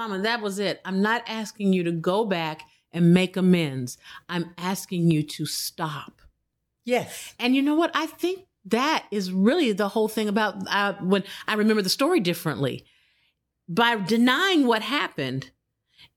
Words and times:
Mama, 0.00 0.20
that 0.20 0.40
was 0.40 0.58
it. 0.58 0.80
I'm 0.86 1.02
not 1.02 1.24
asking 1.26 1.74
you 1.74 1.84
to 1.84 1.92
go 1.92 2.24
back 2.24 2.62
and 2.90 3.12
make 3.12 3.36
amends. 3.36 3.98
I'm 4.30 4.54
asking 4.56 5.10
you 5.10 5.22
to 5.24 5.44
stop. 5.44 6.22
Yes. 6.86 7.34
And 7.38 7.54
you 7.54 7.60
know 7.60 7.74
what? 7.74 7.90
I 7.92 8.06
think 8.06 8.46
that 8.64 9.04
is 9.10 9.30
really 9.30 9.72
the 9.72 9.88
whole 9.88 10.08
thing 10.08 10.26
about 10.26 10.54
uh, 10.70 10.94
when 11.02 11.22
I 11.46 11.52
remember 11.52 11.82
the 11.82 11.90
story 11.90 12.18
differently. 12.18 12.86
By 13.68 13.96
denying 13.96 14.66
what 14.66 14.80
happened, 14.80 15.50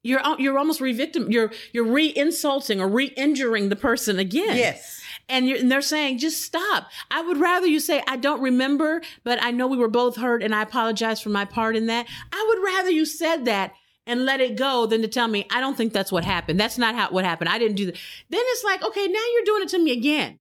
you're 0.02 0.21
you're 0.39 0.57
almost 0.57 0.79
re-victim. 0.79 1.29
You're 1.29 1.52
you're 1.73 1.91
re-insulting 1.91 2.79
or 2.79 2.88
re-injuring 2.88 3.68
the 3.68 3.75
person 3.75 4.18
again. 4.18 4.55
Yes. 4.55 5.02
And, 5.30 5.48
and, 5.48 5.71
they're 5.71 5.82
saying, 5.82 6.18
just 6.18 6.42
stop. 6.42 6.90
I 7.10 7.21
would 7.21 7.38
rather 7.38 7.66
you 7.66 7.80
say, 7.80 8.04
I 8.08 8.18
don't 8.18 8.42
remember, 8.42 9.02
but 9.23 9.42
I 9.42 9.52
know 9.52 9.68
we 9.68 9.78
were 9.78 9.88
both 9.88 10.18
hurt 10.18 10.44
and 10.44 10.54
I 10.54 10.62
apologize 10.62 11.22
for 11.22 11.30
my 11.30 11.46
part 11.46 11.76
in 11.76 11.88
that. 11.88 12.08
I 12.32 12.46
would 12.50 12.64
rather 12.64 12.92
you 12.92 13.05
said 13.05 13.46
that 13.46 13.73
and 14.05 14.26
let 14.26 14.41
it 14.41 14.58
go 14.58 14.86
than 14.86 15.02
to 15.02 15.08
tell 15.08 15.28
me, 15.28 15.48
I 15.50 15.62
don't 15.62 15.78
think 15.78 15.94
that's 15.94 16.12
what 16.12 16.26
happened. 16.26 16.59
That's 16.59 16.78
not 16.78 16.95
how 16.95 17.09
what 17.09 17.26
happened. 17.26 17.50
I 17.50 17.58
didn't 17.58 17.78
do 17.78 17.86
that. 17.86 17.98
Then 18.30 18.41
it's 18.44 18.64
like, 18.64 18.84
okay, 18.84 19.08
now 19.08 19.23
you're 19.34 19.45
doing 19.45 19.64
it 19.64 19.70
to 19.70 19.80
me 19.80 19.91
again. 19.91 20.40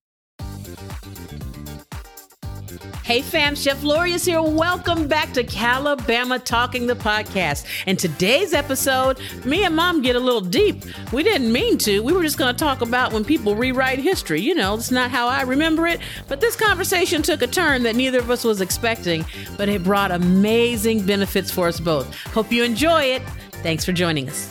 Hey 3.03 3.21
fam, 3.21 3.53
Chef 3.53 3.83
Lori 3.83 4.13
is 4.13 4.23
here. 4.23 4.41
Welcome 4.41 5.09
back 5.09 5.33
to 5.33 5.43
Calabama 5.43 6.41
Talking 6.41 6.87
the 6.87 6.95
podcast. 6.95 7.65
In 7.85 7.97
today's 7.97 8.53
episode, 8.53 9.19
me 9.43 9.65
and 9.65 9.75
mom 9.75 10.01
get 10.01 10.15
a 10.15 10.21
little 10.21 10.39
deep. 10.39 10.85
We 11.11 11.21
didn't 11.21 11.51
mean 11.51 11.77
to. 11.79 12.01
We 12.01 12.13
were 12.13 12.23
just 12.23 12.37
going 12.37 12.55
to 12.55 12.57
talk 12.57 12.79
about 12.79 13.11
when 13.11 13.25
people 13.25 13.57
rewrite 13.57 13.99
history. 13.99 14.39
You 14.39 14.55
know, 14.55 14.75
it's 14.75 14.89
not 14.89 15.11
how 15.11 15.27
I 15.27 15.41
remember 15.41 15.85
it. 15.85 15.99
But 16.29 16.39
this 16.39 16.55
conversation 16.55 17.21
took 17.21 17.41
a 17.41 17.47
turn 17.47 17.83
that 17.83 17.97
neither 17.97 18.19
of 18.19 18.31
us 18.31 18.45
was 18.45 18.61
expecting, 18.61 19.25
but 19.57 19.67
it 19.67 19.83
brought 19.83 20.11
amazing 20.11 21.05
benefits 21.05 21.51
for 21.51 21.67
us 21.67 21.81
both. 21.81 22.15
Hope 22.27 22.53
you 22.53 22.63
enjoy 22.63 23.03
it. 23.03 23.21
Thanks 23.63 23.83
for 23.83 23.91
joining 23.91 24.29
us. 24.29 24.49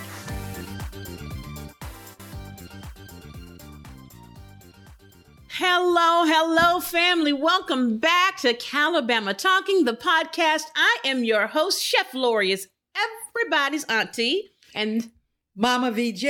Hello, 5.56 6.24
hello, 6.24 6.80
family. 6.80 7.34
Welcome 7.34 7.98
back 7.98 8.38
to 8.38 8.54
Calabama 8.54 9.36
Talking, 9.36 9.84
the 9.84 9.92
podcast. 9.92 10.62
I 10.74 10.96
am 11.04 11.24
your 11.24 11.46
host, 11.46 11.82
Chef 11.82 12.14
Lori, 12.14 12.52
is 12.52 12.68
everybody's 12.96 13.84
auntie. 13.84 14.52
And 14.74 15.10
Mama 15.54 15.90
VJ, 15.90 16.22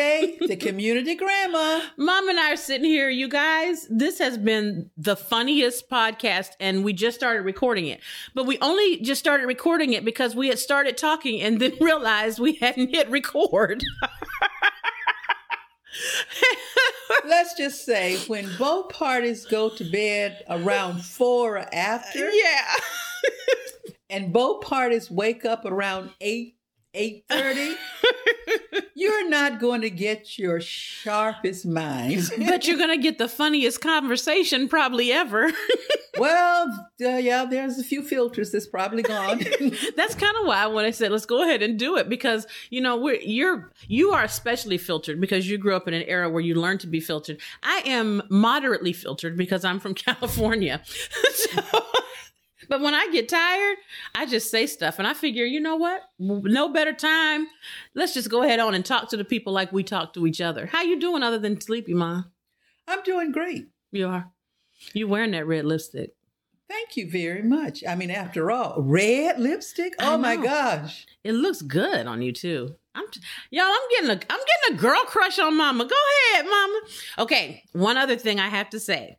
the 0.48 0.56
community 0.60 1.14
grandma. 1.14 1.82
Mom 1.96 2.28
and 2.28 2.40
I 2.40 2.54
are 2.54 2.56
sitting 2.56 2.84
here, 2.84 3.08
you 3.08 3.28
guys. 3.28 3.86
This 3.88 4.18
has 4.18 4.36
been 4.36 4.90
the 4.96 5.14
funniest 5.14 5.88
podcast, 5.88 6.48
and 6.58 6.82
we 6.82 6.92
just 6.92 7.16
started 7.16 7.42
recording 7.42 7.86
it. 7.86 8.00
But 8.34 8.46
we 8.46 8.58
only 8.58 9.02
just 9.02 9.20
started 9.20 9.46
recording 9.46 9.92
it 9.92 10.04
because 10.04 10.34
we 10.34 10.48
had 10.48 10.58
started 10.58 10.96
talking 10.96 11.40
and 11.40 11.60
then 11.60 11.74
realized 11.80 12.40
we 12.40 12.54
hadn't 12.54 12.90
hit 12.90 13.08
record. 13.08 13.84
Let's 17.24 17.54
just 17.54 17.84
say 17.84 18.16
when 18.26 18.48
both 18.58 18.88
parties 18.90 19.44
go 19.46 19.68
to 19.70 19.84
bed 19.84 20.42
around 20.48 21.04
four 21.04 21.58
or 21.58 21.74
after. 21.74 22.30
Yeah. 22.30 22.74
and 24.10 24.32
both 24.32 24.62
parties 24.62 25.10
wake 25.10 25.44
up 25.44 25.64
around 25.64 26.10
eight, 26.20 26.56
eight 26.94 27.24
thirty. 27.28 27.74
you're 28.94 29.28
not 29.28 29.60
going 29.60 29.80
to 29.80 29.90
get 29.90 30.38
your 30.38 30.60
sharpest 30.60 31.66
mind 31.66 32.30
but 32.38 32.66
you're 32.66 32.78
going 32.78 32.90
to 32.90 33.02
get 33.02 33.18
the 33.18 33.28
funniest 33.28 33.80
conversation 33.80 34.68
probably 34.68 35.10
ever. 35.12 35.50
well, 36.18 36.88
uh, 37.04 37.08
yeah, 37.08 37.44
there's 37.44 37.78
a 37.78 37.84
few 37.84 38.02
filters 38.02 38.52
that's 38.52 38.66
probably 38.66 39.02
gone. 39.02 39.38
that's 39.96 40.14
kind 40.14 40.36
of 40.40 40.46
why 40.46 40.62
I 40.62 40.66
when 40.66 40.84
I 40.84 40.90
said 40.90 41.10
let's 41.10 41.26
go 41.26 41.42
ahead 41.42 41.62
and 41.62 41.78
do 41.78 41.96
it 41.96 42.08
because 42.08 42.46
you 42.70 42.80
know 42.80 42.96
we're 42.96 43.20
you're 43.20 43.72
you 43.88 44.12
are 44.12 44.22
especially 44.24 44.78
filtered 44.78 45.20
because 45.20 45.48
you 45.48 45.58
grew 45.58 45.74
up 45.74 45.88
in 45.88 45.94
an 45.94 46.02
era 46.02 46.28
where 46.30 46.42
you 46.42 46.54
learned 46.54 46.80
to 46.80 46.86
be 46.86 47.00
filtered. 47.00 47.40
I 47.62 47.82
am 47.86 48.22
moderately 48.28 48.92
filtered 48.92 49.36
because 49.36 49.64
I'm 49.64 49.80
from 49.80 49.94
California. 49.94 50.82
so, 51.34 51.62
but 52.72 52.80
when 52.80 52.94
I 52.94 53.06
get 53.12 53.28
tired, 53.28 53.76
I 54.14 54.24
just 54.24 54.50
say 54.50 54.66
stuff 54.66 54.98
and 54.98 55.06
I 55.06 55.12
figure, 55.12 55.44
you 55.44 55.60
know 55.60 55.76
what? 55.76 56.04
No 56.18 56.72
better 56.72 56.94
time. 56.94 57.46
Let's 57.94 58.14
just 58.14 58.30
go 58.30 58.44
ahead 58.44 58.60
on 58.60 58.72
and 58.72 58.82
talk 58.82 59.10
to 59.10 59.18
the 59.18 59.26
people 59.26 59.52
like 59.52 59.72
we 59.72 59.82
talk 59.82 60.14
to 60.14 60.26
each 60.26 60.40
other. 60.40 60.64
How 60.64 60.80
you 60.80 60.98
doing 60.98 61.22
other 61.22 61.38
than 61.38 61.60
sleepy, 61.60 61.92
mom? 61.92 62.32
I'm 62.88 63.02
doing 63.02 63.30
great. 63.30 63.66
You 63.90 64.08
are. 64.08 64.30
You 64.94 65.06
wearing 65.06 65.32
that 65.32 65.46
red 65.46 65.66
lipstick. 65.66 66.14
Thank 66.66 66.96
you 66.96 67.10
very 67.10 67.42
much. 67.42 67.84
I 67.86 67.94
mean, 67.94 68.10
after 68.10 68.50
all, 68.50 68.80
red 68.80 69.38
lipstick. 69.38 69.92
Oh 70.00 70.16
my 70.16 70.36
gosh, 70.36 71.06
it 71.22 71.34
looks 71.34 71.60
good 71.60 72.06
on 72.06 72.22
you 72.22 72.32
too. 72.32 72.74
I'm 72.94 73.04
t- 73.10 73.20
y'all. 73.50 73.66
I'm 73.66 73.88
getting 73.90 74.08
a 74.08 74.32
I'm 74.32 74.40
getting 74.40 74.78
a 74.78 74.80
girl 74.80 75.02
crush 75.04 75.38
on 75.38 75.58
Mama. 75.58 75.84
Go 75.84 75.96
ahead, 76.32 76.46
Mama. 76.46 76.80
Okay, 77.18 77.64
one 77.72 77.98
other 77.98 78.16
thing 78.16 78.40
I 78.40 78.48
have 78.48 78.70
to 78.70 78.80
say. 78.80 79.18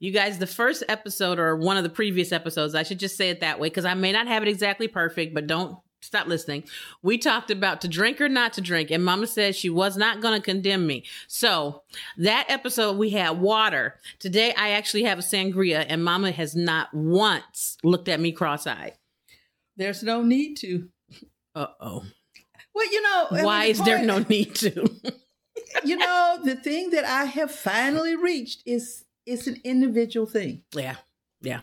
You 0.00 0.10
guys, 0.10 0.38
the 0.38 0.46
first 0.46 0.82
episode 0.88 1.38
or 1.38 1.56
one 1.56 1.76
of 1.76 1.84
the 1.84 1.90
previous 1.90 2.32
episodes, 2.32 2.74
I 2.74 2.82
should 2.82 2.98
just 2.98 3.16
say 3.16 3.30
it 3.30 3.40
that 3.40 3.60
way 3.60 3.68
because 3.68 3.84
I 3.84 3.94
may 3.94 4.12
not 4.12 4.26
have 4.26 4.42
it 4.42 4.48
exactly 4.48 4.88
perfect, 4.88 5.34
but 5.34 5.46
don't 5.46 5.78
stop 6.02 6.26
listening. 6.26 6.64
We 7.02 7.18
talked 7.18 7.50
about 7.50 7.80
to 7.82 7.88
drink 7.88 8.20
or 8.20 8.28
not 8.28 8.52
to 8.54 8.60
drink, 8.60 8.90
and 8.90 9.04
Mama 9.04 9.26
said 9.26 9.54
she 9.54 9.70
was 9.70 9.96
not 9.96 10.20
going 10.20 10.34
to 10.38 10.44
condemn 10.44 10.86
me. 10.86 11.04
So 11.28 11.82
that 12.18 12.46
episode, 12.48 12.98
we 12.98 13.10
had 13.10 13.40
water. 13.40 13.98
Today, 14.18 14.52
I 14.54 14.70
actually 14.70 15.04
have 15.04 15.18
a 15.18 15.22
sangria, 15.22 15.86
and 15.88 16.04
Mama 16.04 16.32
has 16.32 16.54
not 16.54 16.92
once 16.92 17.76
looked 17.82 18.08
at 18.08 18.20
me 18.20 18.32
cross 18.32 18.66
eyed. 18.66 18.94
There's 19.76 20.02
no 20.02 20.22
need 20.22 20.56
to. 20.58 20.88
Uh 21.54 21.66
oh. 21.80 22.04
Well, 22.74 22.92
you 22.92 23.02
know, 23.02 23.26
why 23.30 23.66
is 23.66 23.78
point, 23.78 23.86
there 23.86 24.02
no 24.02 24.18
need 24.20 24.54
to? 24.56 24.90
you 25.84 25.96
know, 25.96 26.38
the 26.42 26.56
thing 26.56 26.90
that 26.90 27.04
I 27.04 27.24
have 27.24 27.50
finally 27.50 28.16
reached 28.16 28.62
is 28.64 29.04
it's 29.26 29.46
an 29.46 29.60
individual 29.64 30.26
thing. 30.26 30.62
Yeah. 30.74 30.96
Yeah. 31.40 31.60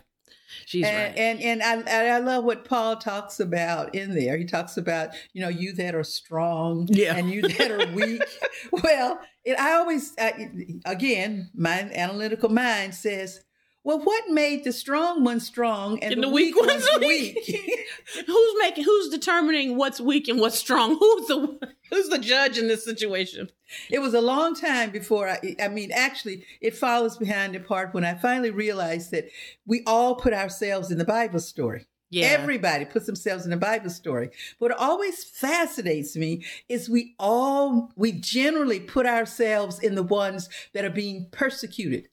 She's 0.66 0.86
and, 0.86 0.98
right. 0.98 1.18
And 1.18 1.42
and 1.42 1.64
I, 1.64 1.74
and 1.76 2.14
I 2.14 2.18
love 2.20 2.44
what 2.44 2.66
Paul 2.66 2.96
talks 2.96 3.40
about 3.40 3.94
in 3.94 4.16
there. 4.16 4.38
He 4.38 4.46
talks 4.46 4.78
about, 4.78 5.10
you 5.34 5.42
know, 5.42 5.50
you 5.50 5.74
that 5.74 5.94
are 5.94 6.04
strong 6.04 6.88
yeah. 6.90 7.16
and 7.16 7.30
you 7.30 7.42
that 7.44 7.72
are 7.72 7.92
weak. 7.94 8.24
well, 8.84 9.20
it, 9.46 9.60
I 9.60 9.74
always, 9.74 10.14
I, 10.20 10.50
again, 10.86 11.50
my 11.54 11.82
analytical 11.94 12.50
mind 12.50 12.96
says, 12.96 13.44
well, 13.90 14.02
what 14.02 14.30
made 14.30 14.66
the 14.66 14.72
strong 14.72 15.24
ones 15.24 15.48
strong 15.48 15.98
and, 16.04 16.14
and 16.14 16.22
the, 16.22 16.28
the, 16.28 16.32
weak, 16.32 16.54
weak 16.54 16.64
one's 16.64 16.88
weak? 17.00 17.44
weak? 17.48 17.88
who's 18.28 18.54
making? 18.60 18.84
Who's 18.84 19.10
determining 19.10 19.78
what's 19.78 20.00
weak 20.00 20.28
and 20.28 20.40
what's 20.40 20.60
strong? 20.60 20.96
Who's 21.00 21.26
the 21.26 21.60
who's 21.90 22.10
the 22.10 22.20
judge 22.20 22.60
in 22.60 22.68
this 22.68 22.86
situation? 22.86 23.50
It 23.90 23.98
was 23.98 24.14
a 24.14 24.22
long 24.22 24.54
time 24.54 24.92
before 24.92 25.28
I. 25.28 25.56
I 25.60 25.70
mean, 25.70 25.92
actually, 25.92 26.46
it 26.62 26.78
follows 26.78 27.18
behind 27.18 27.56
the 27.56 27.62
part 27.62 27.96
when 27.96 28.06
I 28.06 28.14
finally 28.14 28.52
realized 28.52 29.10
that 29.10 29.30
we 29.66 29.82
all 29.88 30.14
put 30.14 30.34
ourselves 30.34 30.92
in 30.92 31.00
the 31.00 31.04
Bible 31.06 31.40
story. 31.40 31.88
Yeah. 32.12 32.28
Everybody 32.28 32.86
puts 32.86 33.08
themselves 33.08 33.44
in 33.44 33.50
the 33.50 33.58
Bible 33.58 33.90
story. 33.90 34.30
What 34.60 34.72
always 34.72 35.24
fascinates 35.24 36.16
me 36.16 36.46
is 36.68 36.90
we 36.90 37.16
all, 37.18 37.92
we 37.96 38.12
generally 38.12 38.80
put 38.80 39.08
ourselves 39.08 39.80
in 39.80 39.96
the 39.96 40.04
ones 40.04 40.48
that 40.74 40.86
are 40.86 40.92
being 40.92 41.28
persecuted 41.32 42.08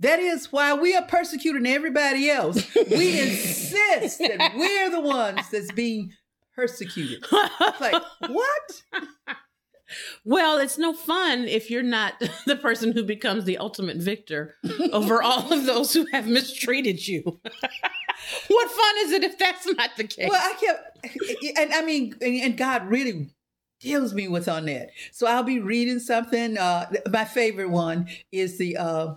that 0.00 0.18
is 0.18 0.52
why 0.52 0.74
we 0.74 0.94
are 0.94 1.02
persecuting 1.02 1.66
everybody 1.66 2.30
else. 2.30 2.74
We 2.74 3.20
insist 3.28 4.18
that 4.18 4.52
we're 4.56 4.90
the 4.90 5.00
ones 5.00 5.48
that's 5.50 5.72
being 5.72 6.12
persecuted. 6.54 7.24
It's 7.30 7.80
like, 7.80 8.02
what? 8.28 8.82
Well, 10.24 10.58
it's 10.58 10.78
no 10.78 10.92
fun 10.92 11.44
if 11.44 11.70
you're 11.70 11.82
not 11.82 12.14
the 12.46 12.56
person 12.56 12.92
who 12.92 13.04
becomes 13.04 13.44
the 13.44 13.58
ultimate 13.58 13.98
victor 13.98 14.56
over 14.92 15.22
all 15.22 15.52
of 15.52 15.66
those 15.66 15.92
who 15.92 16.06
have 16.12 16.26
mistreated 16.26 17.06
you. 17.06 17.22
what 18.48 18.70
fun 18.70 18.94
is 18.98 19.12
it 19.12 19.24
if 19.24 19.38
that's 19.38 19.66
not 19.66 19.90
the 19.96 20.04
case? 20.04 20.28
Well, 20.28 20.42
I 20.42 20.54
kept, 20.54 21.58
and 21.58 21.72
I 21.72 21.82
mean, 21.82 22.14
and 22.20 22.56
God 22.56 22.88
really 22.88 23.30
deals 23.80 24.14
me 24.14 24.26
with 24.26 24.48
on 24.48 24.66
that. 24.66 24.90
So 25.12 25.26
I'll 25.26 25.42
be 25.42 25.60
reading 25.60 26.00
something. 26.00 26.58
Uh, 26.58 26.90
my 27.10 27.24
favorite 27.24 27.70
one 27.70 28.08
is 28.32 28.58
the 28.58 28.76
uh, 28.76 29.14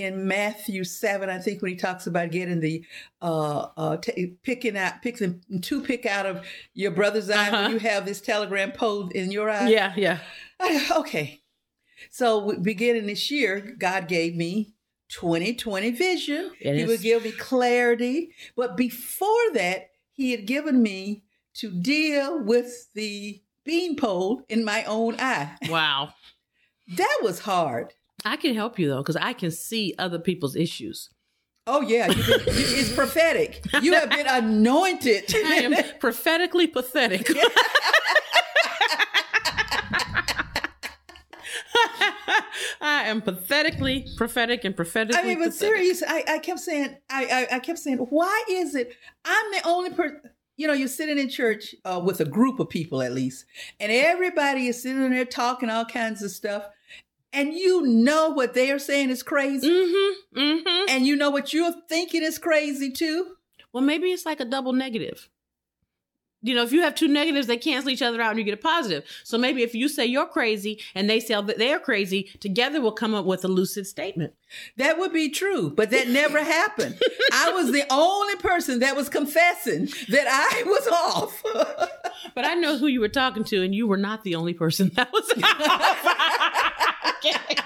in 0.00 0.26
Matthew 0.26 0.84
7, 0.84 1.28
I 1.28 1.38
think 1.38 1.62
when 1.62 1.70
he 1.72 1.76
talks 1.76 2.06
about 2.06 2.30
getting 2.30 2.60
the 2.60 2.84
uh, 3.22 3.68
uh 3.76 3.96
t- 3.98 4.34
picking 4.42 4.76
out 4.76 5.02
picking 5.02 5.42
two 5.60 5.80
pick 5.82 6.06
out 6.06 6.26
of 6.26 6.44
your 6.74 6.90
brother's 6.90 7.30
eye 7.30 7.48
uh-huh. 7.48 7.62
when 7.62 7.72
you 7.72 7.78
have 7.78 8.06
this 8.06 8.20
telegram 8.20 8.72
pole 8.72 9.08
in 9.08 9.30
your 9.30 9.50
eye. 9.50 9.68
Yeah, 9.68 9.92
yeah. 9.96 10.18
I, 10.58 10.90
okay. 10.98 11.42
So 12.10 12.56
beginning 12.60 13.06
this 13.06 13.30
year, 13.30 13.76
God 13.78 14.08
gave 14.08 14.34
me 14.34 14.72
2020 15.10 15.90
vision. 15.90 16.52
It 16.60 16.74
he 16.74 16.82
is. 16.82 16.88
would 16.88 17.02
give 17.02 17.24
me 17.24 17.32
clarity. 17.32 18.32
But 18.56 18.76
before 18.76 19.52
that, 19.54 19.90
he 20.12 20.30
had 20.30 20.46
given 20.46 20.82
me 20.82 21.24
to 21.54 21.70
deal 21.70 22.42
with 22.42 22.92
the 22.94 23.42
beanpole 23.64 24.42
in 24.48 24.64
my 24.64 24.84
own 24.84 25.16
eye. 25.18 25.56
Wow. 25.68 26.14
that 26.96 27.20
was 27.22 27.40
hard. 27.40 27.94
I 28.24 28.36
can 28.36 28.54
help 28.54 28.78
you 28.78 28.88
though, 28.88 28.98
because 28.98 29.16
I 29.16 29.32
can 29.32 29.50
see 29.50 29.94
other 29.98 30.18
people's 30.18 30.56
issues. 30.56 31.10
Oh 31.66 31.82
yeah, 31.82 32.06
it's 32.10 32.92
prophetic. 32.92 33.64
You 33.82 33.94
have 33.94 34.10
been 34.10 34.26
anointed. 34.26 35.24
I 35.34 35.56
am 35.56 35.74
prophetically 36.00 36.66
pathetic. 36.66 37.28
I 42.82 43.04
am 43.04 43.20
pathetically 43.20 44.08
prophetic 44.16 44.64
and 44.64 44.74
prophetically. 44.74 45.20
I 45.20 45.24
mean, 45.24 45.38
but 45.38 45.52
serious. 45.52 46.02
I, 46.06 46.24
I 46.26 46.38
kept 46.38 46.60
saying, 46.60 46.96
I, 47.10 47.46
I, 47.50 47.56
I, 47.56 47.58
kept 47.58 47.78
saying, 47.78 47.98
why 47.98 48.44
is 48.48 48.74
it 48.74 48.94
I'm 49.24 49.50
the 49.52 49.68
only 49.68 49.90
person? 49.90 50.20
You 50.56 50.66
know, 50.66 50.72
you're 50.72 50.88
sitting 50.88 51.18
in 51.18 51.28
church 51.28 51.74
uh, 51.84 52.00
with 52.04 52.20
a 52.20 52.24
group 52.24 52.58
of 52.58 52.68
people 52.68 53.02
at 53.02 53.12
least, 53.12 53.44
and 53.78 53.92
everybody 53.92 54.66
is 54.66 54.82
sitting 54.82 55.10
there 55.10 55.24
talking 55.24 55.70
all 55.70 55.84
kinds 55.84 56.22
of 56.22 56.30
stuff 56.30 56.64
and 57.32 57.54
you 57.54 57.86
know 57.86 58.30
what 58.30 58.54
they 58.54 58.70
are 58.70 58.78
saying 58.78 59.10
is 59.10 59.22
crazy, 59.22 59.68
mm-hmm, 59.68 60.38
mm-hmm. 60.38 60.88
and 60.88 61.06
you 61.06 61.16
know 61.16 61.30
what 61.30 61.52
you're 61.52 61.74
thinking 61.88 62.22
is 62.22 62.38
crazy 62.38 62.90
too. 62.90 63.36
Well, 63.72 63.84
maybe 63.84 64.08
it's 64.08 64.26
like 64.26 64.40
a 64.40 64.44
double 64.44 64.72
negative 64.72 65.28
you 66.42 66.54
know, 66.54 66.62
if 66.62 66.72
you 66.72 66.80
have 66.82 66.94
two 66.94 67.08
negatives, 67.08 67.46
they 67.46 67.58
cancel 67.58 67.90
each 67.90 68.00
other 68.00 68.20
out 68.20 68.30
and 68.30 68.38
you 68.38 68.44
get 68.44 68.54
a 68.54 68.56
positive. 68.56 69.04
So 69.24 69.36
maybe 69.36 69.62
if 69.62 69.74
you 69.74 69.88
say 69.88 70.06
you're 70.06 70.26
crazy 70.26 70.80
and 70.94 71.08
they 71.08 71.20
say 71.20 71.34
that 71.34 71.58
they're 71.58 71.78
crazy, 71.78 72.30
together 72.40 72.80
we'll 72.80 72.92
come 72.92 73.14
up 73.14 73.26
with 73.26 73.44
a 73.44 73.48
lucid 73.48 73.86
statement. 73.86 74.32
That 74.76 74.98
would 74.98 75.12
be 75.12 75.28
true, 75.28 75.70
but 75.70 75.90
that 75.90 76.08
never 76.08 76.42
happened. 76.42 76.98
I 77.32 77.52
was 77.52 77.72
the 77.72 77.84
only 77.90 78.36
person 78.36 78.78
that 78.80 78.96
was 78.96 79.08
confessing 79.08 79.88
that 80.08 80.26
I 80.28 80.62
was 80.66 80.86
off. 80.88 81.42
but 82.34 82.44
I 82.46 82.54
know 82.54 82.78
who 82.78 82.86
you 82.86 83.00
were 83.00 83.08
talking 83.08 83.44
to, 83.44 83.62
and 83.62 83.74
you 83.74 83.86
were 83.86 83.98
not 83.98 84.24
the 84.24 84.34
only 84.34 84.54
person 84.54 84.90
that 84.94 85.12
was 85.12 85.30
off. 85.44 86.79
Okay. 87.08 87.56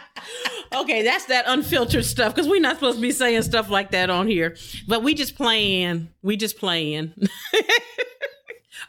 okay, 0.74 1.02
that's 1.02 1.26
that 1.26 1.44
unfiltered 1.46 2.04
stuff 2.04 2.34
because 2.34 2.48
we're 2.48 2.60
not 2.60 2.76
supposed 2.76 2.98
to 2.98 3.02
be 3.02 3.12
saying 3.12 3.42
stuff 3.42 3.70
like 3.70 3.90
that 3.92 4.10
on 4.10 4.26
here. 4.26 4.56
But 4.88 5.02
we 5.02 5.14
just 5.14 5.36
playing. 5.36 6.10
We 6.22 6.36
just 6.36 6.58
playing. 6.58 7.14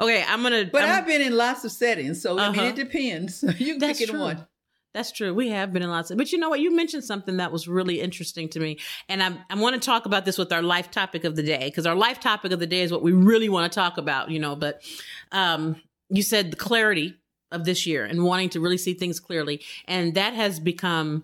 Okay, 0.01 0.23
I'm 0.27 0.43
gonna. 0.43 0.65
But 0.71 0.83
i 0.83 0.87
have 0.87 1.05
been 1.05 1.21
in 1.21 1.35
lots 1.37 1.63
of 1.63 1.71
settings, 1.71 2.21
so 2.21 2.37
uh-huh. 2.37 2.49
I 2.49 2.51
mean, 2.51 2.59
it 2.61 2.67
uh-huh. 2.67 2.75
depends. 2.75 3.43
you 3.59 3.77
can 3.77 3.93
pick 3.93 4.13
one. 4.13 4.45
That's 4.93 5.11
true. 5.11 5.33
We 5.33 5.49
have 5.49 5.73
been 5.73 5.83
in 5.83 5.89
lots 5.89 6.09
of, 6.09 6.17
but 6.17 6.31
you 6.31 6.37
know 6.37 6.49
what? 6.49 6.61
You 6.61 6.73
mentioned 6.73 7.03
something 7.03 7.37
that 7.37 7.51
was 7.51 7.67
really 7.67 7.99
interesting 7.99 8.47
to 8.49 8.61
me. 8.61 8.79
And 9.09 9.21
I, 9.21 9.37
I 9.49 9.55
want 9.55 9.73
to 9.73 9.85
talk 9.85 10.05
about 10.05 10.23
this 10.23 10.37
with 10.37 10.53
our 10.53 10.61
life 10.61 10.89
topic 10.89 11.25
of 11.25 11.35
the 11.35 11.43
day, 11.43 11.65
because 11.65 11.85
our 11.85 11.95
life 11.95 12.21
topic 12.21 12.53
of 12.53 12.61
the 12.61 12.67
day 12.67 12.81
is 12.81 12.93
what 12.93 13.01
we 13.01 13.11
really 13.11 13.49
want 13.49 13.69
to 13.69 13.75
talk 13.75 13.97
about, 13.97 14.31
you 14.31 14.39
know, 14.39 14.55
but, 14.55 14.81
um, 15.33 15.75
you 16.07 16.23
said 16.23 16.49
the 16.49 16.55
clarity 16.55 17.17
of 17.51 17.65
this 17.65 17.85
year 17.85 18.05
and 18.05 18.23
wanting 18.23 18.49
to 18.49 18.59
really 18.59 18.77
see 18.77 18.93
things 18.93 19.19
clearly. 19.19 19.61
And 19.87 20.15
that 20.15 20.33
has 20.33 20.59
become 20.59 21.23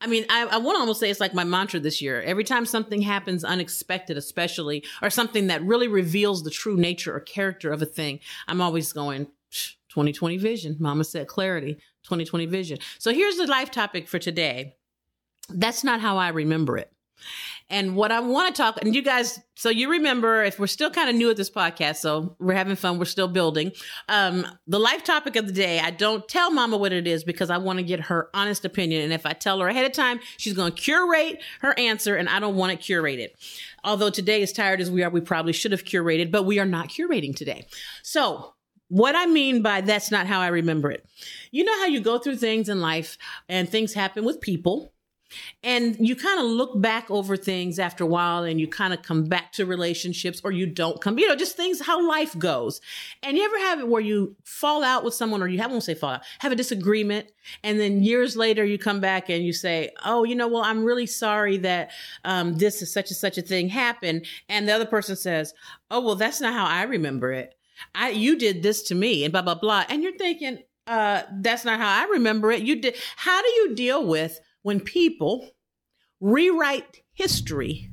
I 0.00 0.06
mean, 0.06 0.26
I, 0.30 0.44
I 0.46 0.58
want 0.58 0.76
to 0.76 0.80
almost 0.80 1.00
say 1.00 1.10
it's 1.10 1.18
like 1.18 1.34
my 1.34 1.42
mantra 1.42 1.80
this 1.80 2.00
year. 2.00 2.22
Every 2.22 2.44
time 2.44 2.66
something 2.66 3.02
happens 3.02 3.42
unexpected, 3.42 4.16
especially, 4.16 4.84
or 5.02 5.10
something 5.10 5.48
that 5.48 5.62
really 5.64 5.88
reveals 5.88 6.44
the 6.44 6.50
true 6.50 6.76
nature 6.76 7.16
or 7.16 7.18
character 7.18 7.72
of 7.72 7.82
a 7.82 7.86
thing, 7.86 8.20
I'm 8.46 8.60
always 8.60 8.92
going, 8.92 9.26
2020 9.88 10.36
vision. 10.36 10.76
Mama 10.78 11.02
said 11.02 11.26
clarity, 11.26 11.74
2020 12.04 12.46
vision. 12.46 12.78
So 12.98 13.12
here's 13.12 13.36
the 13.36 13.46
life 13.46 13.70
topic 13.70 14.06
for 14.06 14.18
today. 14.18 14.76
That's 15.48 15.82
not 15.82 16.00
how 16.00 16.18
I 16.18 16.28
remember 16.28 16.76
it. 16.76 16.92
And 17.70 17.96
what 17.96 18.10
I 18.10 18.20
want 18.20 18.54
to 18.54 18.62
talk, 18.62 18.80
and 18.80 18.94
you 18.94 19.02
guys, 19.02 19.38
so 19.54 19.68
you 19.68 19.90
remember, 19.90 20.42
if 20.42 20.58
we're 20.58 20.66
still 20.66 20.90
kind 20.90 21.10
of 21.10 21.16
new 21.16 21.28
at 21.28 21.36
this 21.36 21.50
podcast, 21.50 21.96
so 21.96 22.34
we're 22.38 22.54
having 22.54 22.76
fun, 22.76 22.98
we're 22.98 23.04
still 23.04 23.28
building. 23.28 23.72
Um, 24.08 24.46
the 24.66 24.78
life 24.78 25.04
topic 25.04 25.36
of 25.36 25.46
the 25.46 25.52
day, 25.52 25.78
I 25.78 25.90
don't 25.90 26.26
tell 26.28 26.50
mama 26.50 26.78
what 26.78 26.94
it 26.94 27.06
is 27.06 27.24
because 27.24 27.50
I 27.50 27.58
want 27.58 27.78
to 27.78 27.82
get 27.82 28.00
her 28.00 28.30
honest 28.32 28.64
opinion. 28.64 29.02
And 29.02 29.12
if 29.12 29.26
I 29.26 29.34
tell 29.34 29.60
her 29.60 29.68
ahead 29.68 29.84
of 29.84 29.92
time, 29.92 30.20
she's 30.38 30.54
going 30.54 30.72
to 30.72 30.80
curate 30.80 31.42
her 31.60 31.78
answer, 31.78 32.16
and 32.16 32.28
I 32.28 32.40
don't 32.40 32.56
want 32.56 32.72
it 32.72 32.80
curated. 32.80 33.28
Although 33.84 34.10
today, 34.10 34.42
as 34.42 34.52
tired 34.52 34.80
as 34.80 34.90
we 34.90 35.02
are, 35.02 35.10
we 35.10 35.20
probably 35.20 35.52
should 35.52 35.72
have 35.72 35.84
curated, 35.84 36.30
but 36.30 36.44
we 36.44 36.58
are 36.58 36.66
not 36.66 36.88
curating 36.88 37.36
today. 37.36 37.66
So 38.02 38.54
what 38.88 39.14
I 39.14 39.26
mean 39.26 39.60
by 39.60 39.82
that's 39.82 40.10
not 40.10 40.26
how 40.26 40.40
I 40.40 40.48
remember 40.48 40.90
it. 40.90 41.06
You 41.50 41.64
know 41.64 41.78
how 41.80 41.86
you 41.86 42.00
go 42.00 42.18
through 42.18 42.36
things 42.36 42.70
in 42.70 42.80
life 42.80 43.18
and 43.48 43.68
things 43.68 43.92
happen 43.92 44.24
with 44.24 44.40
people 44.40 44.92
and 45.62 45.96
you 45.98 46.16
kind 46.16 46.40
of 46.40 46.46
look 46.46 46.80
back 46.80 47.10
over 47.10 47.36
things 47.36 47.78
after 47.78 48.04
a 48.04 48.06
while 48.06 48.44
and 48.44 48.60
you 48.60 48.66
kind 48.66 48.94
of 48.94 49.02
come 49.02 49.24
back 49.24 49.52
to 49.52 49.66
relationships 49.66 50.40
or 50.44 50.52
you 50.52 50.66
don't 50.66 51.00
come, 51.00 51.18
you 51.18 51.28
know, 51.28 51.36
just 51.36 51.56
things, 51.56 51.80
how 51.80 52.06
life 52.06 52.38
goes. 52.38 52.80
And 53.22 53.36
you 53.36 53.44
ever 53.44 53.58
have 53.58 53.80
it 53.80 53.88
where 53.88 54.00
you 54.00 54.36
fall 54.44 54.82
out 54.82 55.04
with 55.04 55.14
someone 55.14 55.42
or 55.42 55.48
you 55.48 55.58
have, 55.58 55.70
I 55.70 55.72
won't 55.72 55.84
say 55.84 55.94
fall 55.94 56.12
out, 56.12 56.22
have 56.38 56.52
a 56.52 56.56
disagreement. 56.56 57.30
And 57.62 57.78
then 57.78 58.02
years 58.02 58.36
later 58.36 58.64
you 58.64 58.78
come 58.78 59.00
back 59.00 59.28
and 59.28 59.44
you 59.44 59.52
say, 59.52 59.90
Oh, 60.04 60.24
you 60.24 60.34
know, 60.34 60.48
well, 60.48 60.62
I'm 60.62 60.84
really 60.84 61.06
sorry 61.06 61.56
that, 61.58 61.90
um, 62.24 62.56
this 62.56 62.82
is 62.82 62.92
such 62.92 63.10
and 63.10 63.16
such 63.16 63.38
a 63.38 63.42
thing 63.42 63.68
happened. 63.68 64.26
And 64.48 64.68
the 64.68 64.72
other 64.72 64.86
person 64.86 65.16
says, 65.16 65.54
Oh, 65.90 66.00
well, 66.00 66.14
that's 66.14 66.40
not 66.40 66.54
how 66.54 66.66
I 66.66 66.82
remember 66.84 67.32
it. 67.32 67.54
I, 67.94 68.10
you 68.10 68.36
did 68.36 68.62
this 68.62 68.82
to 68.84 68.94
me 68.94 69.24
and 69.24 69.32
blah, 69.32 69.42
blah, 69.42 69.54
blah. 69.54 69.84
And 69.88 70.02
you're 70.02 70.16
thinking, 70.16 70.58
uh, 70.86 71.22
that's 71.40 71.64
not 71.64 71.78
how 71.78 72.02
I 72.02 72.08
remember 72.10 72.50
it. 72.50 72.62
You 72.62 72.80
did. 72.80 72.96
How 73.16 73.42
do 73.42 73.48
you 73.48 73.74
deal 73.74 74.04
with 74.04 74.40
when 74.62 74.80
people 74.80 75.50
rewrite 76.20 77.02
history 77.12 77.90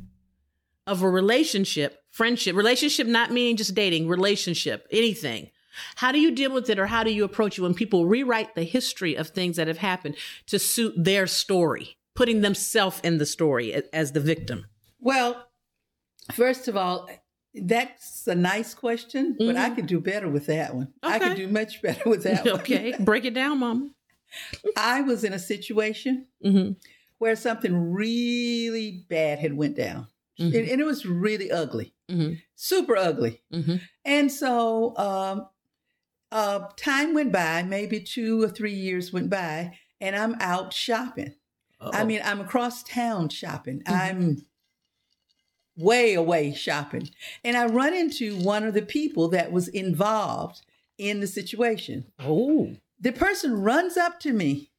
of 0.87 1.01
a 1.01 1.09
relationship, 1.09 2.03
friendship, 2.11 2.55
relationship 2.55 3.07
not 3.07 3.31
meaning 3.31 3.57
just 3.57 3.75
dating, 3.75 4.07
relationship, 4.07 4.87
anything. 4.91 5.49
How 5.95 6.11
do 6.11 6.19
you 6.19 6.31
deal 6.31 6.53
with 6.53 6.69
it 6.69 6.79
or 6.79 6.87
how 6.87 7.03
do 7.03 7.11
you 7.11 7.23
approach 7.23 7.57
it 7.57 7.61
when 7.61 7.73
people 7.73 8.05
rewrite 8.05 8.55
the 8.55 8.63
history 8.63 9.15
of 9.15 9.29
things 9.29 9.57
that 9.57 9.67
have 9.67 9.79
happened 9.79 10.15
to 10.47 10.59
suit 10.59 10.93
their 10.95 11.27
story, 11.27 11.97
putting 12.13 12.41
themselves 12.41 13.01
in 13.03 13.17
the 13.17 13.25
story 13.25 13.73
as 13.91 14.13
the 14.13 14.19
victim? 14.19 14.67
Well, 14.99 15.47
first 16.31 16.67
of 16.67 16.77
all, 16.77 17.09
that's 17.53 18.27
a 18.27 18.35
nice 18.35 18.73
question, 18.73 19.35
but 19.37 19.47
mm-hmm. 19.47 19.57
I 19.57 19.69
could 19.69 19.87
do 19.87 19.99
better 19.99 20.29
with 20.29 20.45
that 20.47 20.75
one. 20.75 20.93
Okay. 21.03 21.15
I 21.15 21.19
could 21.19 21.37
do 21.37 21.47
much 21.47 21.81
better 21.81 22.09
with 22.09 22.23
that 22.23 22.47
okay. 22.59 22.91
one. 22.91 23.05
Break 23.05 23.25
it 23.25 23.33
down, 23.33 23.59
mama. 23.59 23.89
I 24.75 25.01
was 25.01 25.23
in 25.23 25.33
a 25.33 25.39
situation 25.39 26.27
mm-hmm. 26.43 26.73
where 27.17 27.35
something 27.35 27.91
really 27.91 29.05
bad 29.09 29.39
had 29.39 29.53
went 29.53 29.75
down. 29.75 30.07
Mm-hmm. 30.39 30.57
And, 30.57 30.69
and, 30.69 30.81
it 30.81 30.85
was 30.85 31.05
really 31.05 31.49
ugly, 31.49 31.93
mm-hmm. 32.09 32.33
super 32.55 32.97
ugly. 32.97 33.41
Mm-hmm. 33.53 33.77
And 34.03 34.29
so 34.29 34.95
um, 34.97 35.47
uh, 36.31 36.67
time 36.75 37.13
went 37.13 37.31
by, 37.31 37.63
maybe 37.63 38.01
two 38.01 38.43
or 38.43 38.49
three 38.49 38.73
years 38.73 39.13
went 39.13 39.29
by, 39.29 39.77
and 40.01 40.13
I'm 40.13 40.35
out 40.41 40.73
shopping. 40.73 41.35
Uh-oh. 41.79 41.91
I 41.93 42.03
mean, 42.03 42.19
I'm 42.23 42.41
across 42.41 42.83
town 42.83 43.29
shopping. 43.29 43.81
Mm-hmm. 43.83 43.93
I'm 43.93 44.45
way 45.77 46.13
away 46.13 46.53
shopping. 46.53 47.09
And 47.43 47.55
I 47.55 47.65
run 47.65 47.93
into 47.93 48.37
one 48.37 48.63
of 48.63 48.73
the 48.73 48.81
people 48.81 49.29
that 49.29 49.51
was 49.51 49.67
involved 49.67 50.61
in 50.97 51.19
the 51.19 51.27
situation. 51.27 52.05
Oh 52.19 52.75
the 52.99 53.11
person 53.11 53.61
runs 53.61 53.97
up 53.97 54.19
to 54.21 54.33
me 54.33 54.71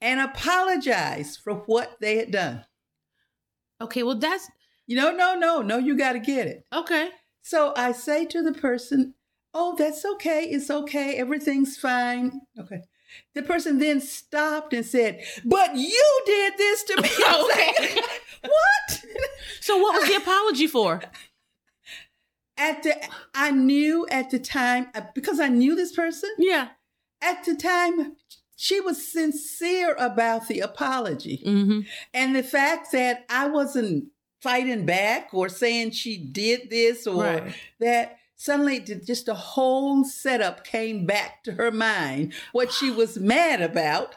and 0.00 0.20
apologized 0.20 1.40
for 1.42 1.54
what 1.54 1.96
they 2.00 2.16
had 2.16 2.30
done. 2.30 2.64
Okay, 3.80 4.02
well, 4.02 4.18
that's. 4.18 4.48
You 4.86 4.96
know, 4.96 5.10
no, 5.10 5.34
no, 5.34 5.62
no, 5.62 5.78
you 5.78 5.96
got 5.96 6.12
to 6.12 6.20
get 6.20 6.46
it. 6.46 6.64
Okay. 6.72 7.10
So 7.42 7.72
I 7.76 7.90
say 7.90 8.24
to 8.26 8.42
the 8.42 8.52
person, 8.52 9.14
Oh, 9.52 9.74
that's 9.76 10.04
okay. 10.04 10.44
It's 10.44 10.70
okay. 10.70 11.16
Everything's 11.16 11.76
fine. 11.76 12.40
Okay. 12.60 12.82
The 13.34 13.42
person 13.42 13.78
then 13.78 14.00
stopped 14.00 14.72
and 14.74 14.84
said, 14.84 15.22
But 15.44 15.74
you 15.76 16.22
did 16.24 16.52
this 16.56 16.84
to 16.84 17.02
me. 17.02 17.08
okay. 17.28 18.00
what? 18.42 19.04
So, 19.60 19.78
what 19.78 19.98
was 19.98 20.08
the 20.08 20.16
apology 20.22 20.66
for? 20.66 21.02
At 22.58 22.82
the, 22.84 22.94
I 23.34 23.50
knew 23.50 24.06
at 24.10 24.30
the 24.30 24.38
time 24.38 24.88
uh, 24.94 25.02
because 25.14 25.40
I 25.40 25.48
knew 25.48 25.74
this 25.74 25.92
person. 25.92 26.30
Yeah 26.38 26.68
at 27.26 27.44
the 27.44 27.54
time, 27.54 28.16
she 28.56 28.80
was 28.80 29.12
sincere 29.12 29.94
about 29.98 30.48
the 30.48 30.60
apology. 30.60 31.42
Mm-hmm. 31.44 31.80
And 32.14 32.34
the 32.34 32.42
fact 32.42 32.92
that 32.92 33.26
I 33.28 33.48
wasn't 33.48 34.06
fighting 34.40 34.86
back 34.86 35.28
or 35.32 35.48
saying 35.48 35.90
she 35.90 36.16
did 36.16 36.70
this 36.70 37.06
or 37.06 37.24
right. 37.24 37.54
that 37.80 38.18
suddenly 38.36 38.80
just 38.80 39.28
a 39.28 39.34
whole 39.34 40.04
setup 40.04 40.64
came 40.64 41.06
back 41.06 41.42
to 41.42 41.52
her 41.52 41.70
mind 41.70 42.32
what 42.52 42.70
she 42.70 42.90
was 42.90 43.18
mad 43.18 43.60
about 43.62 44.14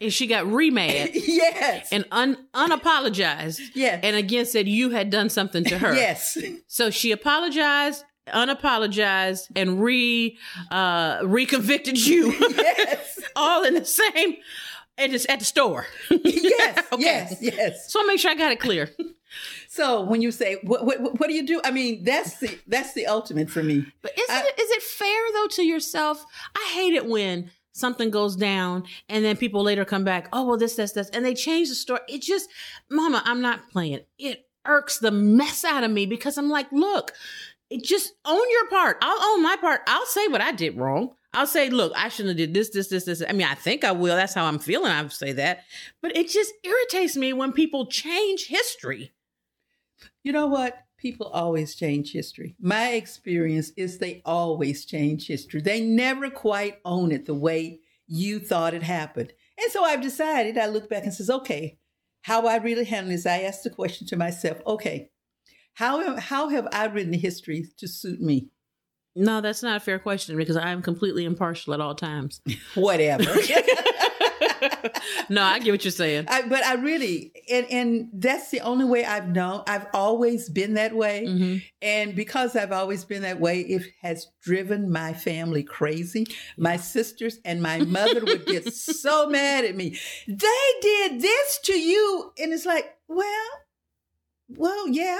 and 0.00 0.12
she 0.12 0.26
got 0.26 0.46
remade 0.46 1.10
yes 1.14 1.88
and 1.90 2.04
un 2.10 2.36
unapologized 2.54 3.60
yes 3.74 4.00
and 4.02 4.14
again 4.14 4.44
said 4.44 4.68
you 4.68 4.90
had 4.90 5.10
done 5.10 5.30
something 5.30 5.64
to 5.64 5.78
her 5.78 5.94
yes 5.94 6.36
so 6.66 6.90
she 6.90 7.10
apologized 7.10 8.04
unapologized 8.28 9.48
and 9.56 9.82
re 9.82 10.36
uh 10.70 11.18
reconvicted 11.22 11.98
you. 11.98 12.32
Yes. 12.60 13.20
All 13.36 13.64
in 13.64 13.74
the 13.74 13.84
same 13.84 14.36
and 14.98 15.14
it's 15.14 15.26
at 15.28 15.38
the 15.38 15.44
store. 15.44 15.86
Yes 16.24 16.86
okay. 16.92 17.02
yes 17.02 17.36
yes. 17.40 17.92
So 17.92 18.00
I'll 18.00 18.06
make 18.06 18.20
sure 18.20 18.30
i 18.30 18.34
got 18.34 18.52
it 18.52 18.60
clear. 18.60 18.90
So 19.68 20.02
when 20.02 20.20
you 20.22 20.32
say 20.32 20.58
what, 20.62 20.84
what, 20.84 21.00
what 21.20 21.28
do 21.28 21.34
you 21.34 21.46
do? 21.46 21.60
I 21.64 21.70
mean 21.70 22.04
that's 22.04 22.38
the 22.38 22.58
that's 22.66 22.92
the 22.94 23.06
ultimate 23.06 23.50
for 23.50 23.62
me. 23.62 23.86
But 24.02 24.12
is 24.18 24.28
I, 24.28 24.40
it 24.40 24.60
is 24.60 24.70
it 24.70 24.82
fair 24.82 25.20
though 25.34 25.46
to 25.48 25.62
yourself? 25.62 26.24
I 26.54 26.70
hate 26.74 26.94
it 26.94 27.06
when 27.06 27.50
something 27.72 28.10
goes 28.10 28.36
down 28.36 28.84
and 29.08 29.24
then 29.24 29.36
people 29.36 29.62
later 29.62 29.84
come 29.84 30.04
back 30.04 30.28
oh 30.32 30.44
well 30.44 30.56
this 30.58 30.74
this 30.74 30.92
this 30.92 31.08
and 31.10 31.24
they 31.24 31.34
change 31.34 31.68
the 31.68 31.74
story. 31.74 32.00
It 32.08 32.22
just 32.22 32.48
mama 32.90 33.22
i'm 33.24 33.40
not 33.40 33.70
playing. 33.70 34.00
It 34.18 34.46
irks 34.66 34.98
the 34.98 35.10
mess 35.10 35.64
out 35.64 35.84
of 35.84 35.90
me 35.90 36.04
because 36.04 36.36
i'm 36.36 36.50
like 36.50 36.70
look 36.70 37.12
just 37.78 38.14
own 38.24 38.50
your 38.50 38.68
part. 38.68 38.98
I'll 39.00 39.32
own 39.32 39.42
my 39.42 39.56
part. 39.60 39.82
I'll 39.86 40.06
say 40.06 40.26
what 40.28 40.40
I 40.40 40.52
did 40.52 40.76
wrong. 40.76 41.14
I'll 41.32 41.46
say, 41.46 41.70
look, 41.70 41.92
I 41.94 42.08
shouldn't 42.08 42.38
have 42.38 42.48
did 42.48 42.54
this, 42.54 42.70
this, 42.70 42.88
this, 42.88 43.04
this. 43.04 43.22
I 43.28 43.32
mean, 43.32 43.46
I 43.46 43.54
think 43.54 43.84
I 43.84 43.92
will. 43.92 44.16
That's 44.16 44.34
how 44.34 44.46
I'm 44.46 44.58
feeling. 44.58 44.90
I'll 44.90 45.10
say 45.10 45.32
that. 45.34 45.62
But 46.02 46.16
it 46.16 46.28
just 46.28 46.52
irritates 46.64 47.16
me 47.16 47.32
when 47.32 47.52
people 47.52 47.86
change 47.86 48.48
history. 48.48 49.12
You 50.24 50.32
know 50.32 50.48
what? 50.48 50.76
People 50.98 51.28
always 51.28 51.76
change 51.76 52.12
history. 52.12 52.56
My 52.60 52.92
experience 52.92 53.70
is 53.76 53.98
they 53.98 54.22
always 54.24 54.84
change 54.84 55.28
history. 55.28 55.60
They 55.60 55.80
never 55.80 56.30
quite 56.30 56.78
own 56.84 57.12
it 57.12 57.26
the 57.26 57.34
way 57.34 57.80
you 58.08 58.40
thought 58.40 58.74
it 58.74 58.82
happened. 58.82 59.32
And 59.62 59.70
so 59.70 59.84
I've 59.84 60.02
decided, 60.02 60.58
I 60.58 60.66
look 60.66 60.90
back 60.90 61.04
and 61.04 61.14
says, 61.14 61.30
okay, 61.30 61.78
how 62.22 62.46
I 62.46 62.56
really 62.56 62.84
handle 62.84 63.12
this, 63.12 63.24
I 63.24 63.42
ask 63.42 63.62
the 63.62 63.70
question 63.70 64.06
to 64.08 64.16
myself, 64.16 64.58
okay, 64.66 65.10
how, 65.74 66.16
how 66.16 66.48
have 66.48 66.68
I 66.72 66.86
written 66.86 67.12
history 67.12 67.66
to 67.78 67.88
suit 67.88 68.20
me? 68.20 68.50
No, 69.16 69.40
that's 69.40 69.62
not 69.62 69.76
a 69.76 69.80
fair 69.80 69.98
question 69.98 70.36
because 70.36 70.56
I 70.56 70.70
am 70.70 70.82
completely 70.82 71.24
impartial 71.24 71.74
at 71.74 71.80
all 71.80 71.94
times. 71.94 72.40
Whatever. 72.74 73.24
no, 75.28 75.42
I 75.42 75.58
get 75.58 75.72
what 75.72 75.84
you're 75.84 75.90
saying. 75.90 76.26
I, 76.28 76.42
but 76.42 76.64
I 76.64 76.74
really, 76.74 77.32
and 77.50 77.66
and 77.70 78.08
that's 78.12 78.50
the 78.50 78.60
only 78.60 78.84
way 78.84 79.04
I've 79.04 79.28
known. 79.28 79.64
I've 79.66 79.86
always 79.92 80.48
been 80.48 80.74
that 80.74 80.94
way, 80.94 81.24
mm-hmm. 81.26 81.56
and 81.82 82.14
because 82.14 82.54
I've 82.54 82.70
always 82.70 83.04
been 83.04 83.22
that 83.22 83.40
way, 83.40 83.60
it 83.60 83.82
has 84.00 84.28
driven 84.42 84.92
my 84.92 85.12
family 85.12 85.64
crazy. 85.64 86.26
My 86.56 86.76
sisters 86.76 87.40
and 87.44 87.60
my 87.60 87.78
mother 87.84 88.24
would 88.24 88.46
get 88.46 88.72
so 88.72 89.28
mad 89.28 89.64
at 89.64 89.74
me. 89.74 89.98
They 90.28 90.70
did 90.80 91.20
this 91.20 91.58
to 91.64 91.78
you, 91.78 92.32
and 92.38 92.52
it's 92.52 92.66
like, 92.66 92.94
well, 93.08 93.48
well, 94.48 94.88
yeah 94.88 95.18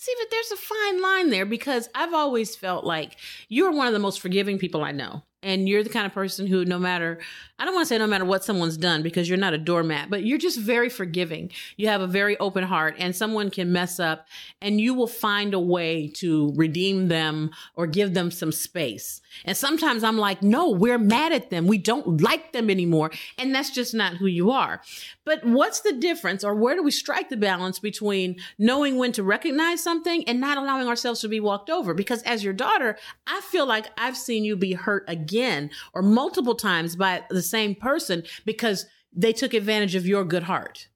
See, 0.00 0.14
but 0.18 0.30
there's 0.30 0.50
a 0.50 0.56
fine 0.56 1.02
line 1.02 1.28
there 1.28 1.44
because 1.44 1.90
I've 1.94 2.14
always 2.14 2.56
felt 2.56 2.84
like 2.84 3.18
you're 3.50 3.70
one 3.70 3.86
of 3.86 3.92
the 3.92 3.98
most 3.98 4.20
forgiving 4.20 4.58
people 4.58 4.82
I 4.82 4.92
know. 4.92 5.24
And 5.42 5.68
you're 5.68 5.82
the 5.82 5.90
kind 5.90 6.06
of 6.06 6.12
person 6.12 6.46
who 6.46 6.66
no 6.66 6.78
matter 6.78 7.18
i 7.58 7.64
don't 7.64 7.74
want 7.74 7.86
to 7.86 7.88
say 7.88 7.96
no 7.96 8.06
matter 8.06 8.26
what 8.26 8.44
someone's 8.44 8.76
done 8.76 9.02
because 9.02 9.26
you're 9.26 9.38
not 9.38 9.54
a 9.54 9.58
doormat 9.58 10.10
but 10.10 10.22
you're 10.22 10.36
just 10.38 10.58
very 10.58 10.90
forgiving. 10.90 11.50
You 11.78 11.88
have 11.88 12.02
a 12.02 12.06
very 12.06 12.38
open 12.38 12.64
heart 12.64 12.96
and 12.98 13.16
someone 13.16 13.50
can 13.50 13.72
mess 13.72 13.98
up 13.98 14.26
and 14.60 14.78
you 14.80 14.92
will 14.92 15.06
find 15.06 15.54
a 15.54 15.58
way 15.58 16.08
to 16.16 16.52
redeem 16.56 17.08
them 17.08 17.50
or 17.74 17.86
give 17.86 18.12
them 18.12 18.30
some 18.30 18.52
space. 18.52 19.22
And 19.46 19.56
sometimes 19.56 20.04
i'm 20.04 20.18
like 20.18 20.42
no 20.42 20.70
we're 20.70 20.98
mad 20.98 21.32
at 21.32 21.48
them. 21.48 21.66
We 21.66 21.78
don't 21.78 22.20
like 22.20 22.52
them 22.52 22.68
anymore. 22.68 23.10
And 23.38 23.54
that's 23.54 23.70
just 23.70 23.94
not 23.94 24.16
who 24.16 24.26
you 24.26 24.50
are 24.50 24.82
but 25.30 25.44
what's 25.44 25.80
the 25.80 25.92
difference 25.92 26.42
or 26.42 26.54
where 26.54 26.74
do 26.74 26.82
we 26.82 26.90
strike 26.90 27.28
the 27.28 27.36
balance 27.36 27.78
between 27.78 28.36
knowing 28.58 28.98
when 28.98 29.12
to 29.12 29.22
recognize 29.22 29.80
something 29.80 30.24
and 30.28 30.40
not 30.40 30.58
allowing 30.58 30.88
ourselves 30.88 31.20
to 31.20 31.28
be 31.28 31.38
walked 31.38 31.70
over 31.70 31.94
because 31.94 32.22
as 32.22 32.42
your 32.42 32.52
daughter 32.52 32.96
i 33.26 33.40
feel 33.42 33.66
like 33.66 33.86
i've 33.96 34.16
seen 34.16 34.44
you 34.44 34.56
be 34.56 34.72
hurt 34.72 35.04
again 35.06 35.70
or 35.94 36.02
multiple 36.02 36.54
times 36.54 36.96
by 36.96 37.22
the 37.30 37.42
same 37.42 37.74
person 37.74 38.24
because 38.44 38.86
they 39.12 39.32
took 39.32 39.54
advantage 39.54 39.94
of 39.94 40.06
your 40.06 40.24
good 40.24 40.44
heart. 40.44 40.88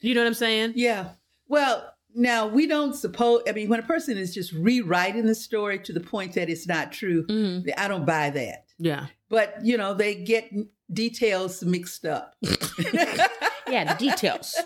You 0.00 0.14
know 0.14 0.22
what 0.22 0.28
I'm 0.28 0.34
saying? 0.34 0.72
Yeah. 0.76 1.10
Well, 1.48 1.92
now 2.14 2.46
we 2.46 2.66
don't 2.66 2.94
suppose. 2.94 3.42
I 3.48 3.52
mean, 3.52 3.68
when 3.68 3.80
a 3.80 3.84
person 3.84 4.16
is 4.16 4.34
just 4.34 4.52
rewriting 4.52 5.26
the 5.26 5.34
story 5.34 5.78
to 5.80 5.92
the 5.92 6.00
point 6.00 6.34
that 6.34 6.48
it's 6.48 6.66
not 6.66 6.92
true, 6.92 7.26
mm-hmm. 7.26 7.68
I 7.76 7.88
don't 7.88 8.06
buy 8.06 8.30
that. 8.30 8.64
Yeah. 8.78 9.06
But 9.28 9.64
you 9.64 9.76
know, 9.76 9.94
they 9.94 10.14
get 10.14 10.50
details 10.92 11.62
mixed 11.62 12.04
up. 12.04 12.34
yeah, 13.70 13.92
the 13.92 13.98
details. 13.98 14.56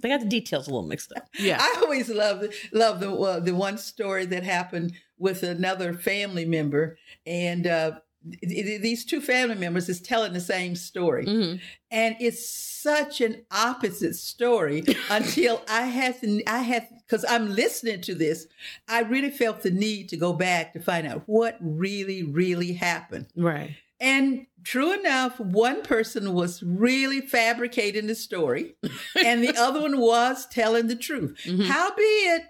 They 0.00 0.10
got 0.10 0.20
the 0.20 0.26
details 0.26 0.68
a 0.68 0.70
little 0.70 0.86
mixed 0.86 1.12
up. 1.12 1.28
Yeah. 1.38 1.58
I 1.60 1.80
always 1.82 2.08
love 2.08 2.44
love 2.72 3.00
the 3.00 3.12
uh, 3.12 3.40
the 3.40 3.54
one 3.54 3.78
story 3.78 4.26
that 4.26 4.44
happened 4.44 4.92
with 5.18 5.42
another 5.42 5.92
family 5.92 6.44
member, 6.44 6.98
and 7.26 7.66
uh, 7.66 7.92
these 8.42 9.04
two 9.04 9.20
family 9.20 9.54
members 9.54 9.88
is 9.88 10.00
telling 10.00 10.32
the 10.32 10.40
same 10.40 10.74
story 10.74 11.24
mm-hmm. 11.24 11.56
and 11.90 12.16
it's 12.18 12.48
such 12.48 13.20
an 13.20 13.44
opposite 13.50 14.14
story 14.14 14.82
until 15.10 15.62
i 15.68 15.82
had 15.82 16.20
to 16.20 16.42
i 16.46 16.58
had 16.58 16.88
because 17.06 17.24
i'm 17.28 17.54
listening 17.54 18.00
to 18.00 18.14
this 18.14 18.46
i 18.88 19.00
really 19.00 19.30
felt 19.30 19.62
the 19.62 19.70
need 19.70 20.08
to 20.08 20.16
go 20.16 20.32
back 20.32 20.72
to 20.72 20.80
find 20.80 21.06
out 21.06 21.22
what 21.26 21.56
really 21.60 22.22
really 22.24 22.72
happened 22.72 23.26
right 23.36 23.76
and 24.00 24.46
true 24.64 24.92
enough 24.92 25.38
one 25.40 25.82
person 25.82 26.32
was 26.32 26.62
really 26.62 27.20
fabricating 27.20 28.06
the 28.06 28.14
story 28.14 28.76
and 29.24 29.42
the 29.42 29.56
other 29.56 29.80
one 29.80 29.98
was 29.98 30.46
telling 30.46 30.86
the 30.86 30.96
truth 30.96 31.36
mm-hmm. 31.44 31.62
howbeit 31.62 32.42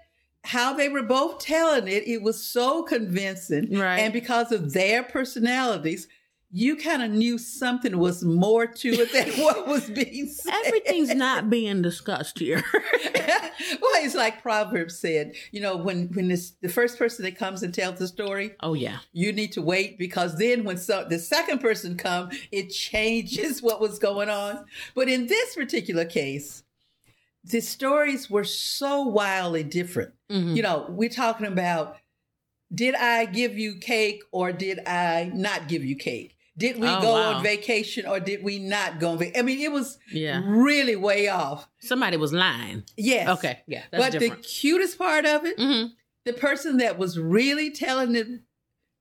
how 0.45 0.73
they 0.73 0.89
were 0.89 1.03
both 1.03 1.39
telling 1.39 1.87
it, 1.87 2.07
it 2.07 2.21
was 2.21 2.43
so 2.43 2.83
convincing. 2.83 3.77
Right. 3.77 3.99
And 3.99 4.13
because 4.13 4.51
of 4.51 4.73
their 4.73 5.03
personalities, 5.03 6.07
you 6.51 6.75
kind 6.75 7.03
of 7.03 7.11
knew 7.11 7.37
something 7.37 7.97
was 7.99 8.23
more 8.23 8.65
to 8.65 8.89
it 8.89 9.13
than 9.13 9.29
what 9.43 9.67
was 9.67 9.89
being 9.89 10.27
said. 10.27 10.53
Everything's 10.65 11.13
not 11.13 11.49
being 11.49 11.81
discussed 11.81 12.39
here. 12.39 12.63
well, 12.73 13.91
it's 13.97 14.15
like 14.15 14.41
Proverbs 14.41 14.97
said, 14.97 15.33
you 15.51 15.61
know, 15.61 15.77
when 15.77 16.07
when 16.13 16.27
this 16.27 16.51
the 16.61 16.69
first 16.69 16.97
person 16.97 17.23
that 17.25 17.37
comes 17.37 17.61
and 17.61 17.73
tells 17.73 17.99
the 17.99 18.07
story, 18.07 18.55
oh 18.61 18.73
yeah, 18.73 18.97
you 19.13 19.31
need 19.31 19.51
to 19.53 19.61
wait 19.61 19.99
because 19.99 20.37
then 20.37 20.63
when 20.63 20.77
so, 20.77 21.05
the 21.07 21.19
second 21.19 21.59
person 21.59 21.95
come, 21.95 22.29
it 22.51 22.69
changes 22.69 23.61
what 23.61 23.79
was 23.79 23.99
going 23.99 24.29
on. 24.29 24.65
But 24.95 25.07
in 25.07 25.27
this 25.27 25.55
particular 25.55 26.05
case, 26.05 26.63
the 27.43 27.61
stories 27.61 28.29
were 28.29 28.43
so 28.43 29.03
wildly 29.03 29.63
different. 29.63 30.13
Mm-hmm. 30.31 30.55
You 30.55 30.63
know, 30.63 30.85
we're 30.89 31.09
talking 31.09 31.45
about 31.45 31.97
did 32.73 32.95
I 32.95 33.25
give 33.25 33.57
you 33.57 33.75
cake 33.75 34.21
or 34.31 34.51
did 34.51 34.79
I 34.87 35.31
not 35.33 35.67
give 35.67 35.83
you 35.83 35.95
cake? 35.95 36.35
Did 36.59 36.77
we 36.77 36.89
oh, 36.89 37.01
go 37.01 37.13
wow. 37.13 37.35
on 37.35 37.43
vacation 37.43 38.05
or 38.05 38.19
did 38.19 38.43
we 38.43 38.59
not 38.59 38.99
go 38.99 39.11
on 39.11 39.17
vacation? 39.17 39.39
I 39.39 39.43
mean, 39.43 39.61
it 39.61 39.71
was 39.71 39.97
yeah. 40.11 40.41
really 40.45 40.97
way 40.97 41.29
off. 41.29 41.69
Somebody 41.79 42.17
was 42.17 42.33
lying. 42.33 42.83
Yes. 42.97 43.29
Okay. 43.29 43.61
Yeah. 43.65 43.83
but 43.91 44.11
different. 44.11 44.43
the 44.43 44.47
cutest 44.47 44.97
part 44.97 45.25
of 45.25 45.45
it, 45.45 45.57
mm-hmm. 45.57 45.87
the 46.25 46.33
person 46.33 46.77
that 46.77 46.97
was 46.97 47.17
really 47.17 47.71
telling 47.71 48.13
it, 48.13 48.27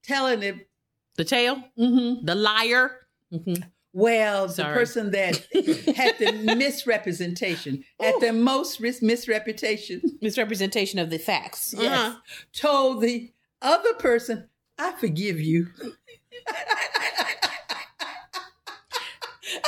telling 0.04 0.44
it, 0.44 0.68
the 1.16 1.24
tale, 1.24 1.56
mm-hmm. 1.76 2.24
the 2.24 2.36
liar. 2.36 2.92
Mm-hmm. 3.32 3.60
Well, 3.92 4.48
Sorry. 4.48 4.72
the 4.72 4.78
person 4.78 5.10
that 5.10 5.36
had 5.96 6.16
the 6.18 6.54
misrepresentation, 6.54 7.82
had 7.98 8.14
the 8.20 8.32
most 8.32 8.80
misreputation, 8.80 10.00
misrepresentation 10.22 11.00
of 11.00 11.10
the 11.10 11.18
facts, 11.18 11.74
yes, 11.76 11.98
uh-huh. 11.98 12.18
told 12.52 13.02
the 13.02 13.32
other 13.60 13.94
person, 13.94 14.48
"I 14.78 14.92
forgive 14.92 15.40
you." 15.40 15.68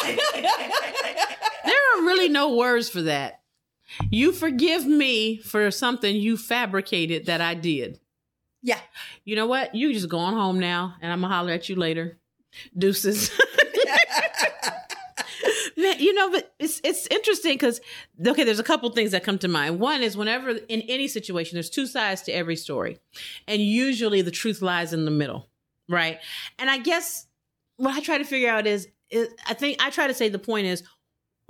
there 0.02 1.74
are 1.96 2.02
really 2.02 2.28
no 2.28 2.56
words 2.56 2.88
for 2.88 3.02
that. 3.02 3.40
You 4.10 4.32
forgive 4.32 4.86
me 4.86 5.38
for 5.38 5.70
something 5.70 6.14
you 6.14 6.36
fabricated 6.36 7.26
that 7.26 7.40
I 7.40 7.54
did. 7.54 8.00
Yeah. 8.62 8.78
You 9.24 9.36
know 9.36 9.46
what? 9.46 9.74
You 9.74 9.92
just 9.92 10.08
going 10.08 10.34
home 10.34 10.58
now, 10.60 10.94
and 11.00 11.12
I'm 11.12 11.20
gonna 11.20 11.34
holler 11.34 11.52
at 11.52 11.68
you 11.68 11.76
later. 11.76 12.18
Deuces. 12.76 13.30
you 16.00 16.14
know, 16.14 16.30
but 16.30 16.52
it's 16.58 16.80
it's 16.84 17.06
interesting 17.08 17.54
because 17.54 17.80
okay, 18.26 18.44
there's 18.44 18.58
a 18.58 18.64
couple 18.64 18.90
things 18.90 19.12
that 19.12 19.24
come 19.24 19.38
to 19.38 19.48
mind. 19.48 19.80
One 19.80 20.02
is 20.02 20.16
whenever 20.16 20.50
in 20.50 20.82
any 20.82 21.08
situation, 21.08 21.56
there's 21.56 21.70
two 21.70 21.86
sides 21.86 22.22
to 22.22 22.32
every 22.32 22.56
story, 22.56 22.98
and 23.46 23.62
usually 23.62 24.22
the 24.22 24.30
truth 24.30 24.62
lies 24.62 24.92
in 24.92 25.04
the 25.04 25.10
middle, 25.10 25.48
right? 25.88 26.18
And 26.58 26.70
I 26.70 26.78
guess 26.78 27.26
what 27.76 27.94
I 27.94 28.00
try 28.00 28.18
to 28.18 28.24
figure 28.24 28.50
out 28.50 28.66
is, 28.66 28.88
I 29.12 29.54
think 29.54 29.82
I 29.82 29.90
try 29.90 30.06
to 30.06 30.14
say 30.14 30.28
the 30.28 30.38
point 30.38 30.66
is 30.66 30.82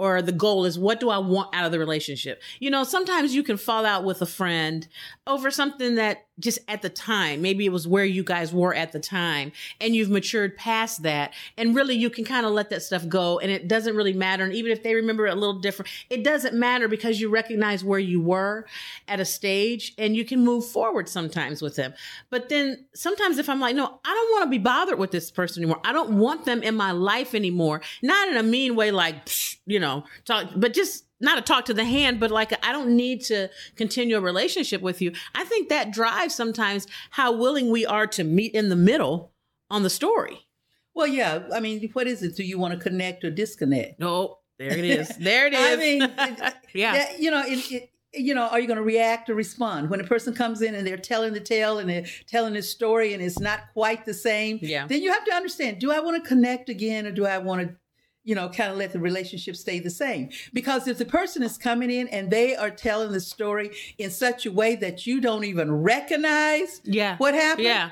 or 0.00 0.22
the 0.22 0.32
goal 0.32 0.64
is 0.64 0.78
what 0.78 0.98
do 0.98 1.10
I 1.10 1.18
want 1.18 1.54
out 1.54 1.66
of 1.66 1.72
the 1.72 1.78
relationship? 1.78 2.42
You 2.58 2.70
know, 2.70 2.84
sometimes 2.84 3.34
you 3.34 3.42
can 3.42 3.58
fall 3.58 3.84
out 3.84 4.02
with 4.02 4.22
a 4.22 4.26
friend 4.26 4.88
over 5.26 5.50
something 5.50 5.96
that 5.96 6.26
just 6.40 6.58
at 6.68 6.82
the 6.82 6.88
time, 6.88 7.42
maybe 7.42 7.66
it 7.66 7.72
was 7.72 7.86
where 7.86 8.04
you 8.04 8.24
guys 8.24 8.52
were 8.52 8.74
at 8.74 8.92
the 8.92 9.00
time 9.00 9.52
and 9.80 9.94
you've 9.94 10.10
matured 10.10 10.56
past 10.56 11.02
that. 11.02 11.32
And 11.56 11.74
really 11.74 11.94
you 11.94 12.10
can 12.10 12.24
kind 12.24 12.46
of 12.46 12.52
let 12.52 12.70
that 12.70 12.82
stuff 12.82 13.06
go 13.08 13.38
and 13.38 13.50
it 13.50 13.68
doesn't 13.68 13.94
really 13.94 14.12
matter. 14.12 14.44
And 14.44 14.52
even 14.54 14.72
if 14.72 14.82
they 14.82 14.94
remember 14.94 15.26
it 15.26 15.32
a 15.32 15.36
little 15.36 15.60
different, 15.60 15.90
it 16.08 16.24
doesn't 16.24 16.54
matter 16.54 16.88
because 16.88 17.20
you 17.20 17.28
recognize 17.28 17.84
where 17.84 17.98
you 17.98 18.20
were 18.20 18.66
at 19.06 19.20
a 19.20 19.24
stage 19.24 19.94
and 19.98 20.16
you 20.16 20.24
can 20.24 20.44
move 20.44 20.66
forward 20.66 21.08
sometimes 21.08 21.62
with 21.62 21.76
them. 21.76 21.94
But 22.30 22.48
then 22.48 22.86
sometimes 22.94 23.38
if 23.38 23.48
I'm 23.48 23.60
like, 23.60 23.76
no, 23.76 24.00
I 24.04 24.14
don't 24.14 24.32
want 24.32 24.44
to 24.44 24.50
be 24.50 24.58
bothered 24.58 24.98
with 24.98 25.10
this 25.10 25.30
person 25.30 25.62
anymore. 25.62 25.80
I 25.84 25.92
don't 25.92 26.18
want 26.18 26.44
them 26.44 26.62
in 26.62 26.74
my 26.74 26.92
life 26.92 27.34
anymore. 27.34 27.82
Not 28.02 28.28
in 28.28 28.36
a 28.36 28.42
mean 28.42 28.76
way, 28.76 28.90
like, 28.90 29.28
you 29.66 29.80
know, 29.80 30.04
talk, 30.24 30.48
but 30.56 30.72
just 30.72 31.04
not 31.20 31.38
a 31.38 31.42
talk 31.42 31.66
to 31.66 31.74
the 31.74 31.84
hand, 31.84 32.20
but 32.20 32.30
like 32.30 32.52
I 32.64 32.72
don't 32.72 32.96
need 32.96 33.22
to 33.24 33.48
continue 33.76 34.16
a 34.16 34.20
relationship 34.20 34.82
with 34.82 35.00
you. 35.02 35.12
I 35.34 35.44
think 35.44 35.68
that 35.68 35.92
drives 35.92 36.34
sometimes 36.34 36.86
how 37.10 37.32
willing 37.32 37.70
we 37.70 37.84
are 37.86 38.06
to 38.08 38.24
meet 38.24 38.54
in 38.54 38.68
the 38.68 38.76
middle 38.76 39.32
on 39.70 39.82
the 39.82 39.90
story. 39.90 40.46
Well, 40.94 41.06
yeah. 41.06 41.44
I 41.54 41.60
mean, 41.60 41.88
what 41.92 42.06
is 42.06 42.22
it? 42.22 42.36
Do 42.36 42.42
you 42.42 42.58
want 42.58 42.74
to 42.74 42.80
connect 42.80 43.24
or 43.24 43.30
disconnect? 43.30 44.00
No, 44.00 44.38
there 44.58 44.76
it 44.76 44.84
is. 44.84 45.16
There 45.18 45.46
it 45.46 45.54
is. 45.54 45.60
I 45.60 45.76
mean, 45.76 46.02
uh, 46.42 46.50
yeah. 46.74 46.92
That, 46.92 47.20
you 47.20 47.30
know, 47.30 47.42
it, 47.46 47.72
it, 47.72 47.90
you 48.12 48.34
know, 48.34 48.48
are 48.48 48.58
you 48.58 48.66
going 48.66 48.76
to 48.76 48.82
react 48.82 49.30
or 49.30 49.34
respond 49.34 49.88
when 49.88 50.00
a 50.00 50.04
person 50.04 50.34
comes 50.34 50.62
in 50.62 50.74
and 50.74 50.86
they're 50.86 50.96
telling 50.96 51.32
the 51.32 51.40
tale 51.40 51.78
and 51.78 51.88
they're 51.88 52.06
telling 52.26 52.54
the 52.54 52.62
story 52.62 53.14
and 53.14 53.22
it's 53.22 53.38
not 53.38 53.60
quite 53.72 54.04
the 54.04 54.14
same? 54.14 54.58
Yeah. 54.60 54.86
Then 54.86 55.02
you 55.02 55.12
have 55.12 55.24
to 55.26 55.32
understand: 55.32 55.78
do 55.78 55.92
I 55.92 56.00
want 56.00 56.22
to 56.22 56.28
connect 56.28 56.68
again, 56.68 57.06
or 57.06 57.12
do 57.12 57.24
I 57.24 57.38
want 57.38 57.62
to, 57.62 57.76
you 58.24 58.34
know, 58.34 58.48
kind 58.48 58.70
of 58.70 58.78
let 58.78 58.92
the 58.92 59.00
relationship 59.00 59.56
stay 59.56 59.78
the 59.78 59.90
same? 59.90 60.30
Because 60.52 60.88
if 60.88 60.98
the 60.98 61.04
person 61.04 61.42
is 61.42 61.56
coming 61.58 61.90
in 61.90 62.08
and 62.08 62.30
they 62.30 62.56
are 62.56 62.70
telling 62.70 63.12
the 63.12 63.20
story 63.20 63.70
in 63.98 64.10
such 64.10 64.46
a 64.46 64.52
way 64.52 64.76
that 64.76 65.06
you 65.06 65.20
don't 65.20 65.44
even 65.44 65.72
recognize, 65.72 66.80
yeah, 66.84 67.16
what 67.18 67.34
happened, 67.34 67.66
yeah, 67.66 67.90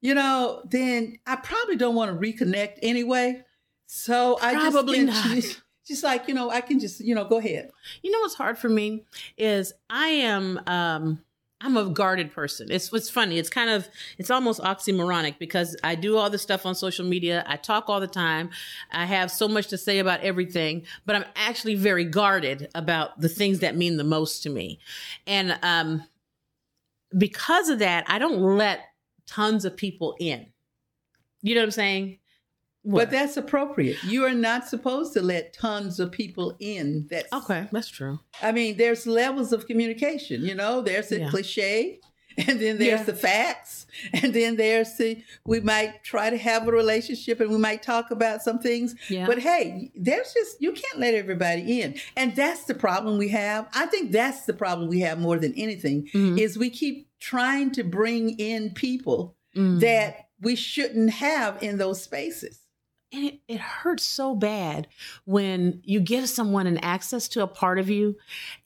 you 0.00 0.14
know, 0.14 0.62
then 0.64 1.18
I 1.26 1.36
probably 1.36 1.76
don't 1.76 1.94
want 1.94 2.12
to 2.12 2.26
reconnect 2.26 2.78
anyway. 2.82 3.42
So 3.86 4.38
I 4.42 4.54
probably 4.54 5.06
just, 5.06 5.56
not 5.58 5.62
just 5.86 6.02
like 6.02 6.26
you 6.28 6.34
know 6.34 6.50
i 6.50 6.60
can 6.60 6.80
just 6.80 7.00
you 7.00 7.14
know 7.14 7.24
go 7.24 7.38
ahead 7.38 7.70
you 8.02 8.10
know 8.10 8.18
what's 8.20 8.34
hard 8.34 8.58
for 8.58 8.68
me 8.68 9.04
is 9.38 9.72
i 9.88 10.08
am 10.08 10.60
um 10.66 11.22
i'm 11.60 11.76
a 11.76 11.86
guarded 11.86 12.32
person. 12.32 12.68
It's 12.70 12.92
what's 12.92 13.08
funny. 13.08 13.38
It's 13.38 13.48
kind 13.50 13.70
of 13.70 13.88
it's 14.18 14.30
almost 14.30 14.60
oxymoronic 14.60 15.38
because 15.38 15.76
i 15.82 15.94
do 15.94 16.16
all 16.16 16.30
this 16.30 16.42
stuff 16.42 16.66
on 16.66 16.74
social 16.74 17.04
media. 17.06 17.44
I 17.46 17.56
talk 17.56 17.88
all 17.88 18.00
the 18.00 18.06
time. 18.06 18.50
I 18.92 19.06
have 19.06 19.30
so 19.30 19.48
much 19.48 19.68
to 19.68 19.78
say 19.78 19.98
about 19.98 20.20
everything 20.20 20.84
but 21.06 21.16
i'm 21.16 21.24
actually 21.34 21.74
very 21.74 22.04
guarded 22.04 22.68
about 22.74 23.20
the 23.20 23.28
things 23.28 23.60
that 23.60 23.76
mean 23.76 23.96
the 23.96 24.04
most 24.04 24.42
to 24.42 24.50
me. 24.50 24.78
And 25.26 25.58
um 25.62 26.04
because 27.16 27.68
of 27.68 27.78
that 27.78 28.04
i 28.08 28.18
don't 28.18 28.40
let 28.40 28.80
tons 29.26 29.64
of 29.64 29.76
people 29.76 30.14
in. 30.20 30.46
You 31.42 31.54
know 31.54 31.62
what 31.62 31.66
i'm 31.66 31.70
saying 31.72 32.18
what? 32.86 33.06
But 33.06 33.10
that's 33.10 33.36
appropriate. 33.36 33.96
You 34.04 34.24
are 34.26 34.32
not 34.32 34.68
supposed 34.68 35.12
to 35.14 35.20
let 35.20 35.52
tons 35.52 35.98
of 35.98 36.12
people 36.12 36.56
in. 36.60 37.08
That's 37.10 37.32
okay. 37.32 37.66
That's 37.72 37.88
true. 37.88 38.20
I 38.40 38.52
mean, 38.52 38.76
there's 38.76 39.08
levels 39.08 39.52
of 39.52 39.66
communication. 39.66 40.42
You 40.42 40.54
know, 40.54 40.82
there's 40.82 41.08
the 41.08 41.18
yeah. 41.18 41.30
cliche, 41.30 41.98
and 42.38 42.60
then 42.60 42.78
there's 42.78 43.00
yeah. 43.00 43.02
the 43.02 43.14
facts, 43.14 43.88
and 44.12 44.32
then 44.32 44.54
there's 44.54 44.96
the 44.98 45.20
we 45.44 45.58
might 45.58 46.04
try 46.04 46.30
to 46.30 46.36
have 46.36 46.68
a 46.68 46.70
relationship, 46.70 47.40
and 47.40 47.50
we 47.50 47.58
might 47.58 47.82
talk 47.82 48.12
about 48.12 48.40
some 48.40 48.60
things. 48.60 48.94
Yeah. 49.08 49.26
But 49.26 49.40
hey, 49.40 49.90
there's 49.96 50.32
just 50.32 50.62
you 50.62 50.70
can't 50.70 51.00
let 51.00 51.14
everybody 51.14 51.80
in, 51.80 51.96
and 52.16 52.36
that's 52.36 52.66
the 52.66 52.74
problem 52.74 53.18
we 53.18 53.30
have. 53.30 53.66
I 53.74 53.86
think 53.86 54.12
that's 54.12 54.46
the 54.46 54.54
problem 54.54 54.88
we 54.88 55.00
have 55.00 55.18
more 55.18 55.40
than 55.40 55.54
anything 55.54 56.08
mm-hmm. 56.14 56.38
is 56.38 56.56
we 56.56 56.70
keep 56.70 57.08
trying 57.18 57.72
to 57.72 57.82
bring 57.82 58.38
in 58.38 58.70
people 58.74 59.34
mm-hmm. 59.56 59.80
that 59.80 60.28
we 60.40 60.54
shouldn't 60.54 61.10
have 61.10 61.60
in 61.64 61.78
those 61.78 62.00
spaces 62.00 62.60
and 63.12 63.24
it, 63.24 63.40
it 63.48 63.60
hurts 63.60 64.04
so 64.04 64.34
bad 64.34 64.88
when 65.24 65.80
you 65.84 66.00
give 66.00 66.28
someone 66.28 66.66
an 66.66 66.78
access 66.78 67.28
to 67.28 67.42
a 67.42 67.46
part 67.46 67.78
of 67.78 67.88
you 67.88 68.16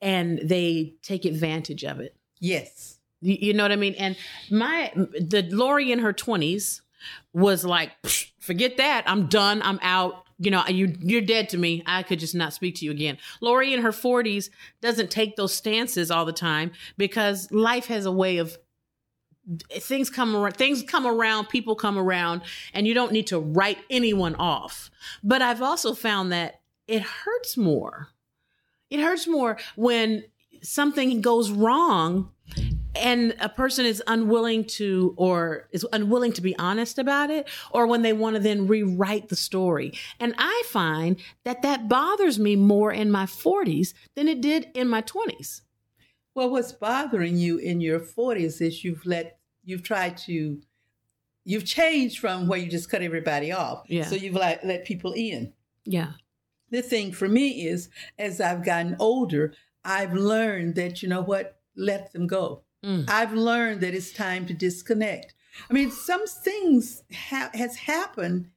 and 0.00 0.40
they 0.42 0.94
take 1.02 1.24
advantage 1.24 1.84
of 1.84 2.00
it. 2.00 2.16
Yes. 2.38 2.98
You, 3.20 3.36
you 3.40 3.52
know 3.54 3.64
what 3.64 3.72
i 3.72 3.76
mean? 3.76 3.94
And 3.94 4.16
my 4.50 4.92
the 4.94 5.46
lori 5.50 5.92
in 5.92 5.98
her 5.98 6.12
20s 6.12 6.80
was 7.32 7.64
like 7.64 7.92
forget 8.38 8.78
that. 8.78 9.04
I'm 9.06 9.26
done. 9.26 9.62
I'm 9.62 9.78
out. 9.82 10.24
You 10.38 10.50
know 10.50 10.66
you 10.66 10.96
you're 11.00 11.20
dead 11.20 11.50
to 11.50 11.58
me. 11.58 11.82
I 11.86 12.02
could 12.02 12.18
just 12.18 12.34
not 12.34 12.54
speak 12.54 12.76
to 12.76 12.84
you 12.84 12.90
again. 12.90 13.18
Lori 13.40 13.74
in 13.74 13.82
her 13.82 13.92
40s 13.92 14.48
doesn't 14.80 15.10
take 15.10 15.36
those 15.36 15.54
stances 15.54 16.10
all 16.10 16.24
the 16.24 16.32
time 16.32 16.72
because 16.96 17.50
life 17.52 17.86
has 17.86 18.06
a 18.06 18.12
way 18.12 18.38
of 18.38 18.56
things 19.72 20.10
come 20.10 20.36
around 20.36 20.56
things 20.56 20.82
come 20.82 21.06
around 21.06 21.48
people 21.48 21.74
come 21.74 21.98
around 21.98 22.42
and 22.72 22.86
you 22.86 22.94
don't 22.94 23.12
need 23.12 23.26
to 23.28 23.38
write 23.38 23.78
anyone 23.90 24.34
off. 24.36 24.90
But 25.22 25.42
i've 25.42 25.62
also 25.62 25.94
found 25.94 26.32
that 26.32 26.60
it 26.86 27.02
hurts 27.02 27.56
more. 27.56 28.08
It 28.90 28.98
hurts 28.98 29.28
more 29.28 29.58
when 29.76 30.24
something 30.62 31.20
goes 31.20 31.52
wrong 31.52 32.30
and 32.96 33.36
a 33.38 33.48
person 33.48 33.86
is 33.86 34.02
unwilling 34.08 34.64
to 34.64 35.14
or 35.16 35.68
is 35.70 35.86
unwilling 35.92 36.32
to 36.32 36.42
be 36.42 36.58
honest 36.58 36.98
about 36.98 37.30
it 37.30 37.48
or 37.70 37.86
when 37.86 38.02
they 38.02 38.12
want 38.12 38.34
to 38.34 38.42
then 38.42 38.66
rewrite 38.66 39.28
the 39.28 39.36
story. 39.36 39.92
And 40.18 40.34
i 40.38 40.62
find 40.66 41.16
that 41.44 41.62
that 41.62 41.88
bothers 41.88 42.38
me 42.38 42.56
more 42.56 42.92
in 42.92 43.10
my 43.10 43.26
40s 43.26 43.94
than 44.16 44.26
it 44.26 44.40
did 44.40 44.68
in 44.74 44.88
my 44.88 45.02
20s 45.02 45.62
well, 46.34 46.50
what's 46.50 46.72
bothering 46.72 47.36
you 47.36 47.58
in 47.58 47.80
your 47.80 48.00
40s 48.00 48.60
is 48.60 48.84
you've 48.84 49.04
let 49.04 49.39
you've 49.64 49.82
tried 49.82 50.16
to 50.18 50.60
you've 51.44 51.64
changed 51.64 52.18
from 52.18 52.46
where 52.46 52.58
you 52.58 52.70
just 52.70 52.90
cut 52.90 53.02
everybody 53.02 53.52
off. 53.52 53.84
Yeah. 53.88 54.04
So 54.04 54.14
you've 54.14 54.34
like 54.34 54.62
let 54.64 54.84
people 54.84 55.12
in. 55.12 55.52
Yeah. 55.84 56.12
The 56.70 56.82
thing 56.82 57.12
for 57.12 57.28
me 57.28 57.66
is 57.66 57.88
as 58.18 58.40
I've 58.40 58.64
gotten 58.64 58.96
older, 58.98 59.54
I've 59.84 60.12
learned 60.12 60.76
that 60.76 61.02
you 61.02 61.08
know 61.08 61.22
what, 61.22 61.60
let 61.76 62.12
them 62.12 62.26
go. 62.26 62.62
Mm. 62.84 63.08
I've 63.08 63.32
learned 63.32 63.80
that 63.80 63.94
it's 63.94 64.12
time 64.12 64.46
to 64.46 64.54
disconnect. 64.54 65.34
I 65.68 65.72
mean, 65.72 65.90
some 65.90 66.26
things 66.26 67.02
ha- 67.12 67.50
has 67.54 67.76
happened. 67.76 68.50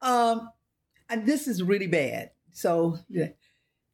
Um, 0.00 0.50
and 1.08 1.26
this 1.26 1.46
is 1.46 1.62
really 1.62 1.86
bad. 1.86 2.30
So 2.52 2.98
yeah, 3.08 3.28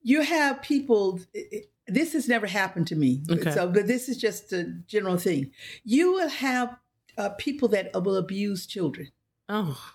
you 0.02 0.22
have 0.22 0.62
people. 0.62 1.20
It, 1.34 1.70
this 1.88 2.12
has 2.12 2.28
never 2.28 2.46
happened 2.46 2.86
to 2.88 2.96
me. 2.96 3.22
Okay. 3.30 3.50
So, 3.50 3.68
but 3.68 3.86
this 3.86 4.08
is 4.08 4.16
just 4.16 4.52
a 4.52 4.64
general 4.86 5.16
thing. 5.16 5.50
You 5.84 6.12
will 6.12 6.28
have 6.28 6.76
uh, 7.16 7.30
people 7.30 7.68
that 7.68 7.90
will 7.94 8.16
abuse 8.16 8.66
children. 8.66 9.08
Oh 9.48 9.94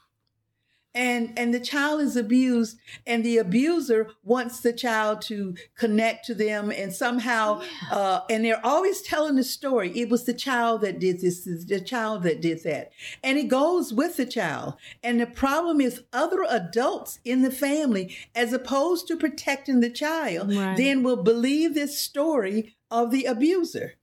and 0.96 1.34
and 1.38 1.54
the 1.54 1.60
child 1.60 2.02
is 2.02 2.16
abused 2.16 2.78
and 3.08 3.24
the 3.24 3.38
abuser 3.38 4.10
wants 4.24 4.60
the 4.60 4.74
child 4.74 5.22
to 5.22 5.56
connect 5.76 6.26
to 6.26 6.36
them 6.36 6.72
and 6.72 6.94
somehow 6.94 7.62
yeah. 7.62 7.98
uh, 7.98 8.22
and 8.30 8.46
they're 8.46 8.66
always 8.66 9.02
telling 9.02 9.36
the 9.36 9.44
story. 9.44 9.92
It 9.98 10.10
was 10.10 10.26
the 10.26 10.34
child 10.34 10.82
that 10.82 11.00
did 11.00 11.22
this 11.22 11.44
the 11.44 11.82
child 11.82 12.24
that 12.24 12.42
did 12.42 12.64
that. 12.64 12.92
And 13.24 13.38
it 13.38 13.48
goes 13.48 13.94
with 13.94 14.18
the 14.18 14.26
child. 14.26 14.76
And 15.02 15.20
the 15.20 15.26
problem 15.26 15.82
is 15.82 16.04
other 16.14 16.46
adults 16.48 17.20
in 17.26 17.42
the 17.42 17.52
family 17.52 18.16
as 18.36 18.54
opposed 18.54 19.08
to 19.08 19.18
protecting 19.18 19.80
the 19.80 19.90
child 19.90 20.54
right. 20.54 20.78
then 20.78 21.04
will 21.04 21.24
believe 21.24 21.74
this 21.74 21.98
story 21.98 22.76
of 22.92 23.12
the 23.12 23.26
abuser. 23.26 23.94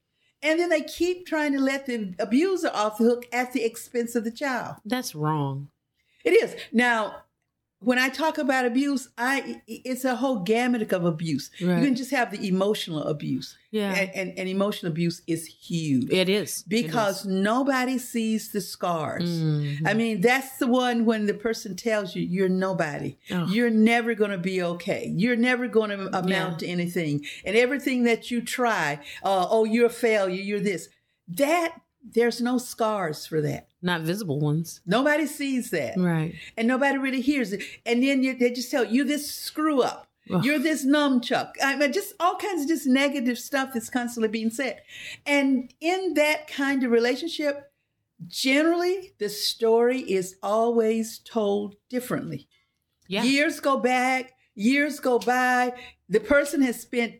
And 0.43 0.59
then 0.59 0.69
they 0.69 0.81
keep 0.81 1.27
trying 1.27 1.53
to 1.53 1.59
let 1.59 1.85
the 1.85 2.15
abuser 2.17 2.71
off 2.73 2.97
the 2.97 3.03
hook 3.03 3.27
at 3.31 3.53
the 3.53 3.63
expense 3.63 4.15
of 4.15 4.23
the 4.23 4.31
child. 4.31 4.77
That's 4.83 5.13
wrong 5.13 5.69
it 6.23 6.31
is. 6.31 6.55
Now, 6.71 7.23
when 7.81 7.97
I 7.97 8.09
talk 8.09 8.37
about 8.37 8.65
abuse, 8.65 9.09
I 9.17 9.61
it's 9.67 10.05
a 10.05 10.15
whole 10.15 10.39
gamut 10.39 10.91
of 10.91 11.03
abuse. 11.03 11.49
Right. 11.59 11.79
You 11.79 11.85
can 11.85 11.95
just 11.95 12.11
have 12.11 12.29
the 12.29 12.47
emotional 12.47 13.03
abuse. 13.03 13.57
Yeah. 13.71 13.91
And, 13.91 14.11
and, 14.13 14.33
and, 14.37 14.49
emotional 14.49 14.91
abuse 14.91 15.21
is 15.27 15.47
huge. 15.47 16.11
It 16.11 16.29
is. 16.29 16.63
Because 16.67 17.25
it 17.25 17.29
is. 17.29 17.35
nobody 17.35 17.97
sees 17.97 18.51
the 18.51 18.61
scars. 18.61 19.27
Mm-hmm. 19.27 19.87
I 19.87 19.93
mean, 19.93 20.21
that's 20.21 20.57
the 20.57 20.67
one 20.67 21.05
when 21.05 21.25
the 21.25 21.33
person 21.33 21.75
tells 21.75 22.15
you 22.15 22.21
you're 22.21 22.49
nobody. 22.49 23.17
Oh. 23.31 23.47
You're 23.47 23.71
never 23.71 24.13
going 24.13 24.31
to 24.31 24.37
be 24.37 24.61
okay. 24.61 25.11
You're 25.15 25.37
never 25.37 25.67
going 25.67 25.89
to 25.89 26.07
amount 26.15 26.27
yeah. 26.29 26.57
to 26.57 26.67
anything. 26.67 27.25
And 27.45 27.55
everything 27.55 28.03
that 28.03 28.29
you 28.29 28.41
try, 28.41 28.99
uh, 29.23 29.47
oh, 29.49 29.63
you're 29.63 29.87
a 29.87 29.89
failure, 29.89 30.41
you're 30.41 30.59
this. 30.59 30.89
That 31.29 31.79
there's 32.03 32.41
no 32.41 32.57
scars 32.57 33.25
for 33.25 33.41
that. 33.41 33.67
Not 33.81 34.01
visible 34.01 34.39
ones. 34.39 34.81
Nobody 34.85 35.25
sees 35.25 35.69
that. 35.71 35.97
Right. 35.97 36.35
And 36.57 36.67
nobody 36.67 36.97
really 36.97 37.21
hears 37.21 37.53
it. 37.53 37.63
And 37.85 38.03
then 38.03 38.23
you, 38.23 38.37
they 38.37 38.51
just 38.51 38.71
tell 38.71 38.85
you 38.85 39.03
this 39.03 39.31
screw 39.31 39.81
up. 39.81 40.07
Ugh. 40.31 40.43
You're 40.45 40.59
this 40.59 40.85
numbchuck. 40.85 41.53
I 41.63 41.75
mean, 41.75 41.93
just 41.93 42.13
all 42.19 42.35
kinds 42.35 42.63
of 42.63 42.67
just 42.67 42.87
negative 42.87 43.39
stuff 43.39 43.71
that's 43.73 43.89
constantly 43.89 44.29
being 44.29 44.51
said. 44.51 44.81
And 45.25 45.73
in 45.79 46.13
that 46.15 46.47
kind 46.47 46.83
of 46.83 46.91
relationship, 46.91 47.71
generally 48.27 49.13
the 49.17 49.29
story 49.29 50.01
is 50.01 50.35
always 50.43 51.19
told 51.19 51.75
differently. 51.89 52.47
Yeah. 53.07 53.23
Years 53.23 53.59
go 53.59 53.77
back, 53.77 54.33
years 54.53 54.99
go 54.99 55.19
by. 55.19 55.73
The 56.07 56.19
person 56.19 56.61
has 56.61 56.79
spent 56.79 57.15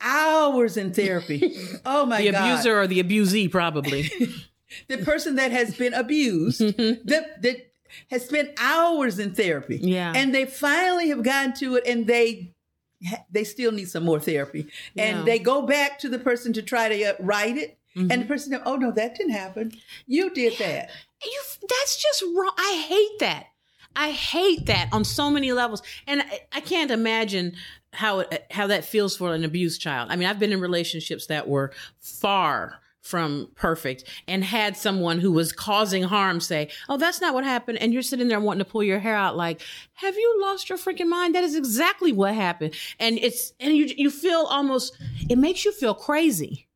hours 0.00 0.76
in 0.76 0.92
therapy. 0.92 1.56
Oh 1.88 2.04
my 2.04 2.20
the 2.20 2.32
God. 2.32 2.42
The 2.42 2.52
abuser 2.52 2.80
or 2.80 2.86
the 2.86 3.02
abusee, 3.02 3.50
probably. 3.50 4.10
the 4.88 4.98
person 4.98 5.36
that 5.36 5.52
has 5.52 5.76
been 5.76 5.94
abused, 5.94 6.60
that, 6.76 7.42
that 7.42 7.72
has 8.10 8.26
spent 8.26 8.50
hours 8.58 9.18
in 9.18 9.34
therapy. 9.34 9.78
Yeah. 9.80 10.12
And 10.14 10.34
they 10.34 10.44
finally 10.46 11.08
have 11.08 11.22
gotten 11.22 11.52
to 11.54 11.76
it 11.76 11.86
and 11.86 12.06
they 12.06 12.52
they 13.30 13.44
still 13.44 13.72
need 13.72 13.88
some 13.88 14.04
more 14.04 14.18
therapy. 14.18 14.66
Yeah. 14.94 15.04
And 15.04 15.28
they 15.28 15.38
go 15.38 15.62
back 15.62 15.98
to 16.00 16.08
the 16.08 16.18
person 16.18 16.52
to 16.54 16.62
try 16.62 16.88
to 16.88 17.04
uh, 17.04 17.12
write 17.20 17.56
it. 17.56 17.78
Mm-hmm. 17.94 18.10
And 18.10 18.22
the 18.22 18.26
person, 18.26 18.60
oh 18.64 18.76
no, 18.76 18.90
that 18.92 19.16
didn't 19.16 19.32
happen. 19.32 19.72
You 20.06 20.30
did 20.30 20.58
that. 20.58 20.90
You, 21.22 21.42
that's 21.68 22.02
just 22.02 22.24
wrong. 22.34 22.52
I 22.58 22.84
hate 22.88 23.18
that. 23.20 23.46
I 23.94 24.10
hate 24.10 24.66
that 24.66 24.88
on 24.92 25.04
so 25.04 25.30
many 25.30 25.52
levels. 25.52 25.82
And 26.06 26.22
I, 26.22 26.40
I 26.52 26.60
can't 26.60 26.90
imagine 26.90 27.54
how 27.96 28.20
it, 28.20 28.46
how 28.50 28.66
that 28.68 28.84
feels 28.84 29.16
for 29.16 29.34
an 29.34 29.44
abused 29.44 29.80
child. 29.80 30.10
I 30.10 30.16
mean, 30.16 30.28
I've 30.28 30.38
been 30.38 30.52
in 30.52 30.60
relationships 30.60 31.26
that 31.26 31.48
were 31.48 31.72
far 31.98 32.80
from 33.06 33.48
perfect 33.54 34.04
and 34.26 34.42
had 34.42 34.76
someone 34.76 35.20
who 35.20 35.30
was 35.30 35.52
causing 35.52 36.02
harm 36.02 36.40
say, 36.40 36.68
Oh, 36.88 36.96
that's 36.96 37.20
not 37.20 37.34
what 37.34 37.44
happened. 37.44 37.78
And 37.78 37.92
you're 37.92 38.02
sitting 38.02 38.28
there 38.28 38.40
wanting 38.40 38.64
to 38.64 38.70
pull 38.70 38.82
your 38.82 38.98
hair 38.98 39.14
out 39.14 39.36
like, 39.36 39.62
have 39.94 40.16
you 40.16 40.38
lost 40.40 40.68
your 40.68 40.76
freaking 40.76 41.08
mind? 41.08 41.34
That 41.34 41.44
is 41.44 41.54
exactly 41.54 42.12
what 42.12 42.34
happened. 42.34 42.74
And 42.98 43.18
it's, 43.18 43.52
and 43.60 43.76
you, 43.76 43.86
you 43.96 44.10
feel 44.10 44.46
almost, 44.50 44.98
it 45.30 45.38
makes 45.38 45.64
you 45.64 45.72
feel 45.72 45.94
crazy. 45.94 46.66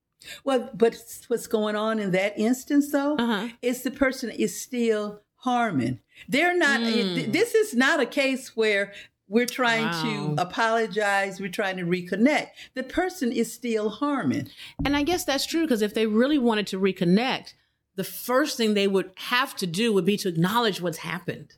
Well, 0.44 0.70
but 0.72 0.96
what's 1.28 1.46
going 1.46 1.76
on 1.76 1.98
in 1.98 2.12
that 2.12 2.38
instance 2.38 2.92
though, 2.92 3.16
uh-huh. 3.16 3.48
is 3.60 3.82
the 3.82 3.90
person 3.90 4.30
is 4.30 4.60
still 4.60 5.22
harming. 5.36 5.98
They're 6.28 6.56
not, 6.56 6.80
mm. 6.80 7.32
this 7.32 7.54
is 7.54 7.74
not 7.74 7.98
a 7.98 8.06
case 8.06 8.54
where 8.54 8.92
we're 9.30 9.46
trying 9.46 9.84
wow. 9.84 10.02
to 10.02 10.34
apologize. 10.38 11.40
We're 11.40 11.50
trying 11.50 11.76
to 11.76 11.84
reconnect. 11.84 12.48
The 12.74 12.82
person 12.82 13.30
is 13.30 13.54
still 13.54 13.88
harming. 13.88 14.48
And 14.84 14.96
I 14.96 15.04
guess 15.04 15.24
that's 15.24 15.46
true 15.46 15.62
because 15.62 15.82
if 15.82 15.94
they 15.94 16.06
really 16.06 16.36
wanted 16.36 16.66
to 16.68 16.80
reconnect, 16.80 17.54
the 17.94 18.02
first 18.02 18.56
thing 18.56 18.74
they 18.74 18.88
would 18.88 19.12
have 19.14 19.54
to 19.56 19.68
do 19.68 19.92
would 19.92 20.04
be 20.04 20.16
to 20.18 20.28
acknowledge 20.28 20.80
what's 20.80 20.98
happened. 20.98 21.54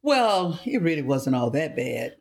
Well, 0.00 0.60
it 0.64 0.80
really 0.80 1.02
wasn't 1.02 1.34
all 1.34 1.50
that 1.50 1.74
bad. 1.74 2.14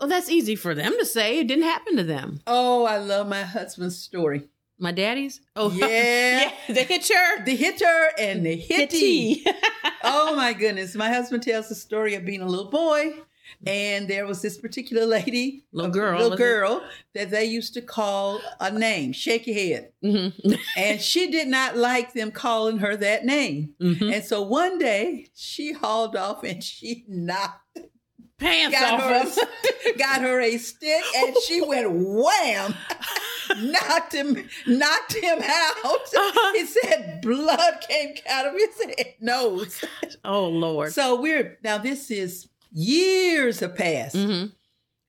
Well, 0.00 0.08
that's 0.08 0.30
easy 0.30 0.56
for 0.56 0.74
them 0.74 0.94
to 0.98 1.06
say. 1.06 1.38
It 1.38 1.46
didn't 1.46 1.64
happen 1.64 1.96
to 1.96 2.04
them. 2.04 2.40
Oh, 2.44 2.86
I 2.86 2.98
love 2.98 3.28
my 3.28 3.42
husband's 3.42 3.98
story. 3.98 4.48
My 4.80 4.90
daddy's? 4.90 5.40
Oh, 5.54 5.70
yeah. 5.74 5.86
yeah. 6.66 6.74
The 6.74 6.82
hitcher. 6.82 7.44
The 7.44 7.54
hitcher 7.54 8.10
and 8.18 8.44
the 8.44 8.56
hitty. 8.56 9.44
oh, 10.02 10.34
my 10.34 10.52
goodness. 10.54 10.96
My 10.96 11.08
husband 11.08 11.44
tells 11.44 11.68
the 11.68 11.76
story 11.76 12.16
of 12.16 12.24
being 12.24 12.42
a 12.42 12.46
little 12.46 12.70
boy 12.70 13.12
and 13.66 14.08
there 14.08 14.26
was 14.26 14.42
this 14.42 14.58
particular 14.58 15.06
lady, 15.06 15.64
little 15.72 15.90
girl, 15.90 16.20
little 16.20 16.36
girl 16.36 16.82
that 17.14 17.30
they 17.30 17.44
used 17.44 17.74
to 17.74 17.82
call 17.82 18.40
a 18.60 18.70
name, 18.70 19.12
shake 19.12 19.46
your 19.46 19.56
head. 19.56 19.92
Mm-hmm. 20.04 20.52
and 20.76 21.00
she 21.00 21.30
did 21.30 21.48
not 21.48 21.76
like 21.76 22.12
them 22.12 22.30
calling 22.30 22.78
her 22.78 22.96
that 22.96 23.24
name. 23.24 23.74
Mm-hmm. 23.80 24.12
And 24.12 24.24
so 24.24 24.42
one 24.42 24.78
day 24.78 25.28
she 25.34 25.72
hauled 25.72 26.16
off 26.16 26.44
and 26.44 26.62
she 26.62 27.04
knocked 27.08 27.78
pants 28.38 28.78
got 28.78 29.00
off 29.00 29.36
her, 29.36 29.92
got 29.98 30.20
her 30.20 30.40
a 30.40 30.56
stick 30.58 31.02
and 31.16 31.36
she 31.44 31.60
went 31.60 31.90
wham 31.90 32.74
knocked 33.58 34.12
him 34.12 34.48
knocked 34.66 35.14
him 35.14 35.38
out 35.42 35.84
uh-huh. 35.84 36.52
he 36.54 36.64
said 36.64 37.20
blood 37.20 37.84
came 37.88 38.14
out 38.30 38.46
of 38.46 38.52
his 38.54 38.80
head 38.80 39.14
nose 39.20 39.84
oh 40.24 40.46
lord 40.46 40.92
so 40.92 41.20
we're 41.20 41.58
now 41.64 41.78
this 41.78 42.10
is 42.10 42.48
Years 42.72 43.60
have 43.60 43.76
passed. 43.76 44.16
Mm-hmm. 44.16 44.46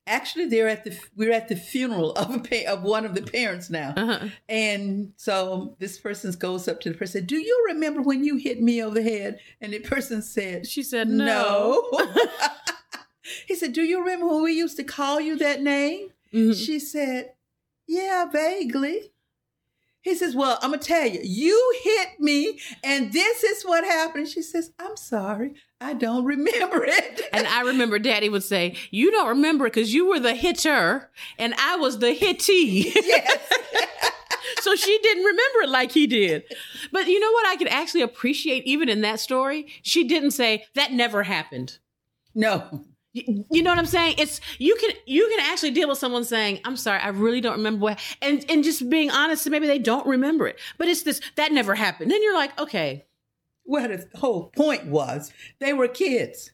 Actually, 0.08 0.46
they're 0.46 0.68
at 0.68 0.84
the 0.84 0.98
we're 1.16 1.32
at 1.32 1.50
the 1.50 1.56
funeral 1.56 2.14
of 2.14 2.34
a 2.34 2.40
pa- 2.40 2.72
of 2.72 2.82
one 2.82 3.06
of 3.06 3.14
the 3.14 3.22
parents 3.22 3.70
now, 3.70 3.94
uh-huh. 3.96 4.28
and 4.48 5.14
so 5.18 5.76
this 5.78 6.00
person 6.00 6.32
goes 6.40 6.68
up 6.68 6.82
to 6.82 6.90
the 6.90 6.98
person. 6.98 7.26
Do 7.26 7.38
you 7.38 7.66
remember 7.68 8.02
when 8.02 8.24
you 8.24 8.38
hit 8.38 8.60
me 8.60 8.82
over 8.82 8.96
the 8.96 9.04
head? 9.04 9.40
And 9.62 9.72
the 9.72 9.80
person 9.80 10.24
said, 10.24 10.66
"She 10.66 10.82
said 10.82 11.10
no." 11.10 11.88
no. 11.94 12.16
he 13.48 13.54
said, 13.54 13.74
"Do 13.74 13.84
you 13.84 14.00
remember 14.00 14.28
when 14.28 14.42
we 14.42 14.54
used 14.54 14.78
to 14.78 14.84
call 14.84 15.22
you 15.22 15.38
that 15.38 15.62
name?" 15.62 16.10
Mm-hmm. 16.34 16.54
She 16.54 16.80
said, 16.80 17.34
"Yeah, 17.88 18.26
vaguely." 18.26 19.12
He 20.02 20.16
says, 20.16 20.36
Well, 20.36 20.58
I'm 20.62 20.72
going 20.72 20.80
to 20.80 20.88
tell 20.88 21.06
you, 21.06 21.20
you 21.24 21.76
hit 21.84 22.20
me, 22.20 22.60
and 22.84 23.12
this 23.12 23.44
is 23.44 23.64
what 23.64 23.84
happened. 23.84 24.28
She 24.28 24.42
says, 24.42 24.72
I'm 24.80 24.96
sorry. 24.96 25.56
I 25.82 25.94
don't 25.94 26.26
remember 26.26 26.86
it. 26.86 27.22
and 27.34 27.48
I 27.48 27.62
remember 27.62 28.00
daddy 28.00 28.30
would 28.30 28.44
say, 28.44 28.76
You 28.92 29.12
don't 29.12 29.28
remember 29.30 29.66
it 29.66 29.74
because 29.74 29.94
you 29.94 30.08
were 30.08 30.20
the 30.20 30.36
hitter, 30.36 31.10
and 31.38 31.54
I 31.56 31.76
was 31.76 32.00
the 32.00 32.16
hittee. 32.16 32.94
Yes. 32.96 33.54
so 34.62 34.76
she 34.76 34.98
didn't 35.04 35.24
remember 35.24 35.62
it 35.64 35.70
like 35.70 35.92
he 35.92 36.08
did. 36.08 36.44
But 36.92 37.08
you 37.08 37.20
know 37.20 37.32
what 37.32 37.48
I 37.48 37.56
could 37.58 37.68
actually 37.68 38.02
appreciate 38.02 38.66
even 38.66 38.90
in 38.90 39.02
that 39.02 39.20
story? 39.20 39.68
She 39.82 40.08
didn't 40.08 40.32
say, 40.32 40.66
That 40.76 40.94
never 40.94 41.24
happened. 41.24 41.80
No. 42.34 42.86
You 43.52 43.64
know 43.64 43.72
what 43.72 43.80
I'm 43.80 43.86
saying? 43.86 44.16
It's 44.18 44.42
you 44.58 44.76
can 44.76 44.92
you 45.06 45.28
can 45.30 45.40
actually 45.52 45.72
deal 45.72 45.88
with 45.88 45.98
someone 45.98 46.24
saying, 46.24 46.60
"I'm 46.66 46.78
sorry, 46.78 47.00
I 47.00 47.10
really 47.10 47.42
don't 47.42 47.58
remember 47.58 47.82
what," 47.82 48.00
and 48.22 48.46
and 48.50 48.64
just 48.64 48.90
being 48.90 49.12
honest, 49.12 49.50
maybe 49.50 49.68
they 49.68 49.80
don't 49.80 50.06
remember 50.06 50.48
it, 50.48 50.60
but 50.78 50.88
it's 50.88 51.04
this 51.04 51.22
that 51.36 51.52
never 51.52 51.76
happened. 51.76 52.12
Then 52.12 52.22
you're 52.24 52.36
like, 52.36 52.60
okay. 52.60 53.06
Well, 53.66 53.88
the 53.88 54.08
whole 54.16 54.48
point 54.56 54.88
was 54.88 55.32
they 55.60 55.74
were 55.74 55.88
kids. 55.88 56.52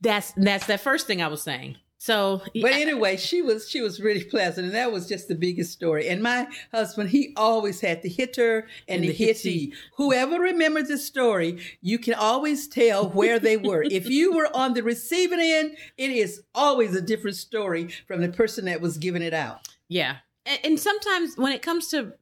That's 0.00 0.32
that's 0.36 0.66
that 0.66 0.80
first 0.80 1.06
thing 1.06 1.22
I 1.22 1.28
was 1.28 1.42
saying. 1.42 1.76
So, 2.02 2.40
but 2.62 2.72
anyway, 2.72 3.18
she 3.18 3.42
was 3.42 3.68
she 3.68 3.82
was 3.82 4.00
really 4.00 4.24
pleasant, 4.24 4.64
and 4.64 4.74
that 4.74 4.90
was 4.90 5.06
just 5.06 5.28
the 5.28 5.34
biggest 5.34 5.70
story. 5.70 6.08
And 6.08 6.22
my 6.22 6.48
husband, 6.72 7.10
he 7.10 7.34
always 7.36 7.82
had 7.82 8.00
the 8.00 8.08
hitter 8.08 8.60
and, 8.88 9.02
and 9.02 9.04
the, 9.04 9.08
the 9.08 9.12
hitty. 9.12 9.74
Whoever 9.98 10.40
remembers 10.40 10.88
the 10.88 10.96
story, 10.96 11.60
you 11.82 11.98
can 11.98 12.14
always 12.14 12.68
tell 12.68 13.10
where 13.10 13.38
they 13.38 13.58
were. 13.58 13.82
if 13.82 14.08
you 14.08 14.32
were 14.32 14.48
on 14.56 14.72
the 14.72 14.82
receiving 14.82 15.40
end, 15.42 15.76
it 15.98 16.10
is 16.10 16.42
always 16.54 16.94
a 16.96 17.02
different 17.02 17.36
story 17.36 17.88
from 18.08 18.22
the 18.22 18.30
person 18.30 18.64
that 18.64 18.80
was 18.80 18.96
giving 18.96 19.20
it 19.20 19.34
out. 19.34 19.68
Yeah, 19.88 20.16
and, 20.46 20.58
and 20.64 20.80
sometimes 20.80 21.36
when 21.36 21.52
it 21.52 21.60
comes 21.60 21.88
to 21.88 22.14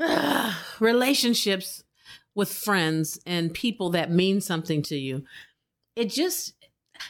uh, 0.00 0.54
relationships 0.80 1.84
with 2.34 2.52
friends 2.52 3.20
and 3.24 3.54
people 3.54 3.90
that 3.90 4.10
mean 4.10 4.40
something 4.40 4.82
to 4.82 4.96
you, 4.96 5.22
it 5.94 6.10
just 6.10 6.54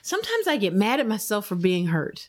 sometimes 0.03 0.47
I 0.47 0.57
get 0.57 0.75
mad 0.75 1.01
at 1.01 1.09
myself 1.09 1.47
for 1.47 1.55
being 1.57 1.87
hurt. 1.87 2.29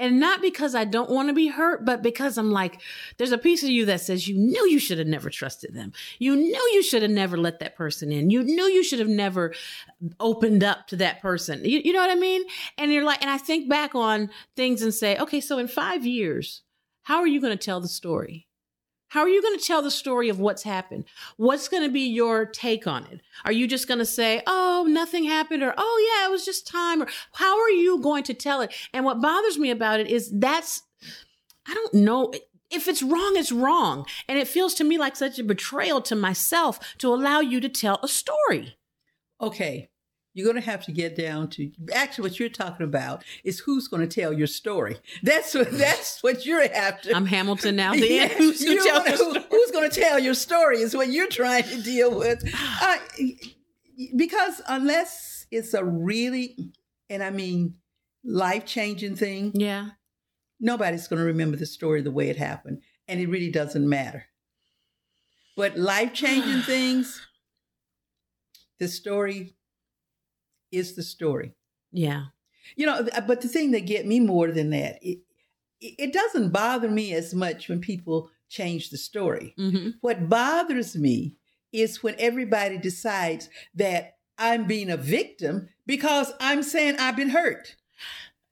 And 0.00 0.18
not 0.18 0.40
because 0.40 0.74
I 0.74 0.86
don't 0.86 1.10
want 1.10 1.28
to 1.28 1.34
be 1.34 1.48
hurt, 1.48 1.84
but 1.84 2.00
because 2.00 2.38
I'm 2.38 2.50
like, 2.50 2.80
there's 3.18 3.32
a 3.32 3.38
piece 3.38 3.62
of 3.62 3.68
you 3.68 3.84
that 3.84 4.00
says 4.00 4.26
you 4.26 4.34
knew 4.34 4.66
you 4.66 4.78
should 4.78 4.96
have 4.96 5.06
never 5.06 5.28
trusted 5.28 5.74
them. 5.74 5.92
You 6.18 6.36
knew 6.36 6.70
you 6.72 6.82
should 6.82 7.02
have 7.02 7.10
never 7.10 7.36
let 7.36 7.58
that 7.58 7.76
person 7.76 8.10
in. 8.10 8.30
You 8.30 8.42
knew 8.42 8.64
you 8.64 8.82
should 8.82 8.98
have 8.98 9.08
never 9.08 9.52
opened 10.18 10.64
up 10.64 10.86
to 10.86 10.96
that 10.96 11.20
person. 11.20 11.66
You, 11.66 11.82
you 11.84 11.92
know 11.92 12.00
what 12.00 12.10
I 12.10 12.14
mean? 12.14 12.44
And 12.78 12.90
you're 12.90 13.04
like, 13.04 13.20
and 13.20 13.30
I 13.30 13.36
think 13.36 13.68
back 13.68 13.94
on 13.94 14.30
things 14.56 14.80
and 14.80 14.94
say, 14.94 15.18
okay, 15.18 15.42
so 15.42 15.58
in 15.58 15.68
five 15.68 16.06
years, 16.06 16.62
how 17.02 17.18
are 17.18 17.26
you 17.26 17.38
going 17.38 17.56
to 17.56 17.62
tell 17.62 17.82
the 17.82 17.88
story? 17.88 18.46
How 19.10 19.22
are 19.22 19.28
you 19.28 19.42
going 19.42 19.58
to 19.58 19.64
tell 19.64 19.82
the 19.82 19.90
story 19.90 20.28
of 20.28 20.38
what's 20.38 20.62
happened? 20.62 21.04
What's 21.36 21.68
going 21.68 21.82
to 21.82 21.92
be 21.92 22.02
your 22.02 22.46
take 22.46 22.86
on 22.86 23.04
it? 23.06 23.20
Are 23.44 23.50
you 23.50 23.66
just 23.66 23.88
going 23.88 23.98
to 23.98 24.06
say, 24.06 24.40
oh, 24.46 24.86
nothing 24.88 25.24
happened, 25.24 25.64
or 25.64 25.74
oh, 25.76 26.16
yeah, 26.16 26.28
it 26.28 26.30
was 26.30 26.44
just 26.44 26.66
time? 26.66 27.02
Or 27.02 27.08
how 27.32 27.60
are 27.60 27.70
you 27.70 28.00
going 28.00 28.22
to 28.24 28.34
tell 28.34 28.60
it? 28.60 28.72
And 28.94 29.04
what 29.04 29.20
bothers 29.20 29.58
me 29.58 29.70
about 29.70 29.98
it 29.98 30.06
is 30.06 30.30
that's, 30.32 30.82
I 31.66 31.74
don't 31.74 31.94
know. 31.94 32.32
If 32.70 32.86
it's 32.86 33.02
wrong, 33.02 33.32
it's 33.34 33.50
wrong. 33.50 34.06
And 34.28 34.38
it 34.38 34.46
feels 34.46 34.74
to 34.74 34.84
me 34.84 34.96
like 34.96 35.16
such 35.16 35.40
a 35.40 35.44
betrayal 35.44 36.00
to 36.02 36.14
myself 36.14 36.78
to 36.98 37.12
allow 37.12 37.40
you 37.40 37.60
to 37.60 37.68
tell 37.68 37.98
a 38.02 38.08
story. 38.08 38.76
Okay 39.40 39.89
you're 40.32 40.44
going 40.44 40.62
to 40.62 40.70
have 40.70 40.84
to 40.84 40.92
get 40.92 41.16
down 41.16 41.48
to 41.50 41.70
actually 41.92 42.28
what 42.28 42.38
you're 42.38 42.48
talking 42.48 42.84
about 42.84 43.24
is 43.42 43.58
who's 43.58 43.88
going 43.88 44.06
to 44.06 44.20
tell 44.20 44.32
your 44.32 44.46
story. 44.46 44.96
That's 45.22 45.54
what 45.54 45.70
that's 45.72 46.22
what 46.22 46.46
you're 46.46 46.62
after. 46.62 47.10
I'm 47.14 47.26
Hamilton 47.26 47.76
now. 47.76 47.92
yeah, 47.94 48.28
who's, 48.28 48.62
who 48.62 48.78
who, 48.78 49.40
who's 49.50 49.70
going 49.70 49.90
to 49.90 50.00
tell 50.00 50.18
your 50.18 50.34
story 50.34 50.80
is 50.80 50.94
what 50.94 51.08
you're 51.08 51.28
trying 51.28 51.64
to 51.64 51.82
deal 51.82 52.16
with. 52.16 52.42
Uh, 52.82 52.96
because 54.16 54.62
unless 54.68 55.46
it's 55.50 55.74
a 55.74 55.84
really, 55.84 56.56
and 57.10 57.22
I 57.22 57.30
mean, 57.30 57.74
life 58.24 58.64
changing 58.64 59.16
thing. 59.16 59.52
Yeah. 59.54 59.90
Nobody's 60.58 61.08
going 61.08 61.18
to 61.18 61.26
remember 61.26 61.56
the 61.56 61.66
story 61.66 62.00
the 62.00 62.10
way 62.10 62.28
it 62.28 62.36
happened, 62.36 62.82
and 63.08 63.20
it 63.20 63.28
really 63.28 63.50
doesn't 63.50 63.88
matter. 63.88 64.26
But 65.56 65.76
life 65.76 66.12
changing 66.12 66.62
things, 66.62 67.26
the 68.78 68.88
story 68.88 69.56
is 70.72 70.94
the 70.94 71.02
story. 71.02 71.54
Yeah. 71.92 72.26
You 72.76 72.86
know, 72.86 73.08
but 73.26 73.40
the 73.40 73.48
thing 73.48 73.72
that 73.72 73.86
get 73.86 74.06
me 74.06 74.20
more 74.20 74.50
than 74.50 74.70
that, 74.70 74.98
it, 75.02 75.18
it 75.80 76.12
doesn't 76.12 76.50
bother 76.50 76.90
me 76.90 77.12
as 77.14 77.34
much 77.34 77.68
when 77.68 77.80
people 77.80 78.30
change 78.48 78.90
the 78.90 78.98
story. 78.98 79.54
Mm-hmm. 79.58 79.90
What 80.00 80.28
bothers 80.28 80.96
me 80.96 81.36
is 81.72 82.02
when 82.02 82.14
everybody 82.18 82.78
decides 82.78 83.48
that 83.74 84.16
I'm 84.38 84.66
being 84.66 84.90
a 84.90 84.96
victim 84.96 85.68
because 85.86 86.32
I'm 86.40 86.62
saying 86.62 86.96
I've 86.98 87.16
been 87.16 87.30
hurt. 87.30 87.76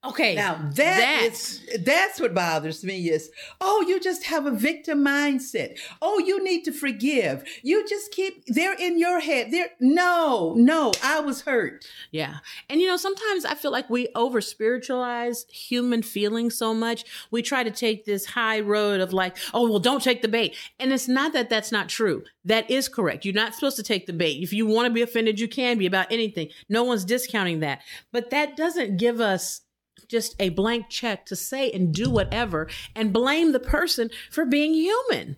Okay. 0.04 0.36
Now 0.36 0.54
that 0.54 0.74
that's, 0.74 1.60
is, 1.62 1.84
that's 1.84 2.20
what 2.20 2.32
bothers 2.32 2.84
me 2.84 3.10
is, 3.10 3.30
oh, 3.60 3.84
you 3.88 3.98
just 3.98 4.26
have 4.26 4.46
a 4.46 4.52
victim 4.52 5.04
mindset. 5.04 5.76
Oh, 6.00 6.20
you 6.20 6.42
need 6.42 6.62
to 6.66 6.72
forgive. 6.72 7.42
You 7.64 7.86
just 7.88 8.12
keep 8.12 8.44
they're 8.46 8.76
in 8.78 8.96
your 8.96 9.18
head. 9.18 9.50
They're 9.50 9.70
no, 9.80 10.54
no, 10.56 10.92
I 11.02 11.18
was 11.18 11.40
hurt. 11.40 11.84
Yeah. 12.12 12.36
And 12.70 12.80
you 12.80 12.86
know, 12.86 12.96
sometimes 12.96 13.44
I 13.44 13.54
feel 13.54 13.72
like 13.72 13.90
we 13.90 14.06
over 14.14 14.40
spiritualize 14.40 15.46
human 15.50 16.02
feelings 16.02 16.56
so 16.56 16.72
much. 16.72 17.04
We 17.32 17.42
try 17.42 17.64
to 17.64 17.70
take 17.72 18.04
this 18.04 18.24
high 18.24 18.60
road 18.60 19.00
of 19.00 19.12
like, 19.12 19.36
oh, 19.52 19.68
well, 19.68 19.80
don't 19.80 20.02
take 20.02 20.22
the 20.22 20.28
bait. 20.28 20.54
And 20.78 20.92
it's 20.92 21.08
not 21.08 21.32
that 21.32 21.50
that's 21.50 21.72
not 21.72 21.88
true. 21.88 22.22
That 22.44 22.70
is 22.70 22.88
correct. 22.88 23.24
You're 23.24 23.34
not 23.34 23.52
supposed 23.52 23.76
to 23.76 23.82
take 23.82 24.06
the 24.06 24.12
bait. 24.12 24.44
If 24.44 24.52
you 24.52 24.64
want 24.64 24.86
to 24.86 24.94
be 24.94 25.02
offended, 25.02 25.40
you 25.40 25.48
can 25.48 25.76
be 25.76 25.86
about 25.86 26.12
anything. 26.12 26.50
No 26.68 26.84
one's 26.84 27.04
discounting 27.04 27.60
that. 27.60 27.82
But 28.12 28.30
that 28.30 28.56
doesn't 28.56 28.96
give 28.96 29.20
us 29.20 29.62
just 30.08 30.34
a 30.38 30.48
blank 30.50 30.88
check 30.88 31.26
to 31.26 31.36
say 31.36 31.70
and 31.70 31.92
do 31.92 32.10
whatever 32.10 32.68
and 32.94 33.12
blame 33.12 33.52
the 33.52 33.60
person 33.60 34.10
for 34.30 34.44
being 34.44 34.74
human. 34.74 35.36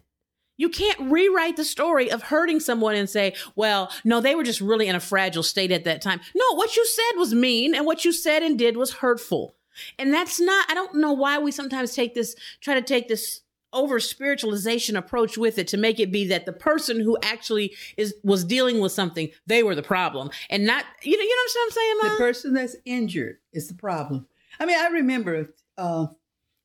You 0.56 0.68
can't 0.68 1.10
rewrite 1.10 1.56
the 1.56 1.64
story 1.64 2.10
of 2.10 2.24
hurting 2.24 2.60
someone 2.60 2.94
and 2.94 3.08
say, 3.08 3.34
well, 3.56 3.90
no, 4.04 4.20
they 4.20 4.34
were 4.34 4.44
just 4.44 4.60
really 4.60 4.88
in 4.88 4.94
a 4.94 5.00
fragile 5.00 5.42
state 5.42 5.72
at 5.72 5.84
that 5.84 6.02
time. 6.02 6.20
No, 6.34 6.54
what 6.54 6.76
you 6.76 6.86
said 6.86 7.18
was 7.18 7.34
mean 7.34 7.74
and 7.74 7.86
what 7.86 8.04
you 8.04 8.12
said 8.12 8.42
and 8.42 8.58
did 8.58 8.76
was 8.76 8.94
hurtful. 8.94 9.54
And 9.98 10.12
that's 10.12 10.38
not, 10.38 10.70
I 10.70 10.74
don't 10.74 10.96
know 10.96 11.12
why 11.12 11.38
we 11.38 11.50
sometimes 11.50 11.94
take 11.94 12.14
this, 12.14 12.36
try 12.60 12.74
to 12.74 12.82
take 12.82 13.08
this 13.08 13.40
over 13.72 14.00
spiritualization 14.00 14.96
approach 14.96 15.38
with 15.38 15.58
it 15.58 15.68
to 15.68 15.76
make 15.76 16.00
it 16.00 16.10
be 16.10 16.26
that 16.26 16.44
the 16.44 16.52
person 16.52 17.00
who 17.00 17.16
actually 17.22 17.74
is 17.96 18.14
was 18.24 18.44
dealing 18.44 18.80
with 18.80 18.90
something 18.90 19.28
they 19.46 19.62
were 19.62 19.74
the 19.74 19.82
problem 19.82 20.28
and 20.48 20.66
not 20.66 20.84
you 21.02 21.16
know 21.16 21.22
you 21.22 21.36
know 21.36 21.42
what 21.54 21.64
I'm 21.64 21.70
saying 21.70 21.96
Mom? 22.02 22.10
the 22.10 22.18
person 22.18 22.54
that's 22.54 22.76
injured 22.84 23.36
is 23.52 23.68
the 23.68 23.74
problem 23.74 24.26
I 24.60 24.66
mean 24.66 24.78
I 24.78 24.88
remember 24.88 25.52
uh, 25.76 26.06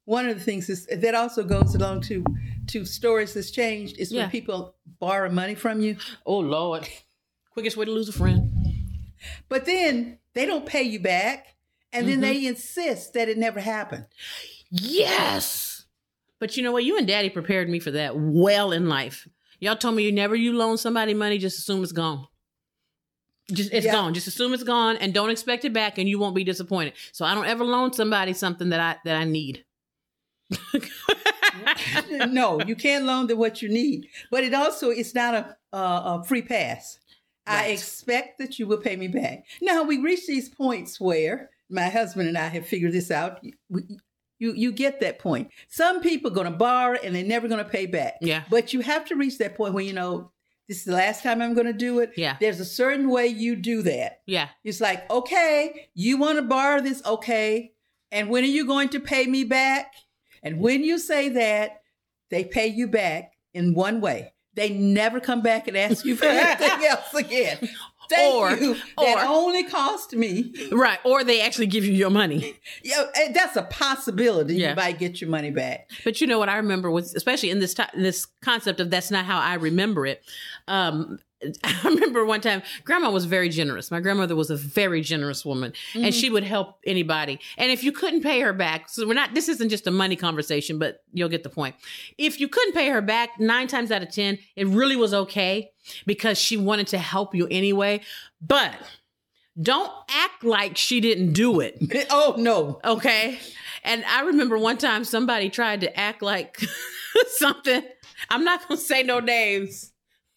one 0.04 0.28
of 0.28 0.38
the 0.38 0.44
things 0.44 0.70
is, 0.70 0.86
that 0.86 1.16
also 1.16 1.44
goes 1.44 1.74
along 1.74 2.02
to 2.02 2.24
to 2.68 2.86
stories 2.86 3.34
that's 3.34 3.52
changed 3.52 3.98
is 3.98 4.14
when 4.14 4.30
people 4.30 4.76
borrow 5.00 5.30
money 5.30 5.56
from 5.56 5.82
you 5.82 5.98
oh 6.26 6.40
lord 6.40 6.88
quickest 7.52 7.78
way 7.78 7.86
to 7.86 7.92
lose 7.92 8.10
a 8.10 8.14
friend 8.14 8.52
but 9.50 9.66
then 9.66 10.18
they 10.34 10.46
don't 10.46 10.66
pay 10.66 10.82
you 10.82 11.00
back 11.00 11.56
and 11.94 12.08
then 12.08 12.16
mm-hmm. 12.16 12.22
they 12.22 12.46
insist 12.48 13.14
that 13.14 13.30
it 13.30 13.38
never 13.38 13.60
happened 13.60 14.06
yes 14.72 15.76
but 16.40 16.58
you 16.58 16.64
know 16.64 16.72
what? 16.72 16.84
You 16.84 16.98
and 16.98 17.08
daddy 17.08 17.30
prepared 17.30 17.70
me 17.70 17.80
for 17.80 17.92
that 17.92 18.18
well 18.18 18.72
in 18.72 18.90
life. 18.90 19.28
Y'all 19.60 19.76
told 19.76 19.96
me 19.96 20.04
you 20.04 20.12
never 20.12 20.36
you 20.36 20.54
loan 20.54 20.78
somebody 20.78 21.14
money, 21.14 21.38
just 21.38 21.60
assume 21.60 21.82
it's 21.82 21.92
gone. 21.92 22.28
Just 23.52 23.72
it's 23.74 23.86
yeah. 23.86 23.92
gone. 23.92 24.14
Just 24.14 24.28
assume 24.28 24.54
it's 24.54 24.64
gone 24.64 24.98
and 24.98 25.14
don't 25.14 25.30
expect 25.30 25.66
it 25.66 25.74
back 25.74 25.98
and 25.98 26.10
you 26.10 26.18
won't 26.18 26.36
be 26.36 26.44
disappointed. 26.44 26.94
So 27.12 27.26
I 27.26 27.36
don't 27.36 27.46
ever 27.46 27.64
loan 27.64 27.94
somebody 27.94 28.34
something 28.34 28.70
that 28.70 28.80
I 28.80 28.98
that 29.06 29.16
I 29.16 29.24
need. 29.24 29.64
no, 32.28 32.60
you 32.62 32.76
can't 32.76 33.06
loan 33.06 33.28
them 33.28 33.38
what 33.38 33.62
you 33.62 33.70
need. 33.70 34.08
But 34.32 34.44
it 34.44 34.54
also 34.54 34.90
it's 34.90 35.14
not 35.14 35.36
a, 35.36 35.58
a 35.72 36.24
free 36.28 36.42
pass. 36.42 37.00
Right. 37.48 37.66
I 37.66 37.68
expect 37.68 38.40
that 38.40 38.58
you 38.58 38.66
will 38.66 38.78
pay 38.78 38.96
me 38.96 39.08
back. 39.08 39.46
Now 39.62 39.84
we 39.84 40.00
reach 40.00 40.26
these 40.26 40.50
points 40.50 41.00
where 41.00 41.52
my 41.70 41.90
husband 41.90 42.28
and 42.28 42.38
I 42.38 42.48
have 42.48 42.66
figured 42.66 42.94
this 42.94 43.12
out. 43.12 43.42
We, 43.70 43.84
you 44.40 44.54
you 44.54 44.72
get 44.72 45.00
that 45.02 45.20
point. 45.20 45.50
Some 45.68 46.02
people 46.02 46.32
are 46.32 46.36
going 46.36 46.52
to 46.52 46.58
borrow 46.58 46.98
and 47.04 47.16
they're 47.16 47.24
never 47.24 47.48
going 47.48 47.64
to 47.64 47.70
pay 47.70 47.86
back. 47.86 48.16
Yeah. 48.22 48.44
But 48.50 48.74
you 48.74 48.82
have 48.82 49.06
to 49.06 49.16
reach 49.16 49.38
that 49.38 49.56
point 49.56 49.76
where 49.76 49.84
you 49.84 49.94
know 49.94 50.32
this 50.68 50.80
is 50.80 50.86
the 50.86 50.94
last 50.94 51.24
time 51.24 51.42
I'm 51.42 51.54
going 51.54 51.68
to 51.68 51.74
do 51.74 52.00
it. 52.00 52.14
Yeah. 52.18 52.38
There's 52.40 52.60
a 52.60 52.66
certain 52.66 53.10
way 53.10 53.28
you 53.28 53.56
do 53.56 53.82
that. 53.84 54.22
Yeah. 54.26 54.50
It's 54.64 54.82
like, 54.82 55.10
okay, 55.12 55.90
you 55.94 56.18
want 56.18 56.38
to 56.38 56.42
borrow 56.42 56.82
this, 56.82 57.04
okay, 57.06 57.74
and 58.12 58.30
when 58.30 58.44
are 58.44 58.48
you 58.48 58.66
going 58.66 58.90
to 58.90 59.00
pay 59.00 59.28
me 59.28 59.44
back? 59.44 59.94
And 60.42 60.60
when 60.60 60.84
you 60.84 60.98
say 60.98 61.30
that, 61.30 61.82
they 62.30 62.44
pay 62.44 62.68
you 62.68 62.88
back 62.88 63.34
in 63.54 63.74
one 63.74 64.02
way. 64.02 64.34
They 64.54 64.70
never 64.70 65.20
come 65.20 65.42
back 65.42 65.68
and 65.68 65.76
ask 65.76 66.06
you 66.06 66.16
for 66.16 66.26
anything 66.26 66.86
else 66.86 67.14
again. 67.14 67.70
Thank 68.10 68.36
or, 68.36 68.52
you. 68.52 68.76
That 68.98 69.18
or, 69.18 69.26
only 69.26 69.64
cost 69.64 70.14
me. 70.14 70.54
Right. 70.72 71.00
Or 71.04 71.24
they 71.24 71.42
actually 71.42 71.68
give 71.68 71.86
you 71.86 71.94
your 71.94 72.10
money. 72.10 72.56
yeah, 72.84 73.06
eh, 73.16 73.32
that's 73.34 73.56
a 73.56 73.64
possibility. 73.64 74.56
Yeah. 74.56 74.72
You 74.72 74.76
might 74.76 75.00
get 75.00 75.20
your 75.20 75.30
money 75.30 75.52
back. 75.52 75.90
But 76.04 76.22
you 76.22 76.28
know 76.28 76.40
what 76.40 76.50
I 76.50 76.58
remember 76.58 76.92
was, 76.92 77.16
especially 77.16 77.50
in 77.50 77.60
this 77.60 77.74
t- 77.74 77.84
this 77.96 78.28
concept 78.44 78.80
of 78.80 78.90
that's 78.90 79.12
not 79.12 79.26
how 79.26 79.40
I 79.40 79.56
remember 79.56 80.06
it. 80.06 80.24
Um, 80.68 81.20
I 81.64 81.82
remember 81.84 82.26
one 82.26 82.42
time, 82.42 82.62
grandma 82.84 83.12
was 83.12 83.26
very 83.26 83.50
generous. 83.50 83.92
My 83.92 84.00
grandmother 84.00 84.36
was 84.36 84.50
a 84.50 84.56
very 84.56 85.02
generous 85.02 85.46
woman 85.46 85.72
mm-hmm. 85.72 86.06
and 86.06 86.14
she 86.14 86.30
would 86.30 86.44
help 86.44 86.80
anybody. 86.86 87.40
And 87.58 87.72
if 87.72 87.84
you 87.84 87.92
couldn't 87.92 88.22
pay 88.22 88.40
her 88.42 88.54
back, 88.54 88.90
so 88.90 89.08
we're 89.08 89.14
not, 89.14 89.34
this 89.34 89.50
isn't 89.50 89.70
just 89.70 89.88
a 89.88 89.92
money 89.92 90.16
conversation, 90.16 90.80
but 90.80 91.04
you'll 91.12 91.30
get 91.30 91.44
the 91.44 91.50
point. 91.50 91.76
If 92.18 92.40
you 92.40 92.48
couldn't 92.48 92.74
pay 92.74 92.90
her 92.90 93.02
back 93.02 93.40
nine 93.40 93.68
times 93.68 93.92
out 93.92 94.02
of 94.02 94.12
10, 94.12 94.40
it 94.56 94.68
really 94.68 94.96
was 94.96 95.14
okay 95.14 95.72
because 96.06 96.38
she 96.38 96.58
wanted 96.58 96.88
to 96.88 96.98
help 96.98 97.36
you 97.36 97.48
anyway. 97.50 98.02
But 98.42 98.76
don't 99.62 99.92
act 100.10 100.44
like 100.44 100.78
she 100.78 101.00
didn't 101.00 101.34
do 101.34 101.60
it. 101.60 101.78
oh, 102.10 102.36
no. 102.38 102.80
Okay. 102.84 103.40
And 103.84 104.04
I 104.06 104.22
remember 104.22 104.58
one 104.58 104.78
time 104.78 105.04
somebody 105.04 105.50
tried 105.50 105.82
to 105.82 106.00
act 106.00 106.22
like 106.22 106.60
something. 107.28 107.84
I'm 108.30 108.44
not 108.44 108.68
going 108.68 108.78
to 108.78 108.84
say 108.84 109.04
no 109.04 109.20
names 109.20 109.92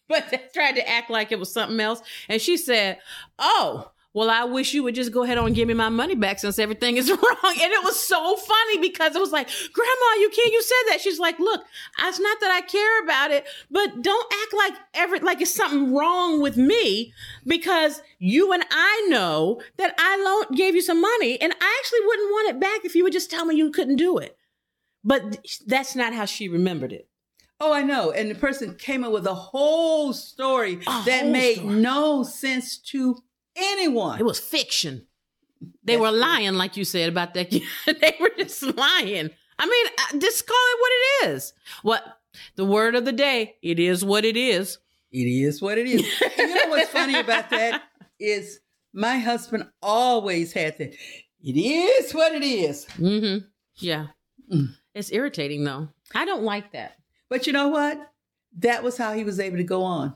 but 0.09 0.29
they 0.29 0.41
tried 0.53 0.73
to 0.73 0.89
act 0.89 1.09
like 1.09 1.31
it 1.31 1.39
was 1.39 1.53
something 1.53 1.79
else. 1.79 2.01
And 2.27 2.41
she 2.41 2.57
said, 2.57 2.97
Oh, 3.37 3.91
well, 4.11 4.31
I 4.31 4.43
wish 4.43 4.73
you 4.73 4.81
would 4.83 4.95
just 4.95 5.11
go 5.11 5.21
ahead 5.23 5.37
on 5.37 5.45
and 5.45 5.55
give 5.55 5.67
me 5.67 5.75
my 5.75 5.89
money 5.89 6.15
back 6.15 6.39
since 6.39 6.57
everything 6.57 6.97
is 6.97 7.09
wrong. 7.09 7.53
And 7.61 7.71
it 7.71 7.83
was 7.83 7.97
so 7.97 8.35
funny 8.35 8.79
because 8.79 9.15
it 9.15 9.19
was 9.19 9.31
like, 9.31 9.47
Grandma, 9.71 10.19
you 10.19 10.31
can't, 10.35 10.51
you 10.51 10.63
said 10.63 10.91
that. 10.91 10.99
She's 10.99 11.19
like, 11.19 11.37
look, 11.37 11.61
it's 12.01 12.19
not 12.19 12.39
that 12.41 12.49
I 12.51 12.61
care 12.61 13.03
about 13.03 13.29
it, 13.29 13.45
but 13.69 14.01
don't 14.01 14.33
act 14.43 14.53
like 14.57 14.73
every, 14.95 15.19
like 15.19 15.41
it's 15.41 15.53
something 15.53 15.93
wrong 15.93 16.41
with 16.41 16.57
me 16.57 17.13
because 17.45 18.01
you 18.17 18.51
and 18.51 18.63
I 18.71 19.05
know 19.09 19.61
that 19.77 19.93
I 19.99 20.17
loan, 20.17 20.57
gave 20.57 20.73
you 20.73 20.81
some 20.81 21.01
money 21.01 21.39
and 21.39 21.53
I 21.53 21.77
actually 21.79 22.05
wouldn't 22.07 22.31
want 22.31 22.49
it 22.49 22.59
back 22.59 22.85
if 22.85 22.95
you 22.95 23.03
would 23.03 23.13
just 23.13 23.29
tell 23.29 23.45
me 23.45 23.55
you 23.55 23.71
couldn't 23.71 23.97
do 23.97 24.17
it. 24.17 24.35
But 25.03 25.45
that's 25.67 25.95
not 25.95 26.13
how 26.13 26.25
she 26.25 26.49
remembered 26.49 26.93
it. 26.93 27.08
Oh, 27.61 27.73
I 27.73 27.81
know. 27.83 28.11
And 28.11 28.31
the 28.31 28.35
person 28.35 28.75
came 28.75 29.03
up 29.03 29.11
with 29.11 29.25
a 29.25 29.33
whole 29.33 30.13
story 30.13 30.75
a 30.87 31.03
that 31.05 31.21
whole 31.23 31.31
made 31.31 31.57
story. 31.57 31.75
no 31.75 32.23
sense 32.23 32.77
to 32.77 33.17
anyone. 33.55 34.19
It 34.19 34.25
was 34.25 34.39
fiction. 34.39 35.05
They 35.83 35.95
That's 35.95 36.01
were 36.01 36.11
lying, 36.11 36.53
like 36.53 36.77
you 36.77 36.85
said 36.85 37.09
about 37.09 37.33
that. 37.33 37.51
they 37.85 38.15
were 38.19 38.31
just 38.37 38.63
lying. 38.63 39.29
I 39.61 39.65
mean, 39.65 40.21
just 40.21 40.47
call 40.47 40.57
it 40.57 40.79
what 40.79 40.91
it 40.91 41.29
is. 41.35 41.53
What 41.81 42.03
the 42.55 42.65
word 42.65 42.95
of 42.95 43.03
the 43.03 43.11
day? 43.11 43.55
It 43.61 43.77
is 43.77 44.05
what 44.05 44.23
it 44.23 44.37
is. 44.37 44.77
It 45.11 45.25
is 45.27 45.61
what 45.61 45.77
it 45.77 45.87
is. 45.87 46.01
you 46.37 46.55
know 46.55 46.69
what's 46.69 46.89
funny 46.91 47.19
about 47.19 47.49
that 47.49 47.83
is 48.19 48.59
my 48.93 49.17
husband 49.17 49.67
always 49.81 50.53
had 50.53 50.77
that. 50.77 50.93
It 51.43 51.57
is 51.57 52.13
what 52.13 52.33
it 52.33 52.43
is. 52.43 52.85
Mm-hmm. 52.97 53.45
Yeah. 53.77 54.07
Mm. 54.53 54.75
It's 54.93 55.11
irritating 55.11 55.63
though. 55.63 55.89
I 56.15 56.25
don't 56.25 56.43
like 56.43 56.71
that. 56.73 56.95
But 57.29 57.47
you 57.47 57.53
know 57.53 57.67
what? 57.67 58.11
That 58.57 58.83
was 58.83 58.97
how 58.97 59.13
he 59.13 59.23
was 59.23 59.39
able 59.39 59.57
to 59.57 59.63
go 59.63 59.83
on. 59.83 60.15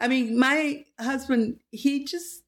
I 0.00 0.08
mean, 0.08 0.38
my 0.38 0.84
husband, 0.98 1.60
he 1.70 2.04
just 2.04 2.42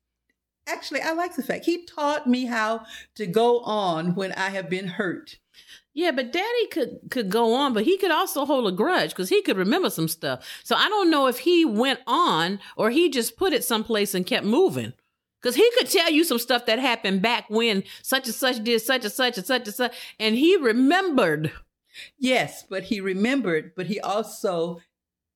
actually, 0.67 1.01
I 1.01 1.13
like 1.13 1.37
the 1.37 1.43
fact 1.43 1.65
he 1.65 1.85
taught 1.85 2.27
me 2.27 2.47
how 2.47 2.85
to 3.15 3.27
go 3.27 3.61
on 3.61 4.15
when 4.15 4.33
I 4.33 4.51
have 4.51 4.69
been 4.69 4.89
hurt. 4.89 5.39
Yeah, 5.95 6.11
but 6.11 6.33
daddy 6.33 6.67
could 6.71 6.99
could 7.11 7.31
go 7.31 7.55
on, 7.55 7.73
but 7.73 7.85
he 7.85 7.97
could 7.97 8.11
also 8.11 8.45
hold 8.45 8.67
a 8.67 8.73
grudge 8.73 9.11
because 9.11 9.31
he 9.31 9.41
could 9.41 9.57
remember 9.57 9.89
some 9.89 10.09
stuff. 10.09 10.47
So 10.63 10.77
I 10.77 10.89
don't 10.89 11.11
know 11.11 11.27
if 11.27 11.39
he 11.39 11.65
went 11.65 12.01
on 12.07 12.61
or 12.77 12.91
he 12.91 13.09
just 13.09 13.37
put 13.37 13.55
it 13.55 13.65
someplace 13.65 14.15
and 14.15 14.27
kept 14.27 14.45
moving. 14.45 14.93
Because 15.41 15.57
he 15.57 15.71
could 15.79 15.89
tell 15.89 16.11
you 16.11 16.25
some 16.25 16.39
stuff 16.39 16.67
that 16.67 16.79
happened 16.79 17.23
back 17.23 17.49
when 17.49 17.85
such 18.03 18.27
and 18.27 18.35
such 18.35 18.63
did 18.65 18.81
such 18.83 19.05
and 19.05 19.13
such 19.13 19.39
and 19.39 19.47
such 19.47 19.67
and 19.67 19.75
such, 19.75 19.95
and 20.19 20.35
he 20.35 20.57
remembered 20.57 21.53
Yes, 22.19 22.65
but 22.69 22.85
he 22.85 23.01
remembered, 23.01 23.73
but 23.75 23.87
he 23.87 24.01
also 24.01 24.81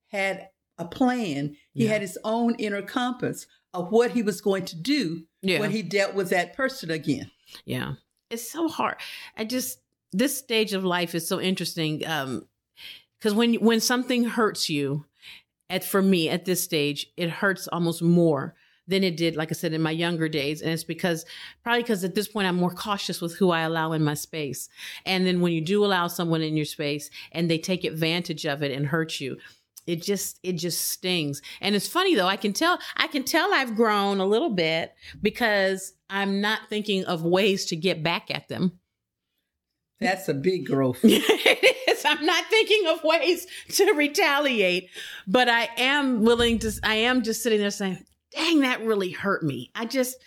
had 0.07 0.49
a 0.77 0.85
plan. 0.85 1.55
He 1.73 1.85
yeah. 1.85 1.91
had 1.91 2.01
his 2.01 2.17
own 2.23 2.55
inner 2.55 2.81
compass 2.81 3.47
of 3.73 3.91
what 3.91 4.11
he 4.11 4.21
was 4.21 4.41
going 4.41 4.65
to 4.65 4.75
do 4.75 5.23
yeah. 5.41 5.59
when 5.59 5.71
he 5.71 5.81
dealt 5.81 6.13
with 6.13 6.29
that 6.29 6.55
person 6.55 6.91
again. 6.91 7.31
Yeah. 7.65 7.93
It's 8.29 8.49
so 8.49 8.67
hard. 8.67 8.95
I 9.37 9.45
just 9.45 9.79
this 10.13 10.37
stage 10.37 10.73
of 10.73 10.83
life 10.83 11.15
is 11.15 11.25
so 11.25 11.39
interesting 11.39 12.05
um 12.05 12.45
cuz 13.21 13.33
when 13.33 13.53
when 13.55 13.79
something 13.79 14.25
hurts 14.25 14.69
you 14.69 15.05
at 15.69 15.83
for 15.83 16.01
me 16.01 16.27
at 16.29 16.45
this 16.45 16.61
stage, 16.61 17.11
it 17.15 17.29
hurts 17.29 17.67
almost 17.69 18.01
more 18.01 18.55
than 18.87 19.03
it 19.03 19.17
did, 19.17 19.35
like 19.35 19.51
I 19.51 19.53
said, 19.53 19.73
in 19.73 19.81
my 19.81 19.91
younger 19.91 20.27
days. 20.27 20.61
And 20.61 20.71
it's 20.71 20.83
because 20.83 21.25
probably 21.63 21.83
because 21.83 22.03
at 22.03 22.15
this 22.15 22.27
point 22.27 22.47
I'm 22.47 22.57
more 22.57 22.73
cautious 22.73 23.21
with 23.21 23.35
who 23.37 23.51
I 23.51 23.61
allow 23.61 23.91
in 23.93 24.03
my 24.03 24.15
space. 24.15 24.69
And 25.05 25.25
then 25.25 25.41
when 25.41 25.53
you 25.53 25.61
do 25.61 25.85
allow 25.85 26.07
someone 26.07 26.41
in 26.41 26.55
your 26.57 26.65
space 26.65 27.09
and 27.31 27.49
they 27.49 27.57
take 27.57 27.83
advantage 27.83 28.45
of 28.45 28.63
it 28.63 28.71
and 28.71 28.87
hurt 28.87 29.19
you, 29.19 29.37
it 29.87 30.01
just 30.01 30.39
it 30.43 30.53
just 30.53 30.89
stings 30.89 31.41
and 31.59 31.75
it's 31.75 31.87
funny 31.87 32.15
though 32.15 32.27
i 32.27 32.35
can 32.35 32.53
tell 32.53 32.77
i 32.97 33.07
can 33.07 33.23
tell 33.23 33.53
i've 33.53 33.75
grown 33.75 34.19
a 34.19 34.25
little 34.25 34.51
bit 34.51 34.93
because 35.21 35.93
i'm 36.09 36.39
not 36.39 36.59
thinking 36.69 37.03
of 37.05 37.23
ways 37.23 37.65
to 37.65 37.75
get 37.75 38.03
back 38.03 38.29
at 38.29 38.47
them 38.47 38.79
that's 39.99 40.29
a 40.29 40.33
big 40.33 40.67
growth 40.67 40.99
it 41.03 41.89
is 41.89 42.05
i'm 42.05 42.23
not 42.25 42.45
thinking 42.45 42.85
of 42.87 43.03
ways 43.03 43.47
to 43.69 43.91
retaliate 43.93 44.87
but 45.27 45.49
i 45.49 45.67
am 45.77 46.21
willing 46.21 46.59
to 46.59 46.71
i 46.83 46.95
am 46.95 47.23
just 47.23 47.41
sitting 47.41 47.59
there 47.59 47.71
saying 47.71 47.97
dang, 48.31 48.61
that 48.61 48.83
really 48.83 49.11
hurt 49.11 49.43
me. 49.43 49.71
I 49.75 49.85
just, 49.85 50.17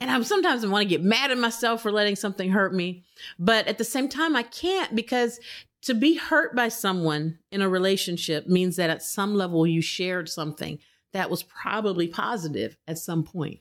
and 0.00 0.10
I'm 0.10 0.24
sometimes 0.24 0.64
I 0.64 0.68
want 0.68 0.82
to 0.82 0.88
get 0.88 1.02
mad 1.02 1.30
at 1.30 1.38
myself 1.38 1.82
for 1.82 1.92
letting 1.92 2.16
something 2.16 2.50
hurt 2.50 2.74
me. 2.74 3.04
But 3.38 3.66
at 3.66 3.78
the 3.78 3.84
same 3.84 4.08
time, 4.08 4.34
I 4.36 4.42
can't 4.42 4.94
because 4.94 5.40
to 5.82 5.94
be 5.94 6.16
hurt 6.16 6.54
by 6.54 6.68
someone 6.68 7.38
in 7.50 7.62
a 7.62 7.68
relationship 7.68 8.46
means 8.46 8.76
that 8.76 8.90
at 8.90 9.02
some 9.02 9.34
level 9.34 9.66
you 9.66 9.80
shared 9.80 10.28
something 10.28 10.78
that 11.12 11.30
was 11.30 11.42
probably 11.42 12.06
positive 12.06 12.76
at 12.86 12.98
some 12.98 13.24
point. 13.24 13.60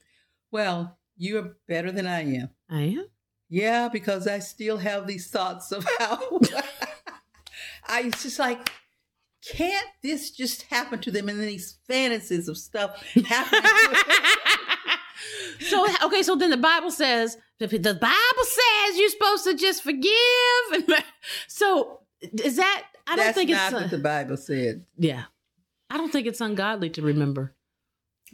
Well, 0.52 0.98
you're 1.18 1.56
better 1.68 1.92
than 1.92 2.08
I 2.08 2.22
am. 2.22 2.50
I 2.70 2.82
am? 2.82 3.08
Yeah, 3.50 3.90
because 3.90 4.28
I 4.28 4.40
still 4.40 4.78
have 4.78 5.08
these 5.08 5.28
thoughts 5.28 5.72
of 5.72 5.86
how 5.98 6.40
I 7.88 8.02
it's 8.02 8.24
just 8.24 8.38
like 8.38 8.72
can't 9.52 9.88
this 10.04 10.32
just 10.32 10.64
happen 10.64 11.00
to 11.00 11.12
them 11.12 11.30
and 11.30 11.40
then 11.40 11.48
these 11.48 11.78
fantasies 11.88 12.48
of 12.48 12.58
stuff 12.58 13.04
happening 13.26 13.62
so 15.60 15.86
okay 16.04 16.24
so 16.24 16.36
then 16.36 16.50
the 16.50 16.58
bible 16.58 16.92
says 16.92 17.38
the 17.60 17.68
bible 17.68 18.44
says 18.44 18.98
you're 18.98 19.10
supposed 19.10 19.44
to 19.44 19.54
just 19.56 19.84
forgive. 19.84 20.14
So 21.48 22.00
is 22.22 22.56
that 22.56 22.86
i 23.08 23.16
don't 23.16 23.26
That's 23.26 23.38
think 23.38 23.50
not 23.50 23.66
it's 23.66 23.74
what 23.74 23.84
uh, 23.84 23.88
the 23.88 23.98
bible 24.00 24.38
said. 24.38 24.86
Yeah. 24.98 25.24
I 25.90 25.98
don't 25.98 26.12
think 26.12 26.28
it's 26.28 26.42
ungodly 26.42 26.90
to 26.92 27.02
remember. 27.02 27.56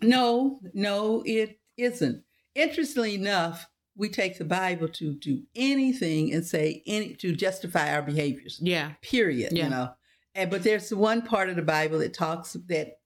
No 0.01 0.59
no 0.73 1.23
it 1.25 1.59
isn't. 1.77 2.23
Interestingly 2.53 3.15
enough 3.15 3.67
we 3.97 4.09
take 4.09 4.37
the 4.37 4.45
bible 4.45 4.89
to 4.89 5.13
do 5.13 5.43
anything 5.55 6.33
and 6.33 6.45
say 6.45 6.83
any 6.85 7.15
to 7.15 7.35
justify 7.35 7.93
our 7.93 8.01
behaviors. 8.01 8.59
Yeah. 8.61 8.91
Period 9.01 9.51
Yeah. 9.53 9.63
you 9.65 9.69
know 9.69 9.89
and 10.35 10.51
but 10.51 10.63
there's 10.63 10.93
one 10.93 11.21
part 11.21 11.49
of 11.49 11.55
the 11.55 11.61
bible 11.61 11.99
that 11.99 12.13
talks 12.13 12.53
that 12.67 12.99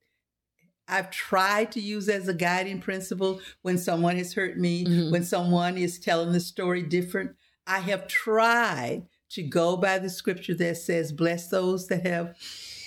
i've 0.87 1.09
tried 1.11 1.71
to 1.71 1.79
use 1.79 2.09
as 2.09 2.27
a 2.27 2.33
guiding 2.33 2.81
principle 2.81 3.39
when 3.61 3.77
someone 3.77 4.17
has 4.17 4.33
hurt 4.33 4.57
me 4.57 4.85
Mhm. 4.85 5.11
when 5.11 5.23
someone 5.23 5.77
is 5.77 5.99
telling 5.99 6.31
the 6.33 6.39
story 6.39 6.81
different 6.83 7.31
i 7.67 7.79
have 7.79 8.07
tried 8.07 9.05
to 9.29 9.43
go 9.43 9.77
by 9.77 9.99
the 9.99 10.09
scripture 10.09 10.55
that 10.55 10.77
says 10.77 11.11
bless 11.11 11.49
those 11.49 11.87
that 11.87 12.05
have 12.05 12.35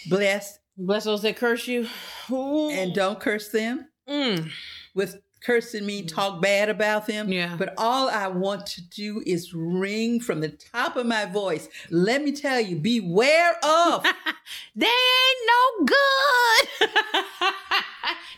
blessed 0.08 0.58
bless 0.76 1.04
those 1.04 1.22
that 1.22 1.36
curse 1.36 1.68
you 1.68 1.86
and 2.28 2.94
don't 2.94 3.20
curse 3.20 3.48
them 3.48 3.86
Mm. 4.08 4.50
with 4.96 5.22
cursing 5.44 5.84
me 5.84 6.02
talk 6.02 6.40
bad 6.40 6.68
about 6.68 7.06
them 7.06 7.30
Yeah. 7.32 7.56
but 7.58 7.74
all 7.76 8.08
i 8.10 8.26
want 8.28 8.66
to 8.66 8.82
do 8.82 9.22
is 9.26 9.52
ring 9.54 10.20
from 10.20 10.40
the 10.40 10.48
top 10.50 10.96
of 10.96 11.06
my 11.06 11.24
voice 11.26 11.68
let 11.90 12.22
me 12.22 12.32
tell 12.32 12.60
you 12.60 12.76
beware 12.76 13.54
of 13.64 14.02
they 14.76 14.86
ain't 14.86 15.50
no 15.80 15.84
good. 15.86 16.88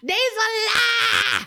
They's 0.02 0.16
a 0.16 0.48
lie. 0.74 1.46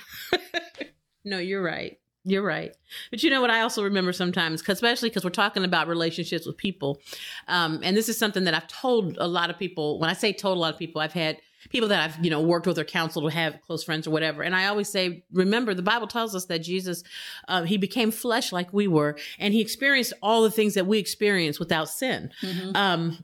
no, 1.26 1.38
you're 1.38 1.62
right. 1.62 2.00
You're 2.24 2.44
right. 2.44 2.76
But 3.12 3.22
you 3.24 3.30
know 3.30 3.40
what 3.40 3.52
I 3.52 3.62
also 3.62 3.84
remember 3.84 4.12
sometimes, 4.12 4.62
'cause- 4.62 4.78
especially 4.78 5.10
because 5.10 5.24
we're 5.24 5.30
talking 5.30 5.64
about 5.64 5.88
relationships 5.88 6.46
with 6.46 6.58
people. 6.58 7.00
Um, 7.48 7.80
and 7.84 7.96
this 7.96 8.10
is 8.10 8.18
something 8.18 8.44
that 8.46 8.54
I've 8.54 8.68
told 8.68 9.16
a 9.20 9.28
lot 9.28 9.50
of 9.50 9.58
people. 9.60 10.00
When 10.00 10.10
I 10.10 10.14
say 10.14 10.34
told 10.34 10.58
a 10.58 10.60
lot 10.60 10.74
of 10.74 10.80
people, 10.80 11.00
I've 11.02 11.14
had 11.14 11.38
people 11.70 11.90
that 11.90 12.04
I've, 12.04 12.24
you 12.24 12.30
know, 12.30 12.42
worked 12.42 12.68
with 12.68 12.80
or 12.80 12.84
counseled 12.84 13.26
or 13.26 13.32
have 13.32 13.60
close 13.62 13.84
friends 13.84 14.08
or 14.08 14.12
whatever. 14.12 14.44
And 14.44 14.56
I 14.56 14.68
always 14.68 14.90
say, 14.90 15.24
remember, 15.32 15.74
the 15.74 15.82
Bible 15.82 16.08
tells 16.08 16.36
us 16.36 16.46
that 16.46 16.60
Jesus, 16.60 17.04
uh, 17.48 17.64
he 17.64 17.78
became 17.78 18.12
flesh 18.12 18.52
like 18.52 18.72
we 18.74 18.88
were, 18.88 19.18
and 19.40 19.54
he 19.54 19.62
experienced 19.62 20.14
all 20.22 20.44
the 20.44 20.52
things 20.52 20.74
that 20.76 20.88
we 20.88 21.00
experience 21.00 21.60
without 21.60 21.90
sin. 21.90 22.32
Mhm. 22.42 22.76
Um, 22.76 23.24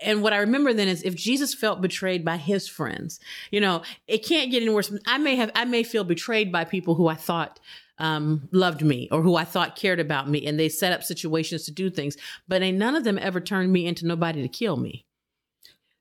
and 0.00 0.22
what 0.22 0.32
I 0.32 0.38
remember 0.38 0.72
then 0.72 0.88
is 0.88 1.02
if 1.02 1.16
Jesus 1.16 1.54
felt 1.54 1.80
betrayed 1.80 2.24
by 2.24 2.36
his 2.36 2.68
friends, 2.68 3.18
you 3.50 3.60
know, 3.60 3.82
it 4.06 4.24
can't 4.24 4.50
get 4.50 4.62
any 4.62 4.70
worse. 4.70 4.92
I 5.06 5.18
may 5.18 5.34
have, 5.36 5.50
I 5.54 5.64
may 5.64 5.82
feel 5.82 6.04
betrayed 6.04 6.52
by 6.52 6.64
people 6.64 6.94
who 6.94 7.08
I 7.08 7.16
thought 7.16 7.58
um, 7.98 8.48
loved 8.52 8.82
me 8.82 9.08
or 9.10 9.22
who 9.22 9.34
I 9.34 9.44
thought 9.44 9.74
cared 9.74 9.98
about 9.98 10.28
me, 10.28 10.46
and 10.46 10.58
they 10.58 10.68
set 10.68 10.92
up 10.92 11.02
situations 11.02 11.64
to 11.64 11.72
do 11.72 11.90
things, 11.90 12.16
but 12.46 12.62
ain't 12.62 12.78
none 12.78 12.94
of 12.94 13.02
them 13.02 13.18
ever 13.18 13.40
turned 13.40 13.72
me 13.72 13.86
into 13.86 14.06
nobody 14.06 14.40
to 14.42 14.48
kill 14.48 14.76
me. 14.76 15.04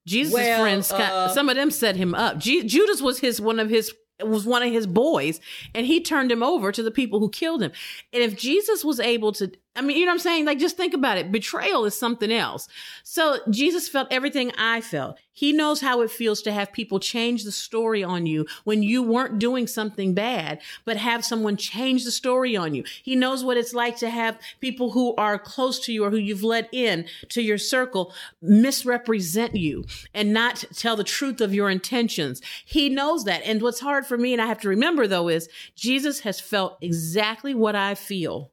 Jesus' 0.07 0.33
Well, 0.33 0.61
friends, 0.61 0.89
got- 0.91 1.01
uh, 1.11 1.27
some 1.29 1.49
of 1.49 1.55
them 1.55 1.69
set 1.69 1.95
him 1.95 2.15
up. 2.15 2.37
Ju- 2.39 2.63
Judas 2.63 3.01
was 3.01 3.19
his 3.19 3.39
one 3.41 3.59
of 3.59 3.69
his 3.69 3.93
was 4.23 4.45
one 4.47 4.63
of 4.63 4.71
his 4.71 4.87
boys, 4.87 5.39
and 5.75 5.85
he 5.85 6.01
turned 6.01 6.31
him 6.31 6.41
over 6.41 6.71
to 6.71 6.81
the 6.81 6.89
people 6.89 7.19
who 7.19 7.29
killed 7.29 7.61
him. 7.61 7.71
And 8.11 8.23
if 8.23 8.35
Jesus 8.35 8.83
was 8.83 8.99
able 8.99 9.31
to, 9.33 9.51
I 9.77 9.81
mean, 9.81 9.95
you 9.95 10.05
know 10.05 10.09
what 10.09 10.15
I'm 10.15 10.19
saying? 10.19 10.45
Like, 10.45 10.57
just 10.57 10.75
think 10.75 10.93
about 10.95 11.17
it. 11.17 11.31
Betrayal 11.31 11.85
is 11.85 11.97
something 11.97 12.31
else. 12.31 12.67
So 13.03 13.37
Jesus 13.49 13.87
felt 13.87 14.07
everything 14.11 14.51
I 14.57 14.81
felt. 14.81 15.19
He 15.31 15.53
knows 15.53 15.81
how 15.81 16.01
it 16.01 16.09
feels 16.09 16.41
to 16.41 16.51
have 16.51 16.73
people 16.73 16.99
change 16.99 17.43
the 17.43 17.51
story 17.51 18.03
on 18.03 18.25
you 18.25 18.47
when 18.63 18.81
you 18.81 19.03
weren't 19.03 19.37
doing 19.37 19.67
something 19.67 20.15
bad, 20.15 20.59
but 20.83 20.97
have 20.97 21.23
someone 21.23 21.57
change 21.57 22.05
the 22.05 22.11
story 22.11 22.57
on 22.57 22.73
you. 22.73 22.83
He 23.03 23.15
knows 23.15 23.43
what 23.43 23.55
it's 23.55 23.75
like 23.75 23.97
to 23.97 24.09
have 24.09 24.39
people 24.61 24.91
who 24.91 25.13
are 25.15 25.37
close 25.37 25.79
to 25.81 25.93
you 25.93 26.03
or 26.03 26.09
who 26.09 26.17
you've 26.17 26.43
let 26.43 26.67
in 26.73 27.05
to 27.29 27.43
your 27.43 27.59
circle 27.59 28.15
misrepresent 28.41 29.55
you 29.55 29.85
and 30.11 30.33
not 30.33 30.65
tell 30.73 30.95
the 30.95 31.03
truth 31.03 31.39
of 31.39 31.53
your 31.53 31.69
intentions. 31.69 32.41
He 32.65 32.89
knows 32.89 33.25
that. 33.25 33.43
And 33.45 33.61
what's 33.61 33.81
hard 33.81 34.07
for 34.07 34.17
me, 34.17 34.33
and 34.33 34.41
I 34.41 34.47
have 34.47 34.61
to 34.61 34.69
remember 34.69 35.05
though, 35.05 35.27
is 35.27 35.49
Jesus 35.75 36.21
has 36.21 36.39
felt 36.39 36.79
exactly 36.81 37.53
what 37.53 37.75
I 37.75 37.93
feel. 37.93 38.49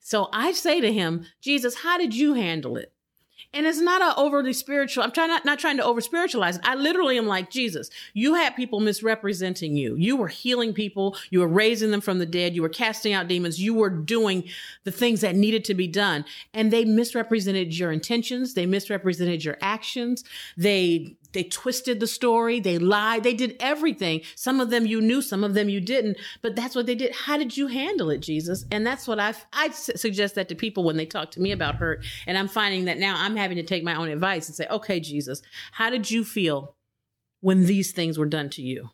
So 0.00 0.28
I 0.32 0.52
say 0.52 0.80
to 0.80 0.92
him, 0.92 1.26
Jesus, 1.40 1.76
how 1.76 1.98
did 1.98 2.14
you 2.14 2.34
handle 2.34 2.76
it? 2.76 2.92
And 3.54 3.66
it's 3.66 3.80
not 3.80 4.02
a 4.02 4.20
overly 4.20 4.52
spiritual. 4.52 5.04
I'm 5.04 5.12
trying 5.12 5.28
not, 5.28 5.44
not 5.44 5.60
trying 5.60 5.76
to 5.76 5.84
over 5.84 6.00
spiritualize 6.00 6.56
it. 6.56 6.62
I 6.64 6.74
literally 6.74 7.16
am 7.16 7.28
like, 7.28 7.50
Jesus, 7.50 7.88
you 8.12 8.34
had 8.34 8.56
people 8.56 8.80
misrepresenting 8.80 9.76
you. 9.76 9.94
You 9.94 10.16
were 10.16 10.26
healing 10.26 10.74
people. 10.74 11.16
You 11.30 11.38
were 11.38 11.48
raising 11.48 11.92
them 11.92 12.00
from 12.00 12.18
the 12.18 12.26
dead. 12.26 12.56
You 12.56 12.62
were 12.62 12.68
casting 12.68 13.12
out 13.12 13.28
demons. 13.28 13.60
You 13.60 13.72
were 13.72 13.90
doing 13.90 14.42
the 14.82 14.90
things 14.90 15.20
that 15.20 15.36
needed 15.36 15.64
to 15.66 15.74
be 15.74 15.86
done. 15.86 16.24
And 16.52 16.72
they 16.72 16.84
misrepresented 16.84 17.78
your 17.78 17.92
intentions. 17.92 18.54
They 18.54 18.66
misrepresented 18.66 19.44
your 19.44 19.56
actions. 19.60 20.24
They, 20.56 21.14
they 21.34 21.44
twisted 21.44 22.00
the 22.00 22.06
story. 22.06 22.60
They 22.60 22.78
lied. 22.78 23.24
They 23.24 23.34
did 23.34 23.56
everything. 23.60 24.22
Some 24.36 24.60
of 24.60 24.70
them 24.70 24.86
you 24.86 25.00
knew, 25.00 25.20
some 25.20 25.44
of 25.44 25.52
them 25.52 25.68
you 25.68 25.80
didn't, 25.80 26.16
but 26.40 26.56
that's 26.56 26.74
what 26.74 26.86
they 26.86 26.94
did. 26.94 27.14
How 27.14 27.36
did 27.36 27.56
you 27.56 27.66
handle 27.66 28.08
it, 28.10 28.18
Jesus? 28.18 28.64
And 28.70 28.86
that's 28.86 29.06
what 29.06 29.20
I, 29.20 29.34
I 29.52 29.68
suggest 29.70 30.36
that 30.36 30.48
to 30.48 30.54
people 30.54 30.84
when 30.84 30.96
they 30.96 31.06
talk 31.06 31.32
to 31.32 31.40
me 31.40 31.52
about 31.52 31.74
hurt. 31.74 32.04
And 32.26 32.38
I'm 32.38 32.48
finding 32.48 32.86
that 32.86 32.98
now 32.98 33.16
I'm 33.18 33.36
having 33.36 33.56
to 33.56 33.62
take 33.62 33.84
my 33.84 33.96
own 33.96 34.08
advice 34.08 34.48
and 34.48 34.56
say, 34.56 34.66
okay, 34.70 35.00
Jesus, 35.00 35.42
how 35.72 35.90
did 35.90 36.10
you 36.10 36.24
feel 36.24 36.76
when 37.40 37.66
these 37.66 37.92
things 37.92 38.16
were 38.16 38.26
done 38.26 38.48
to 38.50 38.62
you? 38.62 38.90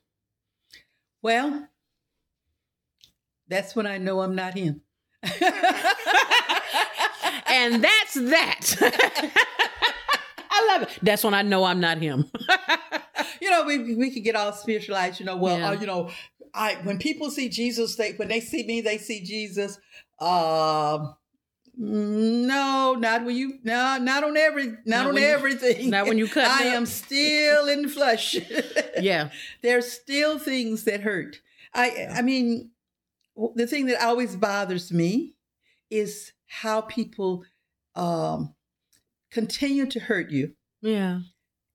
Well, 1.22 1.68
that's 3.48 3.76
when 3.76 3.86
I 3.86 3.98
know 3.98 4.22
I'm 4.22 4.34
not 4.34 4.54
him. 4.54 4.80
and 7.46 7.84
that's 7.84 8.14
that. 8.14 9.30
I 10.60 10.66
love 10.78 10.82
it. 10.82 10.98
That's 11.02 11.24
when 11.24 11.34
I 11.34 11.42
know 11.42 11.64
I'm 11.64 11.80
not 11.80 11.98
him. 11.98 12.30
you 13.40 13.50
know, 13.50 13.64
we 13.64 13.94
we 13.94 14.10
could 14.10 14.24
get 14.24 14.36
all 14.36 14.52
spiritualized. 14.52 15.20
You 15.20 15.26
know, 15.26 15.36
well, 15.36 15.58
Yeah. 15.58 15.70
uh, 15.70 15.72
you 15.72 15.86
know, 15.86 16.10
I 16.54 16.74
when 16.82 16.98
people 16.98 17.30
see 17.30 17.48
Jesus, 17.48 17.96
they 17.96 18.12
when 18.12 18.28
they 18.28 18.40
see 18.40 18.66
me, 18.66 18.80
they 18.80 18.98
see 18.98 19.20
Jesus. 19.22 19.78
Um, 20.20 21.14
no, 21.76 22.94
not 22.98 23.24
when 23.24 23.36
you, 23.36 23.54
no, 23.64 23.96
not 23.98 24.22
on 24.24 24.36
every, 24.36 24.66
not, 24.66 24.76
Not 24.86 25.06
on 25.06 25.14
when 25.14 25.22
you- 25.22 25.28
everything. 25.30 25.90
not 25.90 26.06
when 26.06 26.18
you 26.18 26.28
cut 26.36 26.44
I 26.46 26.68
up. 26.68 26.74
am 26.74 26.84
still 26.86 27.68
in 27.68 27.82
the 27.82 27.88
flesh. 27.88 28.36
yeah. 29.00 29.30
There's 29.62 29.90
still 29.90 30.38
things 30.38 30.84
that 30.84 31.00
hurt. 31.00 31.40
I, 31.72 32.08
I 32.16 32.22
mean, 32.22 32.70
the 33.54 33.66
thing 33.66 33.86
that 33.86 34.02
always 34.02 34.36
bothers 34.36 34.92
me 34.92 35.34
is 35.90 36.32
how 36.46 36.82
people 36.82 37.44
um, 37.94 38.54
continue 39.30 39.86
to 39.86 40.00
hurt 40.00 40.30
you 40.30 40.54
Yeah. 40.82 41.20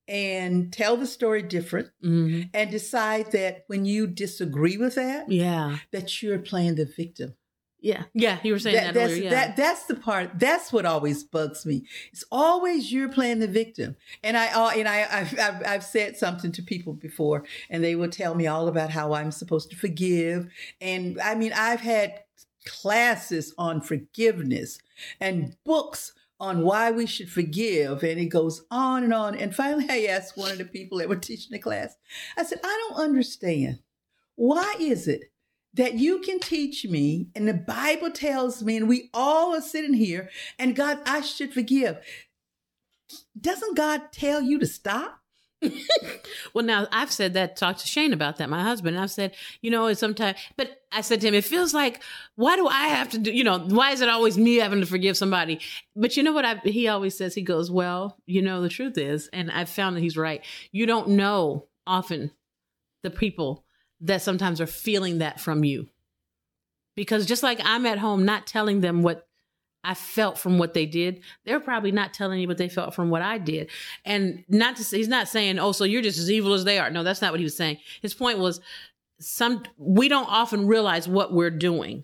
and 0.08 0.72
tell 0.72 0.98
the 0.98 1.08
story 1.08 1.42
different 1.42 1.90
hmm 2.02 2.44
and 2.54 2.70
decide 2.72 3.32
that 3.32 3.64
when 3.68 3.86
you 3.86 4.08
disagree 4.08 4.78
with 4.78 4.96
that, 4.96 5.32
Yeah. 5.32 5.78
that 5.92 6.22
you're 6.22 6.40
playing 6.40 6.76
the 6.76 6.86
victim. 6.86 7.36
Yeah. 7.82 8.06
Yeah. 8.16 8.40
You 8.42 8.54
were 8.54 8.60
saying 8.60 8.78
that, 8.78 8.94
that's, 8.96 9.12
earlier. 9.12 9.24
Yeah. 9.26 9.30
that, 9.30 9.58
that's 9.58 9.86
the 9.86 9.94
part. 9.94 10.40
That's 10.40 10.74
what 10.74 10.88
always 10.88 11.24
bugs 11.24 11.68
me. 11.68 11.86
It's 12.12 12.24
always 12.32 12.92
you're 12.92 13.10
playing 13.10 13.38
the 13.40 13.48
victim. 13.48 13.96
And 14.24 14.36
I 14.36 14.48
uh, 14.48 14.72
and 14.72 14.88
I 14.88 15.08
I've, 15.12 15.40
I've, 15.40 15.68
I've 15.68 15.84
said 15.84 16.18
something 16.18 16.52
to 16.54 16.64
people 16.64 16.94
before, 16.94 17.44
and 17.70 17.84
they 17.84 17.96
will 17.96 18.10
tell 18.10 18.34
me 18.34 18.48
all 18.48 18.68
about 18.68 18.90
how 18.90 19.14
I'm 19.14 19.30
supposed 19.30 19.70
to 19.70 19.76
forgive. 19.76 20.48
And 20.82 21.22
I 21.22 21.36
mean, 21.36 21.54
I've 21.56 21.82
had 21.82 22.24
classes 22.66 23.54
on 23.60 23.82
forgiveness 23.82 24.80
and 25.22 25.56
books 25.64 26.14
on 26.40 26.64
why 26.64 26.92
we 26.92 27.06
should 27.06 27.30
forgive, 27.30 28.04
and 28.04 28.20
it 28.20 28.26
goes 28.26 28.66
on 28.70 29.04
and 29.04 29.14
on. 29.14 29.36
And 29.36 29.56
finally, 29.56 29.88
I 29.90 30.12
asked 30.12 30.38
one 30.38 30.52
of 30.52 30.58
the 30.58 30.66
people 30.66 30.98
that 30.98 31.10
were 31.10 31.16
teaching 31.16 31.52
the 31.52 31.60
class. 31.60 31.96
I 32.38 32.44
said, 32.44 32.60
I 32.64 32.88
don't 32.90 33.02
understand. 33.02 33.80
Why 34.36 34.76
is 34.80 35.08
it 35.08 35.32
that 35.74 35.96
you 35.96 36.20
can 36.20 36.40
teach 36.40 36.86
me 36.86 37.28
and 37.36 37.48
the 37.48 37.54
Bible 37.54 38.12
tells 38.12 38.64
me, 38.64 38.78
and 38.78 38.88
we 38.88 39.10
all 39.14 39.56
are 39.56 39.62
sitting 39.62 39.94
here, 39.94 40.30
and 40.58 40.76
God, 40.76 41.00
I 41.06 41.22
should 41.22 41.54
forgive. 41.54 41.98
Doesn't 43.40 43.78
God 43.78 44.12
tell 44.12 44.42
you 44.42 44.58
to 44.60 44.66
stop? 44.66 45.22
Well, 46.54 46.64
now 46.64 46.88
I've 46.92 47.12
said 47.12 47.34
that, 47.34 47.58
talked 47.58 47.80
to 47.80 47.88
Shane 47.88 48.14
about 48.14 48.38
that, 48.38 48.50
my 48.50 48.64
husband. 48.64 48.96
And 48.96 49.04
I've 49.04 49.12
said, 49.12 49.34
you 49.62 49.70
know, 49.72 49.92
sometimes, 49.94 50.38
but 50.56 50.82
I 50.92 51.02
said 51.02 51.22
to 51.22 51.28
him, 51.28 51.34
it 51.34 51.44
feels 51.44 51.74
like, 51.74 52.02
why 52.36 52.56
do 52.56 52.68
I 52.68 52.88
have 52.88 53.10
to 53.10 53.18
do, 53.18 53.32
you 53.32 53.44
know, 53.44 53.60
why 53.60 53.92
is 53.92 54.02
it 54.02 54.10
always 54.10 54.38
me 54.38 54.56
having 54.56 54.80
to 54.80 54.86
forgive 54.86 55.18
somebody? 55.18 55.60
But 55.96 56.16
you 56.16 56.24
know 56.24 56.32
what 56.32 56.46
I, 56.46 56.56
he 56.64 56.88
always 56.88 57.18
says, 57.18 57.36
he 57.36 57.42
goes, 57.42 57.70
well, 57.70 58.18
you 58.26 58.42
know, 58.42 58.62
the 58.62 58.70
truth 58.70 58.98
is, 58.98 59.30
and 59.34 59.52
I've 59.52 59.70
found 59.70 59.96
that 59.96 60.02
he's 60.02 60.18
right. 60.18 60.44
You 60.72 60.86
don't 60.86 61.10
know 61.10 61.68
often 61.86 62.32
the 63.04 63.12
people 63.12 63.66
that 64.02 64.22
sometimes 64.22 64.62
are 64.62 64.68
feeling 64.68 65.18
that 65.20 65.40
from 65.40 65.64
you. 65.64 65.90
Because 66.96 67.26
just 67.26 67.44
like 67.44 67.60
I'm 67.64 67.86
at 67.86 67.98
home 67.98 68.24
not 68.24 68.48
telling 68.48 68.80
them 68.80 69.04
what 69.04 69.25
I 69.86 69.94
felt 69.94 70.38
from 70.38 70.58
what 70.58 70.74
they 70.74 70.86
did, 70.86 71.22
they're 71.46 71.60
probably 71.60 71.92
not 71.92 72.14
telling 72.14 72.40
you 72.40 72.48
what 72.48 72.58
they 72.58 72.70
felt 72.70 72.96
from 72.96 73.10
what 73.10 73.22
I 73.22 73.38
did. 73.38 73.70
And 74.04 74.44
not 74.50 74.76
to 74.78 74.84
say, 74.84 74.98
he's 74.98 75.08
not 75.08 75.28
saying, 75.28 75.60
oh, 75.60 75.72
so 75.72 75.84
you're 75.84 76.02
just 76.02 76.20
as 76.20 76.32
evil 76.32 76.54
as 76.54 76.64
they 76.64 76.80
are. 76.80 76.90
No, 76.90 77.04
that's 77.04 77.22
not 77.22 77.32
what 77.32 77.40
he 77.40 77.46
was 77.46 77.56
saying. 77.56 77.78
His 78.02 78.14
point 78.14 78.40
was 78.40 78.60
some, 79.20 79.64
we 79.78 80.10
don't 80.10 80.30
often 80.30 80.68
realize 80.68 81.08
what 81.08 81.34
we're 81.34 81.52
doing. 81.52 82.04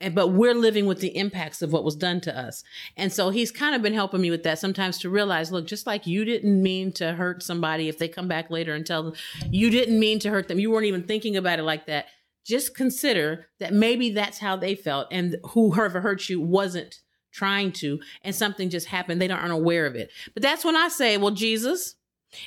And, 0.00 0.14
but 0.14 0.28
we're 0.28 0.54
living 0.54 0.86
with 0.86 1.00
the 1.00 1.14
impacts 1.14 1.60
of 1.60 1.72
what 1.72 1.84
was 1.84 1.94
done 1.94 2.22
to 2.22 2.38
us. 2.38 2.64
And 2.96 3.12
so 3.12 3.28
he's 3.28 3.50
kind 3.50 3.74
of 3.74 3.82
been 3.82 3.92
helping 3.92 4.22
me 4.22 4.30
with 4.30 4.44
that 4.44 4.58
sometimes 4.58 4.96
to 4.98 5.10
realize, 5.10 5.52
look, 5.52 5.66
just 5.66 5.86
like 5.86 6.06
you 6.06 6.24
didn't 6.24 6.62
mean 6.62 6.92
to 6.92 7.12
hurt 7.12 7.42
somebody, 7.42 7.88
if 7.88 7.98
they 7.98 8.08
come 8.08 8.26
back 8.26 8.50
later 8.50 8.72
and 8.74 8.86
tell 8.86 9.02
them 9.02 9.14
you 9.50 9.68
didn't 9.68 10.00
mean 10.00 10.18
to 10.20 10.30
hurt 10.30 10.48
them, 10.48 10.58
you 10.58 10.70
weren't 10.70 10.86
even 10.86 11.02
thinking 11.02 11.36
about 11.36 11.58
it 11.58 11.64
like 11.64 11.84
that 11.86 12.06
just 12.44 12.74
consider 12.74 13.46
that 13.58 13.72
maybe 13.72 14.10
that's 14.10 14.38
how 14.38 14.56
they 14.56 14.74
felt 14.74 15.08
and 15.10 15.36
whoever 15.50 16.00
hurt 16.00 16.28
you 16.28 16.40
wasn't 16.40 17.00
trying 17.32 17.70
to 17.72 18.00
and 18.22 18.34
something 18.34 18.70
just 18.70 18.88
happened. 18.88 19.20
They 19.20 19.28
don't, 19.28 19.38
aren't 19.38 19.52
aware 19.52 19.86
of 19.86 19.94
it. 19.94 20.10
But 20.34 20.42
that's 20.42 20.64
when 20.64 20.76
i 20.76 20.88
say 20.88 21.16
well 21.16 21.30
jesus 21.30 21.96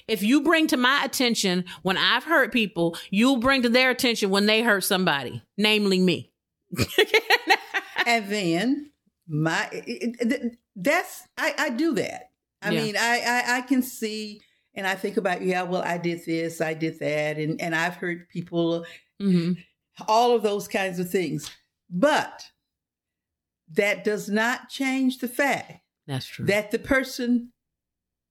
if 0.08 0.24
you 0.24 0.42
bring 0.42 0.68
to 0.68 0.78
my 0.78 1.04
attention 1.04 1.66
when 1.82 1.98
i've 1.98 2.24
hurt 2.24 2.52
people 2.52 2.98
you'll 3.10 3.38
bring 3.38 3.62
to 3.62 3.70
their 3.70 3.90
attention 3.90 4.30
when 4.30 4.46
they 4.46 4.62
hurt 4.62 4.84
somebody 4.84 5.42
namely 5.58 6.00
me. 6.00 6.32
And 8.06 8.30
then 8.30 8.92
my 9.28 9.70
that's 10.76 11.24
i 11.38 11.54
i 11.58 11.70
do 11.70 11.94
that. 11.96 12.32
I 12.62 12.72
yeah. 12.72 12.84
mean 12.84 12.96
I, 12.98 13.22
I 13.22 13.58
i 13.58 13.62
can 13.62 13.82
see 13.82 14.42
and 14.76 14.86
i 14.86 14.96
think 14.96 15.18
about 15.18 15.42
yeah 15.42 15.64
well 15.64 15.82
i 15.82 15.98
did 15.98 16.26
this 16.26 16.60
i 16.60 16.74
did 16.74 17.00
that 17.00 17.38
and 17.38 17.62
and 17.62 17.74
i've 17.74 17.96
hurt 17.96 18.28
people 18.30 18.86
mm-hmm 19.22 19.54
all 20.08 20.36
of 20.36 20.44
those 20.44 20.68
kinds 20.68 21.00
of 21.00 21.10
things. 21.10 21.52
But 21.90 22.52
that 23.72 24.04
does 24.04 24.30
not 24.30 24.70
change 24.70 25.20
the 25.20 25.28
fact 25.28 25.82
that's 26.06 26.26
true 26.26 26.46
that 26.46 26.72
the 26.72 26.80
person 26.80 27.54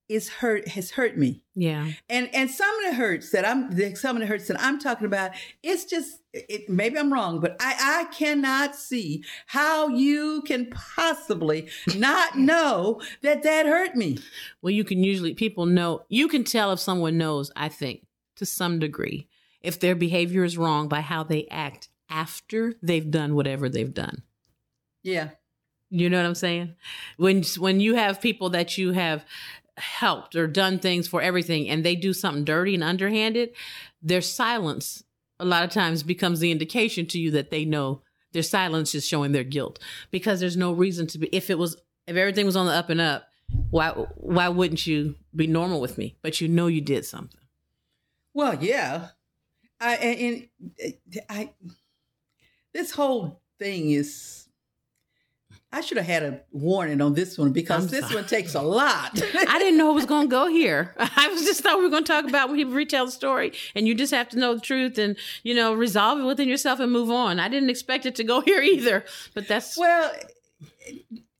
is 0.08 0.28
hurt 0.28 0.68
has 0.68 0.90
hurt 0.90 1.16
me. 1.16 1.42
Yeah. 1.54 1.90
And 2.08 2.28
and 2.34 2.50
some 2.50 2.68
of 2.80 2.90
the 2.90 2.96
hurts 2.96 3.30
that 3.30 3.46
I'm 3.46 3.96
some 3.96 4.16
of 4.16 4.20
the 4.20 4.26
hurts 4.26 4.46
that 4.48 4.60
I'm 4.60 4.78
talking 4.78 5.06
about, 5.06 5.30
it's 5.62 5.84
just 5.84 6.18
it 6.34 6.68
maybe 6.68 6.98
I'm 6.98 7.12
wrong, 7.12 7.40
but 7.40 7.56
I 7.60 8.04
I 8.08 8.12
cannot 8.12 8.76
see 8.76 9.24
how 9.46 9.88
you 9.88 10.42
can 10.46 10.70
possibly 10.70 11.68
not 11.96 12.36
know 12.38 13.00
that 13.22 13.42
that 13.42 13.64
hurt 13.66 13.96
me. 13.96 14.18
Well, 14.60 14.72
you 14.72 14.84
can 14.84 15.02
usually 15.02 15.34
people 15.34 15.66
know 15.66 16.02
you 16.08 16.28
can 16.28 16.44
tell 16.44 16.72
if 16.72 16.80
someone 16.80 17.16
knows, 17.16 17.50
I 17.56 17.68
think, 17.68 18.04
to 18.36 18.44
some 18.44 18.78
degree 18.78 19.28
if 19.62 19.80
their 19.80 19.94
behavior 19.94 20.44
is 20.44 20.58
wrong 20.58 20.88
by 20.88 21.00
how 21.00 21.22
they 21.22 21.46
act 21.50 21.88
after 22.08 22.74
they've 22.82 23.10
done 23.10 23.34
whatever 23.34 23.68
they've 23.68 23.94
done. 23.94 24.22
Yeah. 25.02 25.30
You 25.90 26.08
know 26.08 26.18
what 26.18 26.26
I'm 26.26 26.34
saying? 26.34 26.74
When 27.16 27.42
when 27.58 27.80
you 27.80 27.94
have 27.94 28.20
people 28.20 28.50
that 28.50 28.78
you 28.78 28.92
have 28.92 29.24
helped 29.76 30.36
or 30.36 30.46
done 30.46 30.78
things 30.78 31.08
for 31.08 31.22
everything 31.22 31.68
and 31.68 31.84
they 31.84 31.96
do 31.96 32.12
something 32.12 32.44
dirty 32.44 32.74
and 32.74 32.84
underhanded, 32.84 33.50
their 34.02 34.20
silence 34.20 35.04
a 35.38 35.44
lot 35.44 35.64
of 35.64 35.70
times 35.70 36.02
becomes 36.02 36.40
the 36.40 36.52
indication 36.52 37.04
to 37.06 37.18
you 37.18 37.30
that 37.32 37.50
they 37.50 37.64
know 37.64 38.02
their 38.32 38.42
silence 38.42 38.94
is 38.94 39.06
showing 39.06 39.32
their 39.32 39.44
guilt 39.44 39.78
because 40.10 40.40
there's 40.40 40.56
no 40.56 40.72
reason 40.72 41.06
to 41.08 41.18
be 41.18 41.26
if 41.28 41.50
it 41.50 41.58
was 41.58 41.76
if 42.06 42.16
everything 42.16 42.46
was 42.46 42.56
on 42.56 42.66
the 42.66 42.72
up 42.72 42.90
and 42.90 43.00
up, 43.00 43.28
why 43.70 43.90
why 44.16 44.48
wouldn't 44.48 44.86
you 44.86 45.16
be 45.34 45.46
normal 45.46 45.80
with 45.80 45.98
me? 45.98 46.16
But 46.22 46.40
you 46.40 46.48
know 46.48 46.66
you 46.66 46.80
did 46.80 47.04
something. 47.04 47.40
Well, 48.34 48.62
yeah. 48.62 49.08
I 49.83 49.95
and 49.97 50.49
uh, 50.85 51.20
I 51.28 51.51
this 52.72 52.93
whole 52.93 53.43
thing 53.59 53.91
is 53.91 54.49
I 55.72 55.80
should 55.80 55.97
have 55.97 56.07
had 56.07 56.22
a 56.22 56.41
warning 56.53 57.01
on 57.01 57.14
this 57.14 57.39
one 57.39 57.53
because 57.53 57.85
I'm 57.85 57.91
this 57.91 58.05
sorry. 58.05 58.16
one 58.16 58.26
takes 58.26 58.55
a 58.55 58.61
lot. 58.61 59.20
I 59.49 59.59
didn't 59.59 59.78
know 59.78 59.91
it 59.91 59.95
was 59.95 60.07
going 60.07 60.28
to 60.28 60.30
go 60.30 60.47
here. 60.47 60.95
I 60.99 61.28
was 61.28 61.45
just 61.45 61.62
thought 61.62 61.78
we 61.78 61.85
were 61.85 61.91
going 61.91 62.05
to 62.05 62.12
talk 62.12 62.26
about 62.28 62.49
when 62.49 62.59
people 62.59 62.74
retell 62.74 63.07
the 63.07 63.12
story, 63.12 63.53
and 63.74 63.89
you 63.89 63.95
just 63.95 64.12
have 64.12 64.28
to 64.30 64.39
know 64.39 64.55
the 64.55 64.61
truth 64.61 64.99
and 64.99 65.16
you 65.43 65.55
know 65.55 65.72
resolve 65.74 66.20
it 66.20 66.24
within 66.24 66.49
yourself 66.49 66.78
and 66.78 66.93
move 66.93 67.11
on. 67.11 67.41
I 67.41 67.49
didn't 67.49 67.70
expect 67.70 68.07
it 68.07 68.14
to 68.16 68.24
go 68.24 68.41
here 68.43 68.61
either, 68.61 69.05
but 69.35 69.49
that's 69.49 69.76
well. 69.76 70.12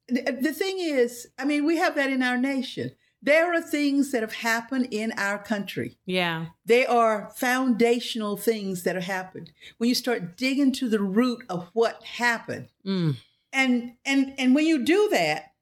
The 0.09 0.53
thing 0.53 0.79
is, 0.79 1.29
I 1.39 1.47
mean, 1.47 1.65
we 1.65 1.79
have 1.79 1.95
that 1.95 2.11
in 2.11 2.23
our 2.23 2.37
nation. 2.37 2.93
There 3.25 3.55
are 3.55 3.61
things 3.61 4.11
that 4.11 4.23
have 4.23 4.35
happened 4.35 4.89
in 4.91 5.13
our 5.17 5.39
country. 5.39 5.97
Yeah. 6.05 6.47
They 6.67 6.85
are 6.85 7.31
foundational 7.37 8.37
things 8.37 8.83
that 8.83 8.97
have 8.97 9.05
happened. 9.05 9.53
When 9.79 9.89
you 9.89 9.95
start 9.95 10.37
digging 10.37 10.73
to 10.73 10.89
the 10.89 11.01
root 11.01 11.45
of 11.49 11.71
what 11.73 12.03
happened. 12.03 12.69
Mm. 12.85 13.17
And 13.53 13.93
and 14.05 14.35
and 14.39 14.55
when 14.55 14.67
you 14.67 14.85
do 14.85 15.09
that 15.13 15.53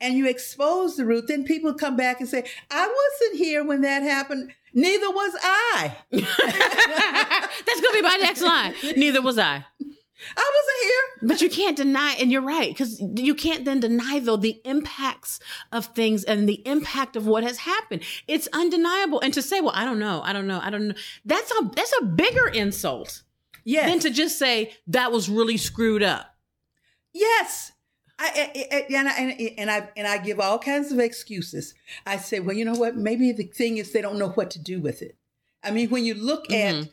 and 0.00 0.14
you 0.14 0.26
expose 0.26 0.96
the 0.96 1.04
root, 1.04 1.28
then 1.28 1.44
people 1.44 1.74
come 1.74 1.96
back 1.96 2.20
and 2.20 2.28
say, 2.28 2.44
I 2.70 2.86
wasn't 2.86 3.38
here 3.38 3.64
when 3.64 3.82
that 3.82 4.02
happened. 4.02 4.52
Neither 4.72 5.10
was 5.10 5.36
I. 5.42 5.96
That's 6.12 7.80
gonna 7.80 7.94
be 7.94 8.02
my 8.02 8.18
next 8.20 8.40
line. 8.40 8.74
Neither 8.96 9.20
was 9.20 9.38
I. 9.38 9.66
I 10.36 10.52
wasn't 10.56 10.82
here. 10.82 11.28
But 11.28 11.40
you 11.40 11.48
can't 11.48 11.76
deny, 11.76 12.16
and 12.20 12.30
you're 12.30 12.42
right, 12.42 12.70
because 12.70 13.00
you 13.00 13.34
can't 13.34 13.64
then 13.64 13.80
deny, 13.80 14.18
though, 14.18 14.36
the 14.36 14.60
impacts 14.64 15.40
of 15.72 15.86
things 15.86 16.24
and 16.24 16.48
the 16.48 16.66
impact 16.66 17.16
of 17.16 17.26
what 17.26 17.42
has 17.44 17.58
happened. 17.58 18.02
It's 18.26 18.48
undeniable. 18.52 19.20
And 19.20 19.32
to 19.34 19.42
say, 19.42 19.60
well, 19.60 19.72
I 19.74 19.84
don't 19.84 19.98
know, 19.98 20.20
I 20.22 20.32
don't 20.32 20.46
know, 20.46 20.60
I 20.62 20.70
don't 20.70 20.88
know, 20.88 20.94
that's 21.24 21.50
a, 21.52 21.70
that's 21.74 21.94
a 22.00 22.04
bigger 22.04 22.48
insult 22.48 23.22
yes. 23.64 23.88
than 23.88 23.98
to 24.00 24.10
just 24.10 24.38
say 24.38 24.72
that 24.86 25.12
was 25.12 25.28
really 25.28 25.56
screwed 25.56 26.02
up. 26.02 26.34
Yes. 27.12 27.72
I, 28.18 28.52
I, 28.54 28.76
I, 28.76 28.86
and, 28.94 29.08
I, 29.08 29.54
and 29.56 29.70
I 29.70 29.88
and 29.96 30.06
I 30.06 30.18
give 30.18 30.40
all 30.40 30.58
kinds 30.58 30.92
of 30.92 30.98
excuses. 30.98 31.72
I 32.04 32.18
say, 32.18 32.38
well, 32.38 32.54
you 32.54 32.66
know 32.66 32.74
what? 32.74 32.94
Maybe 32.94 33.32
the 33.32 33.44
thing 33.44 33.78
is 33.78 33.92
they 33.92 34.02
don't 34.02 34.18
know 34.18 34.28
what 34.28 34.50
to 34.50 34.58
do 34.58 34.78
with 34.78 35.00
it. 35.00 35.16
I 35.64 35.70
mean, 35.70 35.88
when 35.88 36.04
you 36.04 36.14
look 36.14 36.48
mm-hmm. 36.48 36.82
at 36.82 36.88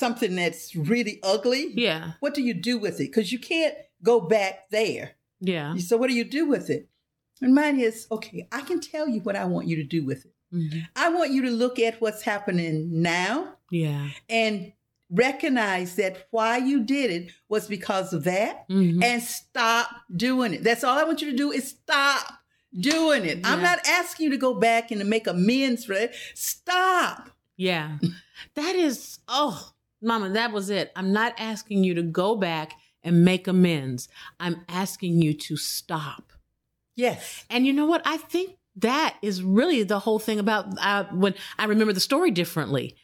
something 0.00 0.34
that's 0.34 0.74
really 0.74 1.20
ugly, 1.22 1.72
yeah, 1.74 2.12
what 2.18 2.34
do 2.34 2.42
you 2.42 2.54
do 2.54 2.78
with 2.78 3.00
it? 3.00 3.12
Because 3.12 3.30
you 3.30 3.38
can't 3.38 3.74
go 4.02 4.20
back 4.20 4.70
there. 4.70 5.12
Yeah. 5.40 5.76
So 5.76 5.96
what 5.96 6.08
do 6.08 6.16
you 6.16 6.24
do 6.24 6.46
with 6.46 6.70
it? 6.70 6.88
And 7.40 7.54
mine 7.54 7.78
is 7.78 8.06
okay. 8.10 8.48
I 8.50 8.62
can 8.62 8.80
tell 8.80 9.08
you 9.08 9.20
what 9.20 9.36
I 9.36 9.44
want 9.44 9.68
you 9.68 9.76
to 9.76 9.84
do 9.84 10.04
with 10.04 10.26
it. 10.26 10.34
Mm-hmm. 10.52 10.80
I 10.96 11.10
want 11.10 11.30
you 11.30 11.42
to 11.42 11.50
look 11.50 11.78
at 11.78 12.00
what's 12.00 12.22
happening 12.22 13.02
now. 13.02 13.54
Yeah. 13.70 14.08
And 14.28 14.72
recognize 15.10 15.96
that 15.96 16.28
why 16.30 16.58
you 16.58 16.82
did 16.82 17.10
it 17.10 17.32
was 17.48 17.66
because 17.66 18.12
of 18.12 18.24
that 18.24 18.68
mm-hmm. 18.68 19.02
and 19.02 19.22
stop 19.22 19.88
doing 20.14 20.54
it. 20.54 20.62
That's 20.62 20.84
all 20.84 20.98
I 20.98 21.04
want 21.04 21.22
you 21.22 21.30
to 21.30 21.36
do 21.36 21.50
is 21.50 21.68
stop 21.68 22.32
doing 22.78 23.24
it. 23.24 23.38
Yeah. 23.38 23.52
I'm 23.52 23.62
not 23.62 23.80
asking 23.86 24.24
you 24.24 24.30
to 24.30 24.36
go 24.36 24.54
back 24.54 24.90
and 24.90 25.00
to 25.00 25.06
make 25.06 25.26
amends 25.26 25.84
for 25.84 25.94
it. 25.94 26.14
Stop. 26.34 27.30
Yeah. 27.56 27.98
that 28.54 28.74
is, 28.76 29.18
oh, 29.28 29.72
Mama, 30.02 30.30
that 30.30 30.52
was 30.52 30.70
it. 30.70 30.92
I'm 30.96 31.12
not 31.12 31.34
asking 31.38 31.84
you 31.84 31.94
to 31.94 32.02
go 32.02 32.36
back 32.36 32.72
and 33.02 33.24
make 33.24 33.46
amends. 33.46 34.08
I'm 34.38 34.64
asking 34.68 35.20
you 35.22 35.34
to 35.34 35.56
stop. 35.56 36.32
Yes. 36.96 37.44
And 37.50 37.66
you 37.66 37.72
know 37.72 37.86
what? 37.86 38.02
I 38.04 38.16
think 38.16 38.56
that 38.76 39.16
is 39.22 39.42
really 39.42 39.82
the 39.82 39.98
whole 39.98 40.18
thing 40.18 40.38
about 40.38 40.66
uh, 40.80 41.04
when 41.12 41.34
I 41.58 41.64
remember 41.66 41.92
the 41.92 42.00
story 42.00 42.30
differently. 42.30 42.96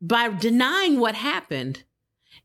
By 0.00 0.28
denying 0.28 0.98
what 0.98 1.14
happened, 1.14 1.84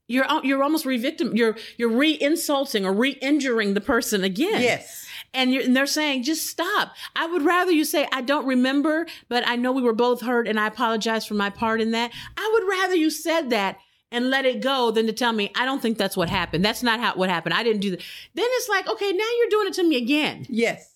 you're 0.07 0.25
you're 0.43 0.61
almost 0.61 0.85
re-victim. 0.85 1.35
You're 1.35 1.57
you're 1.77 1.89
re-insulting 1.89 2.85
or 2.85 2.93
re-injuring 2.93 3.73
the 3.73 3.81
person 3.81 4.23
again. 4.23 4.61
Yes 4.61 5.06
and, 5.37 5.53
and 5.53 5.75
they're 5.75 5.85
saying, 5.85 6.23
just 6.23 6.47
stop. 6.47 6.93
I 7.15 7.27
would 7.27 7.43
rather 7.43 7.71
you 7.71 7.85
say, 7.85 8.07
I 8.11 8.21
don't 8.21 8.45
remember, 8.45 9.05
but 9.29 9.47
I 9.47 9.55
know 9.55 9.71
we 9.71 9.81
were 9.81 9.93
both 9.93 10.21
hurt 10.21 10.47
and 10.47 10.59
I 10.59 10.67
apologize 10.67 11.25
for 11.25 11.35
my 11.35 11.49
part 11.49 11.79
in 11.79 11.91
that. 11.91 12.11
I 12.35 12.49
would 12.53 12.67
rather 12.69 12.95
you 12.95 13.09
said 13.09 13.51
that 13.51 13.77
and 14.11 14.29
let 14.29 14.45
it 14.45 14.61
go 14.61 14.91
than 14.91 15.05
to 15.07 15.13
tell 15.13 15.33
me, 15.33 15.51
I 15.55 15.65
don't 15.65 15.81
think 15.81 15.97
that's 15.97 16.17
what 16.17 16.29
happened. 16.29 16.65
That's 16.65 16.83
not 16.83 16.99
how 16.99 17.13
what 17.15 17.29
happened. 17.29 17.53
I 17.53 17.63
didn't 17.63 17.81
do 17.81 17.91
that. 17.91 17.99
Then 18.35 18.45
it's 18.47 18.69
like, 18.69 18.89
okay, 18.89 19.11
now 19.11 19.25
you're 19.37 19.49
doing 19.49 19.67
it 19.67 19.73
to 19.75 19.83
me 19.83 19.97
again. 19.97 20.45
Yes. 20.49 20.93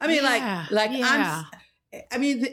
I 0.00 0.06
mean, 0.06 0.22
yeah, 0.22 0.66
like, 0.70 0.90
like 0.90 0.98
yeah. 0.98 1.44
I'm, 1.92 2.00
I 2.12 2.18
mean, 2.18 2.46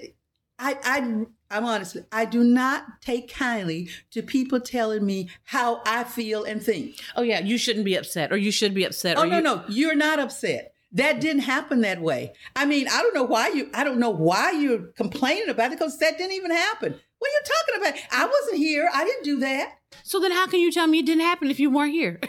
I, 0.58 0.78
I, 0.84 1.26
I'm 1.50 1.66
honestly, 1.66 2.04
I 2.12 2.26
do 2.26 2.44
not 2.44 2.86
take 3.02 3.34
kindly 3.34 3.90
to 4.12 4.22
people 4.22 4.62
telling 4.62 5.06
me 5.06 5.30
how 5.44 5.82
I 5.86 6.06
feel 6.06 6.44
and 6.46 6.64
think. 6.64 6.96
Oh 7.16 7.24
yeah, 7.24 7.40
you 7.42 7.58
shouldn't 7.58 7.84
be 7.84 7.96
upset, 7.96 8.32
or 8.32 8.38
you 8.38 8.52
should 8.52 8.74
be 8.74 8.86
upset. 8.86 9.18
Oh 9.18 9.24
no, 9.26 9.38
you- 9.38 9.44
no, 9.44 9.64
you're 9.68 9.96
not 9.96 10.20
upset. 10.20 10.71
That 10.94 11.22
didn't 11.22 11.44
happen 11.44 11.82
that 11.82 12.02
way. 12.02 12.34
I 12.56 12.66
mean, 12.66 12.88
I 12.89 13.02
don't 13.02 13.14
know 13.14 13.24
why 13.24 13.50
you. 13.50 13.70
I 13.74 13.84
don't 13.84 14.00
know 14.00 14.10
why 14.10 14.52
you're 14.52 14.88
complaining 14.98 15.50
about 15.50 15.72
it 15.72 15.80
because 15.80 15.98
that 16.00 16.18
didn't 16.18 16.34
even 16.34 16.52
happen. 16.52 16.96
What 17.20 17.30
are 17.30 17.34
you 17.34 17.42
talking 17.44 17.82
about? 17.82 18.02
I 18.12 18.26
wasn't 18.26 18.58
here. 18.58 18.89
I 18.94 19.06
didn't 19.06 19.24
do 19.24 19.39
that. 19.39 19.76
So 20.04 20.20
then, 20.20 20.32
how 20.32 20.48
can 20.48 20.60
you 20.60 20.72
tell 20.72 20.88
me 20.88 21.00
it 21.00 21.06
didn't 21.06 21.24
happen 21.24 21.50
if 21.50 21.60
you 21.60 21.70
weren't 21.70 21.94
here? 21.94 22.20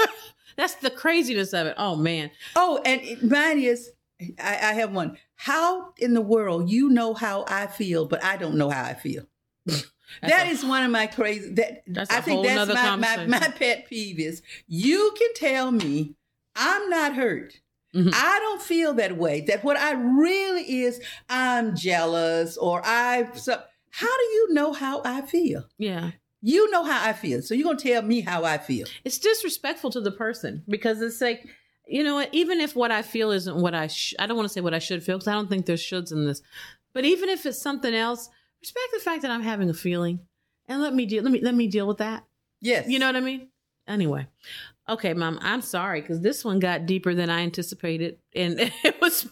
That's 0.56 0.74
the 0.74 0.90
craziness 0.90 1.52
of 1.52 1.68
it. 1.68 1.74
Oh 1.78 1.94
man. 1.94 2.30
Oh, 2.56 2.80
and 2.84 3.22
mine 3.22 3.60
is. 3.60 3.90
I, 4.40 4.54
I 4.54 4.72
have 4.72 4.92
one. 4.92 5.16
How 5.36 5.92
in 5.98 6.14
the 6.14 6.20
world 6.20 6.68
you 6.68 6.88
know 6.88 7.14
how 7.14 7.44
I 7.46 7.68
feel, 7.68 8.04
but 8.06 8.24
I 8.24 8.36
don't 8.36 8.56
know 8.56 8.68
how 8.68 8.82
I 8.82 8.94
feel? 8.94 9.22
that 9.66 10.46
a, 10.46 10.48
is 10.48 10.64
one 10.64 10.82
of 10.82 10.90
my 10.90 11.06
crazy. 11.06 11.54
That 11.54 11.84
I 12.10 12.20
think 12.20 12.44
that's 12.44 12.74
my, 12.74 12.96
my 12.96 13.26
my 13.26 13.38
pet 13.38 13.86
peeve 13.86 14.18
is 14.18 14.42
you 14.66 15.14
can 15.16 15.34
tell 15.34 15.70
me 15.70 16.16
I'm 16.56 16.90
not 16.90 17.14
hurt, 17.14 17.60
Mm-hmm. 17.94 18.10
I 18.12 18.38
don't 18.40 18.62
feel 18.62 18.94
that 18.94 19.16
way. 19.16 19.40
That 19.42 19.64
what 19.64 19.76
I 19.76 19.92
really 19.92 20.82
is, 20.82 21.00
I'm 21.28 21.74
jealous 21.74 22.56
or 22.56 22.82
I. 22.84 23.30
So 23.34 23.60
how 23.90 24.16
do 24.16 24.24
you 24.24 24.48
know 24.52 24.72
how 24.72 25.02
I 25.04 25.22
feel? 25.22 25.64
Yeah. 25.78 26.10
You 26.40 26.70
know 26.70 26.84
how 26.84 27.08
I 27.08 27.12
feel. 27.12 27.42
So 27.42 27.54
you're 27.54 27.64
going 27.64 27.78
to 27.78 27.88
tell 27.88 28.02
me 28.02 28.20
how 28.20 28.44
I 28.44 28.58
feel. 28.58 28.86
It's 29.04 29.18
disrespectful 29.18 29.90
to 29.90 30.00
the 30.00 30.12
person 30.12 30.62
because 30.68 31.00
it's 31.00 31.20
like, 31.20 31.48
you 31.86 32.04
know 32.04 32.14
what? 32.14 32.28
Even 32.32 32.60
if 32.60 32.76
what 32.76 32.92
I 32.92 33.02
feel 33.02 33.30
isn't 33.30 33.56
what 33.56 33.74
I, 33.74 33.86
sh- 33.86 34.14
I 34.18 34.26
don't 34.26 34.36
want 34.36 34.48
to 34.48 34.52
say 34.52 34.60
what 34.60 34.74
I 34.74 34.78
should 34.78 35.02
feel 35.02 35.16
because 35.16 35.28
I 35.28 35.32
don't 35.32 35.48
think 35.48 35.66
there's 35.66 35.82
shoulds 35.82 36.12
in 36.12 36.26
this. 36.26 36.42
But 36.92 37.04
even 37.04 37.28
if 37.28 37.46
it's 37.46 37.60
something 37.60 37.94
else, 37.94 38.28
respect 38.60 38.88
the 38.92 39.00
fact 39.00 39.22
that 39.22 39.30
I'm 39.30 39.42
having 39.42 39.70
a 39.70 39.74
feeling 39.74 40.20
and 40.68 40.82
let 40.82 40.94
me 40.94 41.06
deal, 41.06 41.22
let 41.22 41.32
me, 41.32 41.40
let 41.40 41.54
me 41.54 41.66
deal 41.66 41.88
with 41.88 41.98
that. 41.98 42.24
Yes. 42.60 42.88
You 42.88 42.98
know 42.98 43.06
what 43.06 43.16
I 43.16 43.20
mean? 43.20 43.48
Anyway, 43.86 44.26
Okay, 44.88 45.12
mom, 45.12 45.38
I'm 45.42 45.60
sorry 45.60 46.00
because 46.00 46.20
this 46.20 46.44
one 46.44 46.60
got 46.60 46.86
deeper 46.86 47.14
than 47.14 47.28
I 47.28 47.40
anticipated. 47.40 48.18
And 48.34 48.58
it 48.84 49.00
was, 49.00 49.28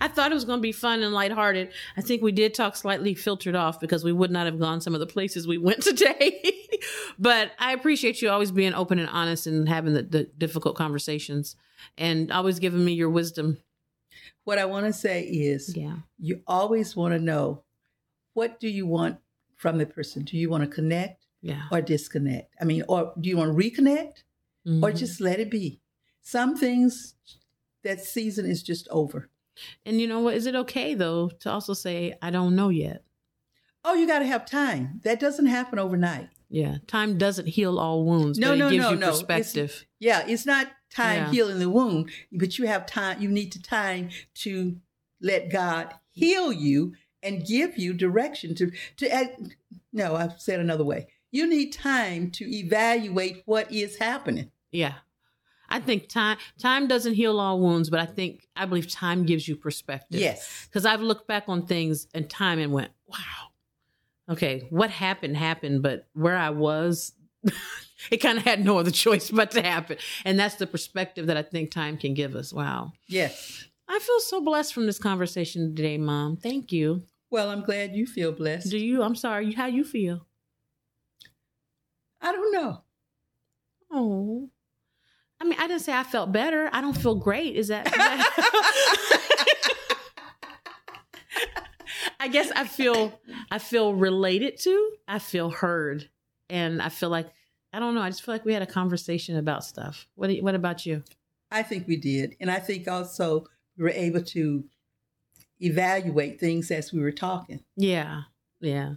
I 0.00 0.08
thought 0.08 0.30
it 0.30 0.34
was 0.34 0.46
going 0.46 0.58
to 0.58 0.62
be 0.62 0.72
fun 0.72 1.02
and 1.02 1.12
lighthearted. 1.12 1.70
I 1.96 2.00
think 2.00 2.22
we 2.22 2.32
did 2.32 2.54
talk 2.54 2.74
slightly 2.74 3.14
filtered 3.14 3.54
off 3.54 3.80
because 3.80 4.02
we 4.02 4.12
would 4.12 4.30
not 4.30 4.46
have 4.46 4.58
gone 4.58 4.80
some 4.80 4.94
of 4.94 5.00
the 5.00 5.06
places 5.06 5.46
we 5.46 5.58
went 5.58 5.82
today. 5.82 6.40
but 7.18 7.52
I 7.58 7.72
appreciate 7.72 8.22
you 8.22 8.30
always 8.30 8.50
being 8.50 8.72
open 8.72 8.98
and 8.98 9.10
honest 9.10 9.46
and 9.46 9.68
having 9.68 9.92
the, 9.92 10.02
the 10.02 10.24
difficult 10.38 10.76
conversations 10.76 11.56
and 11.98 12.32
always 12.32 12.58
giving 12.58 12.84
me 12.84 12.92
your 12.92 13.10
wisdom. 13.10 13.58
What 14.44 14.58
I 14.58 14.64
want 14.64 14.86
to 14.86 14.92
say 14.94 15.24
is, 15.24 15.76
yeah, 15.76 15.96
you 16.18 16.40
always 16.46 16.96
want 16.96 17.12
to 17.12 17.18
know 17.18 17.64
what 18.32 18.58
do 18.58 18.68
you 18.68 18.86
want 18.86 19.18
from 19.56 19.76
the 19.76 19.84
person? 19.84 20.24
Do 20.24 20.38
you 20.38 20.48
want 20.48 20.64
to 20.64 20.70
connect 20.70 21.26
yeah. 21.42 21.64
or 21.70 21.82
disconnect? 21.82 22.54
I 22.58 22.64
mean, 22.64 22.84
or 22.88 23.12
do 23.20 23.28
you 23.28 23.36
want 23.36 23.52
to 23.52 23.62
reconnect? 23.62 24.22
Mm-hmm. 24.68 24.84
or 24.84 24.92
just 24.92 25.20
let 25.20 25.40
it 25.40 25.50
be. 25.50 25.80
Some 26.20 26.56
things 26.56 27.14
that 27.84 28.00
season 28.00 28.46
is 28.46 28.62
just 28.62 28.88
over. 28.90 29.30
And 29.84 30.00
you 30.00 30.06
know 30.06 30.20
what? 30.20 30.34
Is 30.34 30.46
it 30.46 30.54
okay 30.54 30.94
though 30.94 31.30
to 31.40 31.50
also 31.50 31.74
say, 31.74 32.14
I 32.20 32.30
don't 32.30 32.54
know 32.54 32.68
yet? 32.68 33.04
Oh, 33.84 33.94
you 33.94 34.06
got 34.06 34.18
to 34.18 34.26
have 34.26 34.44
time. 34.44 35.00
That 35.04 35.20
doesn't 35.20 35.46
happen 35.46 35.78
overnight. 35.78 36.28
Yeah, 36.50 36.78
time 36.86 37.18
doesn't 37.18 37.48
heal 37.48 37.78
all 37.78 38.04
wounds. 38.04 38.38
No, 38.38 38.54
no, 38.54 38.70
no, 38.70 38.94
no. 38.94 39.10
Perspective. 39.10 39.70
It's, 39.70 39.84
yeah, 40.00 40.24
it's 40.26 40.46
not 40.46 40.68
time 40.90 41.24
yeah. 41.24 41.30
healing 41.30 41.58
the 41.58 41.68
wound, 41.68 42.10
but 42.32 42.58
you 42.58 42.66
have 42.66 42.86
time. 42.86 43.20
You 43.20 43.28
need 43.28 43.52
to 43.52 43.62
time 43.62 44.10
to 44.36 44.76
let 45.20 45.50
God 45.50 45.94
heal 46.10 46.52
you 46.52 46.94
and 47.22 47.46
give 47.46 47.76
you 47.76 47.92
direction 47.92 48.54
to 48.56 48.70
to. 48.96 49.28
No, 49.92 50.16
I've 50.16 50.40
said 50.40 50.60
another 50.60 50.84
way. 50.84 51.08
You 51.30 51.46
need 51.46 51.72
time 51.72 52.30
to 52.32 52.50
evaluate 52.50 53.42
what 53.44 53.70
is 53.70 53.98
happening. 53.98 54.50
Yeah. 54.72 54.94
I 55.68 55.80
think 55.80 56.08
time 56.08 56.38
time 56.58 56.88
doesn't 56.88 57.14
heal 57.14 57.38
all 57.38 57.60
wounds, 57.60 57.90
but 57.90 58.00
I 58.00 58.06
think 58.06 58.48
I 58.56 58.64
believe 58.64 58.90
time 58.90 59.24
gives 59.24 59.46
you 59.46 59.56
perspective. 59.56 60.20
Yes. 60.20 60.66
Because 60.66 60.86
I've 60.86 61.02
looked 61.02 61.28
back 61.28 61.44
on 61.48 61.66
things 61.66 62.06
and 62.14 62.28
time 62.28 62.58
and 62.58 62.72
went, 62.72 62.90
wow. 63.06 63.48
Okay, 64.30 64.66
what 64.70 64.90
happened 64.90 65.36
happened, 65.36 65.82
but 65.82 66.06
where 66.12 66.36
I 66.36 66.50
was, 66.50 67.12
it 68.10 68.18
kind 68.18 68.36
of 68.38 68.44
had 68.44 68.62
no 68.64 68.78
other 68.78 68.90
choice 68.90 69.30
but 69.30 69.50
to 69.52 69.62
happen. 69.62 69.96
And 70.24 70.38
that's 70.38 70.56
the 70.56 70.66
perspective 70.66 71.26
that 71.26 71.36
I 71.36 71.42
think 71.42 71.70
time 71.70 71.96
can 71.96 72.14
give 72.14 72.34
us. 72.34 72.52
Wow. 72.52 72.92
Yes. 73.06 73.64
I 73.88 73.98
feel 73.98 74.20
so 74.20 74.42
blessed 74.42 74.74
from 74.74 74.86
this 74.86 74.98
conversation 74.98 75.74
today, 75.74 75.96
Mom. 75.96 76.36
Thank 76.36 76.72
you. 76.72 77.04
Well, 77.30 77.50
I'm 77.50 77.62
glad 77.62 77.94
you 77.94 78.06
feel 78.06 78.32
blessed. 78.32 78.70
Do 78.70 78.78
you? 78.78 79.02
I'm 79.02 79.14
sorry. 79.14 79.52
How 79.52 79.66
you 79.66 79.84
feel? 79.84 80.26
I 82.20 82.32
don't 82.32 82.52
know. 82.52 82.82
Oh. 83.90 84.50
I 85.40 85.44
mean, 85.44 85.58
I 85.58 85.68
didn't 85.68 85.82
say 85.82 85.92
I 85.92 86.02
felt 86.02 86.32
better. 86.32 86.68
I 86.72 86.80
don't 86.80 86.96
feel 86.96 87.14
great. 87.14 87.56
Is 87.56 87.68
that? 87.68 87.86
Is 87.86 87.92
that... 87.92 89.24
I 92.20 92.28
guess 92.28 92.50
I 92.54 92.64
feel 92.66 93.18
I 93.50 93.58
feel 93.58 93.94
related 93.94 94.58
to. 94.60 94.92
I 95.06 95.18
feel 95.18 95.50
heard, 95.50 96.08
and 96.50 96.82
I 96.82 96.88
feel 96.88 97.10
like 97.10 97.28
I 97.72 97.78
don't 97.78 97.94
know. 97.94 98.02
I 98.02 98.10
just 98.10 98.24
feel 98.24 98.34
like 98.34 98.44
we 98.44 98.52
had 98.52 98.62
a 98.62 98.66
conversation 98.66 99.36
about 99.36 99.64
stuff. 99.64 100.06
What 100.16 100.30
What 100.40 100.54
about 100.54 100.84
you? 100.84 101.04
I 101.50 101.62
think 101.62 101.86
we 101.86 101.96
did, 101.96 102.34
and 102.40 102.50
I 102.50 102.58
think 102.58 102.88
also 102.88 103.46
we 103.76 103.84
were 103.84 103.90
able 103.90 104.22
to 104.22 104.64
evaluate 105.60 106.40
things 106.40 106.70
as 106.70 106.92
we 106.92 107.00
were 107.00 107.12
talking. 107.12 107.60
Yeah, 107.76 108.22
yeah. 108.60 108.94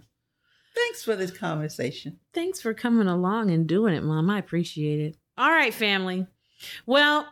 Thanks 0.74 1.04
for 1.04 1.16
this 1.16 1.30
conversation. 1.30 2.18
Thanks 2.32 2.60
for 2.60 2.74
coming 2.74 3.08
along 3.08 3.50
and 3.50 3.66
doing 3.66 3.94
it, 3.94 4.02
Mom. 4.02 4.30
I 4.30 4.38
appreciate 4.38 5.00
it. 5.00 5.16
All 5.38 5.50
right, 5.50 5.72
family. 5.72 6.26
Well, 6.86 7.26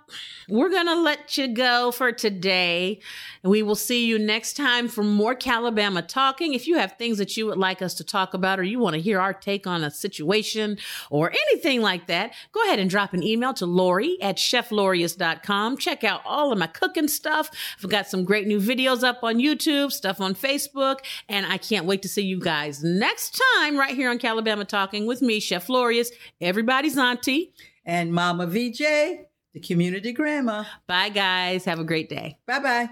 we're 0.48 0.70
going 0.70 0.86
to 0.86 1.00
let 1.00 1.36
you 1.36 1.48
go 1.48 1.90
for 1.92 2.12
today. 2.12 3.00
We 3.42 3.62
will 3.62 3.76
see 3.76 4.06
you 4.06 4.18
next 4.18 4.54
time 4.54 4.88
for 4.88 5.02
more 5.02 5.34
Calabama 5.34 6.06
talking. 6.06 6.54
If 6.54 6.66
you 6.66 6.78
have 6.78 6.92
things 6.92 7.18
that 7.18 7.36
you 7.36 7.46
would 7.46 7.58
like 7.58 7.82
us 7.82 7.94
to 7.94 8.04
talk 8.04 8.34
about 8.34 8.58
or 8.58 8.62
you 8.62 8.78
want 8.78 8.94
to 8.94 9.00
hear 9.00 9.20
our 9.20 9.32
take 9.32 9.66
on 9.66 9.84
a 9.84 9.90
situation 9.90 10.78
or 11.10 11.30
anything 11.30 11.80
like 11.80 12.06
that, 12.06 12.34
go 12.52 12.62
ahead 12.64 12.78
and 12.78 12.90
drop 12.90 13.12
an 13.14 13.22
email 13.22 13.54
to 13.54 13.66
Lori 13.66 14.20
at 14.20 14.36
cheflorious.com. 14.36 15.76
Check 15.76 16.04
out 16.04 16.22
all 16.24 16.52
of 16.52 16.58
my 16.58 16.66
cooking 16.66 17.08
stuff. 17.08 17.50
I've 17.82 17.90
got 17.90 18.08
some 18.08 18.24
great 18.24 18.46
new 18.46 18.60
videos 18.60 19.02
up 19.02 19.22
on 19.22 19.36
YouTube, 19.36 19.92
stuff 19.92 20.20
on 20.20 20.34
Facebook, 20.34 20.98
and 21.28 21.46
I 21.46 21.58
can't 21.58 21.86
wait 21.86 22.02
to 22.02 22.08
see 22.08 22.22
you 22.22 22.40
guys 22.40 22.82
next 22.82 23.40
time 23.54 23.78
right 23.78 23.94
here 23.94 24.10
on 24.10 24.18
Calabama 24.18 24.66
Talking 24.66 25.06
with 25.06 25.22
me, 25.22 25.40
Chef 25.40 25.68
Lorious, 25.68 26.10
everybody's 26.40 26.98
auntie 26.98 27.52
and 27.90 28.14
Mama 28.14 28.46
VJ, 28.46 28.78
the 29.52 29.60
community 29.60 30.12
grandma. 30.12 30.62
Bye, 30.86 31.08
guys. 31.08 31.64
Have 31.64 31.80
a 31.80 31.84
great 31.84 32.08
day. 32.08 32.38
Bye 32.46 32.60
bye. 32.60 32.90